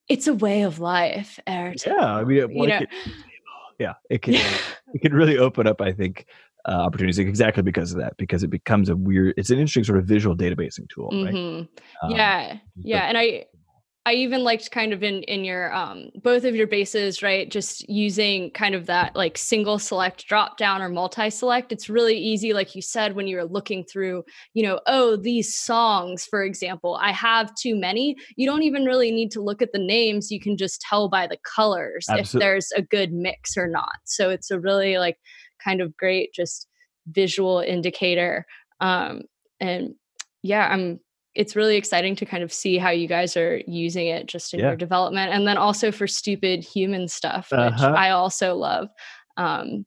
it's 0.08 0.28
a 0.28 0.34
way 0.34 0.62
of 0.62 0.78
life 0.78 1.40
Airtable. 1.48 1.86
yeah 1.86 2.14
i 2.14 2.22
mean 2.22 2.50
you 2.50 2.66
know 2.68 2.78
it- 2.78 2.88
yeah, 3.78 3.94
it 4.10 4.22
can 4.22 4.34
it 4.94 5.00
can 5.02 5.12
really 5.12 5.38
open 5.38 5.66
up. 5.66 5.80
I 5.80 5.92
think 5.92 6.26
uh, 6.68 6.72
opportunities 6.72 7.18
exactly 7.18 7.62
because 7.62 7.92
of 7.92 7.98
that 7.98 8.16
because 8.16 8.42
it 8.42 8.50
becomes 8.50 8.88
a 8.88 8.96
weird 8.96 9.34
it's 9.36 9.50
an 9.50 9.58
interesting 9.58 9.84
sort 9.84 9.98
of 9.98 10.04
visual 10.04 10.36
databasing 10.36 10.88
tool 10.88 11.08
right 11.12 11.32
mm-hmm. 11.32 12.06
um, 12.06 12.10
yeah 12.10 12.58
yeah 12.82 13.04
and 13.04 13.16
i 13.16 13.44
I 14.06 14.12
even 14.12 14.44
liked 14.44 14.70
kind 14.70 14.92
of 14.92 15.02
in 15.02 15.24
in 15.24 15.44
your 15.44 15.74
um, 15.74 16.10
both 16.22 16.44
of 16.44 16.54
your 16.54 16.68
bases, 16.68 17.24
right? 17.24 17.50
Just 17.50 17.86
using 17.88 18.52
kind 18.52 18.76
of 18.76 18.86
that 18.86 19.16
like 19.16 19.36
single 19.36 19.80
select 19.80 20.28
drop 20.28 20.56
down 20.56 20.80
or 20.80 20.88
multi 20.88 21.28
select. 21.28 21.72
It's 21.72 21.90
really 21.90 22.16
easy, 22.16 22.52
like 22.52 22.76
you 22.76 22.82
said, 22.82 23.16
when 23.16 23.26
you're 23.26 23.44
looking 23.44 23.82
through, 23.82 24.24
you 24.54 24.62
know, 24.62 24.80
oh, 24.86 25.16
these 25.16 25.56
songs, 25.56 26.24
for 26.24 26.44
example, 26.44 26.96
I 27.02 27.10
have 27.10 27.52
too 27.56 27.74
many. 27.74 28.14
You 28.36 28.46
don't 28.48 28.62
even 28.62 28.84
really 28.84 29.10
need 29.10 29.32
to 29.32 29.42
look 29.42 29.60
at 29.60 29.72
the 29.72 29.80
names. 29.80 30.30
You 30.30 30.38
can 30.38 30.56
just 30.56 30.80
tell 30.80 31.08
by 31.08 31.26
the 31.26 31.38
colors 31.56 32.06
Absolutely. 32.08 32.38
if 32.38 32.40
there's 32.40 32.72
a 32.76 32.82
good 32.82 33.12
mix 33.12 33.56
or 33.56 33.66
not. 33.66 33.98
So 34.04 34.30
it's 34.30 34.52
a 34.52 34.60
really 34.60 34.98
like 34.98 35.18
kind 35.62 35.80
of 35.80 35.96
great 35.96 36.32
just 36.32 36.68
visual 37.08 37.58
indicator. 37.58 38.46
Um, 38.80 39.22
and 39.58 39.96
yeah, 40.44 40.68
I'm 40.68 41.00
it's 41.36 41.54
really 41.54 41.76
exciting 41.76 42.16
to 42.16 42.26
kind 42.26 42.42
of 42.42 42.52
see 42.52 42.78
how 42.78 42.90
you 42.90 43.06
guys 43.06 43.36
are 43.36 43.60
using 43.66 44.06
it 44.06 44.26
just 44.26 44.54
in 44.54 44.60
yeah. 44.60 44.68
your 44.68 44.76
development 44.76 45.32
and 45.32 45.46
then 45.46 45.58
also 45.58 45.92
for 45.92 46.06
stupid 46.06 46.64
human 46.64 47.06
stuff 47.06 47.48
which 47.50 47.60
uh-huh. 47.60 47.94
i 47.96 48.10
also 48.10 48.56
love 48.56 48.88
um, 49.36 49.84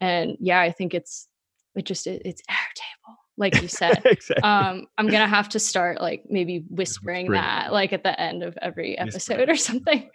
and 0.00 0.36
yeah 0.40 0.60
i 0.60 0.70
think 0.70 0.94
it's 0.94 1.28
it 1.74 1.84
just 1.84 2.06
it, 2.06 2.22
it's 2.24 2.42
airtable 2.50 3.14
like 3.36 3.60
you 3.60 3.66
said 3.66 4.00
exactly. 4.04 4.42
um, 4.42 4.86
i'm 4.98 5.08
gonna 5.08 5.26
have 5.26 5.48
to 5.48 5.58
start 5.58 6.00
like 6.00 6.22
maybe 6.28 6.64
whispering, 6.68 7.26
whispering 7.26 7.32
that 7.32 7.72
like 7.72 7.92
at 7.92 8.04
the 8.04 8.20
end 8.20 8.42
of 8.42 8.56
every 8.62 8.96
episode 8.98 9.48
or 9.48 9.56
something 9.56 10.08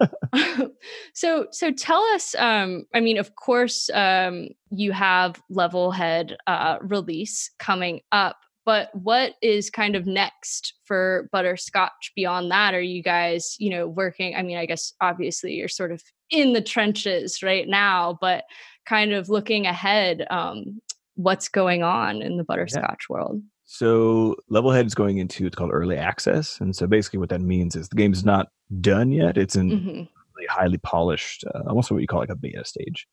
so 1.14 1.46
so 1.52 1.70
tell 1.70 2.02
us 2.14 2.34
um, 2.36 2.84
i 2.94 3.00
mean 3.00 3.18
of 3.18 3.34
course 3.36 3.90
um, 3.90 4.48
you 4.70 4.92
have 4.92 5.40
levelhead 5.50 6.34
uh, 6.46 6.78
release 6.80 7.50
coming 7.58 8.00
up 8.12 8.36
but 8.66 8.90
what 8.92 9.34
is 9.40 9.70
kind 9.70 9.96
of 9.96 10.06
next 10.06 10.74
for 10.84 11.30
butterscotch 11.32 12.12
beyond 12.14 12.50
that 12.50 12.74
are 12.74 12.82
you 12.82 13.02
guys 13.02 13.56
you 13.58 13.70
know 13.70 13.86
working 13.86 14.34
i 14.36 14.42
mean 14.42 14.58
i 14.58 14.66
guess 14.66 14.92
obviously 15.00 15.54
you're 15.54 15.68
sort 15.68 15.92
of 15.92 16.02
in 16.30 16.52
the 16.52 16.60
trenches 16.60 17.42
right 17.42 17.68
now 17.68 18.18
but 18.20 18.44
kind 18.84 19.12
of 19.12 19.30
looking 19.30 19.66
ahead 19.66 20.26
um, 20.30 20.80
what's 21.14 21.48
going 21.48 21.82
on 21.82 22.20
in 22.20 22.36
the 22.36 22.44
butterscotch 22.44 23.06
yeah. 23.08 23.14
world 23.14 23.40
so 23.64 24.36
levelhead 24.50 24.84
is 24.84 24.94
going 24.94 25.18
into 25.18 25.46
it's 25.46 25.56
called 25.56 25.70
early 25.72 25.96
access 25.96 26.60
and 26.60 26.76
so 26.76 26.86
basically 26.86 27.18
what 27.18 27.30
that 27.30 27.40
means 27.40 27.74
is 27.74 27.88
the 27.88 27.96
game 27.96 28.12
is 28.12 28.24
not 28.24 28.48
done 28.80 29.10
yet 29.12 29.38
it's 29.38 29.56
in 29.56 29.70
mm-hmm. 29.70 29.88
really 29.88 30.46
highly 30.48 30.78
polished 30.78 31.44
uh, 31.54 31.62
almost 31.68 31.90
what 31.90 32.00
you 32.00 32.06
call 32.06 32.20
like 32.20 32.28
a 32.28 32.36
beta 32.36 32.64
stage 32.64 33.06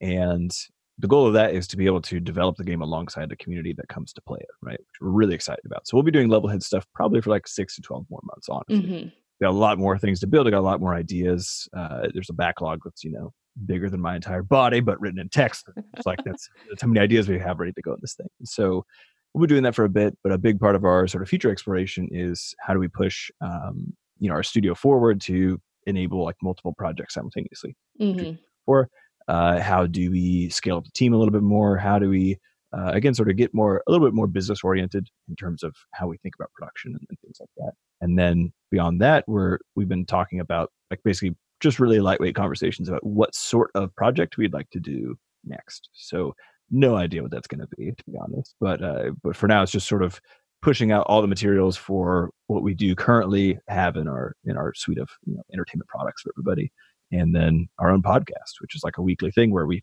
and 0.00 0.52
the 1.00 1.08
goal 1.08 1.26
of 1.26 1.32
that 1.32 1.54
is 1.54 1.66
to 1.68 1.76
be 1.76 1.86
able 1.86 2.02
to 2.02 2.20
develop 2.20 2.56
the 2.56 2.64
game 2.64 2.82
alongside 2.82 3.30
the 3.30 3.36
community 3.36 3.72
that 3.72 3.88
comes 3.88 4.12
to 4.12 4.20
play 4.20 4.38
it, 4.40 4.48
right? 4.60 4.78
Which 4.78 5.00
we're 5.00 5.08
really 5.08 5.34
excited 5.34 5.64
about. 5.64 5.86
So 5.86 5.96
we'll 5.96 6.04
be 6.04 6.10
doing 6.10 6.28
Levelhead 6.28 6.62
stuff 6.62 6.86
probably 6.94 7.22
for 7.22 7.30
like 7.30 7.48
six 7.48 7.74
to 7.76 7.82
12 7.82 8.06
more 8.10 8.20
months, 8.24 8.48
honestly. 8.48 8.88
Mm-hmm. 8.88 9.08
Got 9.42 9.50
a 9.50 9.52
lot 9.52 9.78
more 9.78 9.98
things 9.98 10.20
to 10.20 10.26
build. 10.26 10.46
I 10.46 10.50
got 10.50 10.58
a 10.58 10.60
lot 10.60 10.80
more 10.80 10.94
ideas. 10.94 11.68
Uh, 11.74 12.08
there's 12.12 12.28
a 12.28 12.34
backlog 12.34 12.80
that's, 12.84 13.02
you 13.02 13.12
know, 13.12 13.32
bigger 13.64 13.88
than 13.88 14.00
my 14.00 14.14
entire 14.14 14.42
body, 14.42 14.80
but 14.80 15.00
written 15.00 15.18
in 15.18 15.30
text. 15.30 15.66
It's 15.96 16.04
like 16.04 16.22
that's, 16.24 16.48
that's 16.68 16.82
how 16.82 16.88
many 16.88 17.00
ideas 17.00 17.28
we 17.28 17.38
have 17.38 17.58
ready 17.58 17.72
to 17.72 17.82
go 17.82 17.92
in 17.94 17.98
this 18.02 18.14
thing. 18.14 18.28
so 18.44 18.84
we'll 19.32 19.46
be 19.46 19.48
doing 19.48 19.62
that 19.62 19.74
for 19.74 19.84
a 19.84 19.88
bit, 19.88 20.16
but 20.22 20.32
a 20.32 20.38
big 20.38 20.60
part 20.60 20.74
of 20.74 20.84
our 20.84 21.06
sort 21.06 21.22
of 21.22 21.28
future 21.28 21.50
exploration 21.50 22.08
is 22.10 22.54
how 22.60 22.74
do 22.74 22.80
we 22.80 22.88
push, 22.88 23.30
um, 23.40 23.94
you 24.18 24.28
know, 24.28 24.34
our 24.34 24.42
studio 24.42 24.74
forward 24.74 25.20
to 25.20 25.58
enable 25.86 26.24
like 26.24 26.36
multiple 26.42 26.74
projects 26.76 27.14
simultaneously. 27.14 27.74
Mm-hmm. 28.00 28.34
Or 28.66 28.88
uh, 29.30 29.60
how 29.60 29.86
do 29.86 30.10
we 30.10 30.48
scale 30.50 30.78
up 30.78 30.84
the 30.84 30.90
team 30.90 31.14
a 31.14 31.16
little 31.16 31.30
bit 31.30 31.42
more? 31.42 31.76
How 31.76 32.00
do 32.00 32.08
we, 32.08 32.36
uh, 32.76 32.90
again, 32.92 33.14
sort 33.14 33.30
of 33.30 33.36
get 33.36 33.54
more, 33.54 33.80
a 33.86 33.90
little 33.92 34.04
bit 34.04 34.14
more 34.14 34.26
business 34.26 34.64
oriented 34.64 35.06
in 35.28 35.36
terms 35.36 35.62
of 35.62 35.72
how 35.94 36.08
we 36.08 36.18
think 36.18 36.34
about 36.34 36.52
production 36.52 36.90
and, 36.90 37.06
and 37.08 37.18
things 37.20 37.36
like 37.38 37.50
that. 37.58 37.72
And 38.00 38.18
then 38.18 38.52
beyond 38.72 39.00
that, 39.02 39.22
we're, 39.28 39.58
we've 39.76 39.88
been 39.88 40.04
talking 40.04 40.40
about 40.40 40.72
like 40.90 41.00
basically 41.04 41.36
just 41.60 41.78
really 41.78 42.00
lightweight 42.00 42.34
conversations 42.34 42.88
about 42.88 43.06
what 43.06 43.32
sort 43.36 43.70
of 43.76 43.94
project 43.94 44.36
we'd 44.36 44.52
like 44.52 44.68
to 44.70 44.80
do 44.80 45.16
next. 45.44 45.90
So 45.92 46.34
no 46.72 46.96
idea 46.96 47.22
what 47.22 47.30
that's 47.30 47.46
going 47.46 47.60
to 47.60 47.68
be, 47.76 47.92
to 47.92 48.04
be 48.10 48.18
honest. 48.20 48.56
But 48.60 48.82
uh, 48.82 49.10
but 49.22 49.36
for 49.36 49.46
now, 49.46 49.62
it's 49.62 49.72
just 49.72 49.88
sort 49.88 50.02
of 50.02 50.20
pushing 50.62 50.92
out 50.92 51.06
all 51.06 51.22
the 51.22 51.28
materials 51.28 51.76
for 51.76 52.30
what 52.48 52.62
we 52.62 52.74
do 52.74 52.94
currently 52.94 53.58
have 53.68 53.96
in 53.96 54.08
our 54.08 54.34
in 54.44 54.56
our 54.56 54.72
suite 54.74 54.98
of 54.98 55.08
you 55.24 55.34
know, 55.34 55.42
entertainment 55.52 55.88
products 55.88 56.22
for 56.22 56.32
everybody, 56.34 56.72
and 57.12 57.34
then 57.34 57.68
our 57.78 57.90
own 57.90 58.02
podcast, 58.02 58.60
which 58.60 58.74
is 58.74 58.82
like 58.84 58.98
a 58.98 59.02
weekly 59.02 59.30
thing 59.30 59.50
where 59.50 59.66
we 59.66 59.82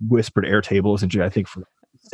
whispered 0.00 0.44
Airtable 0.44 0.96
essentially, 0.96 1.24
I 1.24 1.28
think, 1.28 1.48
for 1.48 1.64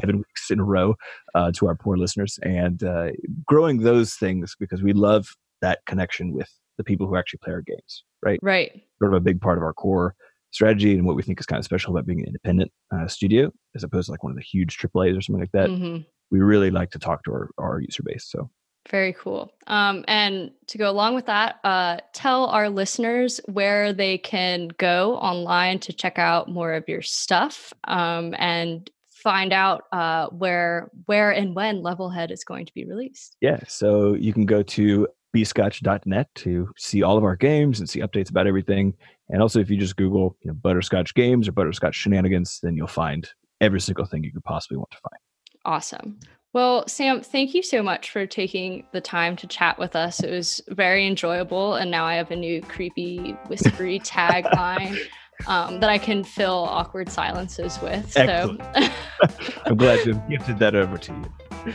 seven 0.00 0.18
weeks 0.18 0.50
in 0.50 0.60
a 0.60 0.64
row 0.64 0.94
uh, 1.34 1.52
to 1.52 1.66
our 1.66 1.74
poor 1.74 1.96
listeners, 1.96 2.38
and 2.42 2.82
uh, 2.82 3.08
growing 3.46 3.78
those 3.78 4.14
things 4.14 4.54
because 4.58 4.82
we 4.82 4.92
love 4.92 5.36
that 5.62 5.80
connection 5.86 6.32
with 6.32 6.50
the 6.76 6.84
people 6.84 7.06
who 7.06 7.16
actually 7.16 7.40
play 7.42 7.52
our 7.52 7.62
games, 7.62 8.04
right? 8.22 8.38
Right. 8.42 8.82
Sort 9.00 9.12
of 9.12 9.16
a 9.16 9.20
big 9.20 9.40
part 9.40 9.58
of 9.58 9.64
our 9.64 9.72
core 9.72 10.14
strategy 10.50 10.94
and 10.94 11.04
what 11.04 11.16
we 11.16 11.22
think 11.22 11.38
is 11.40 11.46
kind 11.46 11.58
of 11.58 11.64
special 11.64 11.92
about 11.92 12.06
being 12.06 12.20
an 12.20 12.26
independent 12.26 12.72
uh, 12.94 13.06
studio 13.06 13.50
as 13.74 13.82
opposed 13.82 14.06
to 14.06 14.12
like 14.12 14.22
one 14.22 14.30
of 14.30 14.36
the 14.36 14.42
huge 14.42 14.78
AAA's 14.78 15.16
or 15.16 15.20
something 15.20 15.40
like 15.40 15.52
that. 15.52 15.68
Mm-hmm. 15.68 16.02
We 16.30 16.40
really 16.40 16.70
like 16.70 16.90
to 16.90 16.98
talk 16.98 17.24
to 17.24 17.32
our, 17.32 17.50
our 17.58 17.80
user 17.80 18.02
base. 18.04 18.26
So 18.28 18.50
very 18.90 19.12
cool. 19.12 19.52
Um, 19.66 20.04
and 20.08 20.50
to 20.68 20.78
go 20.78 20.90
along 20.90 21.14
with 21.14 21.26
that, 21.26 21.56
uh, 21.64 21.98
tell 22.12 22.46
our 22.46 22.70
listeners 22.70 23.40
where 23.46 23.92
they 23.92 24.18
can 24.18 24.68
go 24.78 25.16
online 25.16 25.78
to 25.80 25.92
check 25.92 26.18
out 26.18 26.48
more 26.48 26.72
of 26.72 26.88
your 26.88 27.02
stuff 27.02 27.72
um, 27.84 28.34
and 28.38 28.90
find 29.10 29.52
out 29.52 29.84
uh, 29.92 30.28
where 30.28 30.90
where 31.06 31.30
and 31.30 31.54
when 31.54 31.82
Levelhead 31.82 32.30
is 32.30 32.44
going 32.44 32.66
to 32.66 32.74
be 32.74 32.84
released. 32.84 33.36
Yeah, 33.40 33.60
so 33.66 34.14
you 34.14 34.32
can 34.32 34.46
go 34.46 34.62
to 34.62 35.08
bscotch.net 35.36 36.28
to 36.36 36.68
see 36.76 37.02
all 37.02 37.18
of 37.18 37.24
our 37.24 37.36
games 37.36 37.80
and 37.80 37.88
see 37.88 38.00
updates 38.00 38.30
about 38.30 38.46
everything. 38.46 38.94
And 39.28 39.42
also, 39.42 39.60
if 39.60 39.68
you 39.68 39.76
just 39.76 39.96
Google 39.96 40.36
you 40.42 40.50
know, 40.50 40.54
Butterscotch 40.54 41.14
Games 41.14 41.48
or 41.48 41.52
Butterscotch 41.52 41.94
Shenanigans, 41.94 42.60
then 42.62 42.76
you'll 42.76 42.86
find 42.86 43.28
every 43.60 43.80
single 43.80 44.06
thing 44.06 44.24
you 44.24 44.32
could 44.32 44.44
possibly 44.44 44.78
want 44.78 44.90
to 44.92 44.98
find. 44.98 45.20
Awesome. 45.64 46.18
Well, 46.54 46.88
Sam, 46.88 47.20
thank 47.20 47.54
you 47.54 47.62
so 47.62 47.82
much 47.82 48.10
for 48.10 48.26
taking 48.26 48.86
the 48.92 49.00
time 49.00 49.36
to 49.36 49.46
chat 49.46 49.78
with 49.78 49.94
us. 49.94 50.20
It 50.20 50.30
was 50.30 50.62
very 50.68 51.06
enjoyable. 51.06 51.74
And 51.74 51.90
now 51.90 52.06
I 52.06 52.14
have 52.14 52.30
a 52.30 52.36
new 52.36 52.62
creepy, 52.62 53.32
whispery 53.48 54.00
tagline 54.04 54.98
um, 55.46 55.80
that 55.80 55.90
I 55.90 55.98
can 55.98 56.24
fill 56.24 56.66
awkward 56.70 57.10
silences 57.10 57.78
with. 57.82 58.16
Excellent. 58.16 58.62
So 58.74 58.88
I'm 59.66 59.76
glad 59.76 60.02
to 60.04 60.14
have 60.14 60.28
gifted 60.28 60.58
that 60.60 60.74
over 60.74 60.96
to 60.96 61.12
you. 61.12 61.74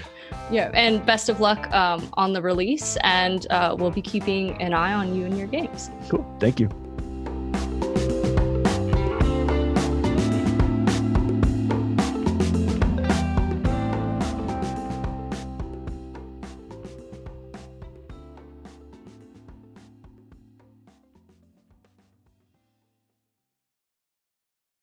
Yeah, 0.52 0.72
and 0.74 1.06
best 1.06 1.30
of 1.30 1.40
luck 1.40 1.72
um, 1.72 2.10
on 2.14 2.34
the 2.34 2.42
release. 2.42 2.98
And 3.04 3.46
uh, 3.52 3.76
we'll 3.78 3.92
be 3.92 4.02
keeping 4.02 4.60
an 4.62 4.74
eye 4.74 4.94
on 4.94 5.16
you 5.16 5.26
and 5.26 5.38
your 5.38 5.48
games. 5.48 5.92
Cool. 6.10 6.26
Thank 6.40 6.60
you. 6.60 6.70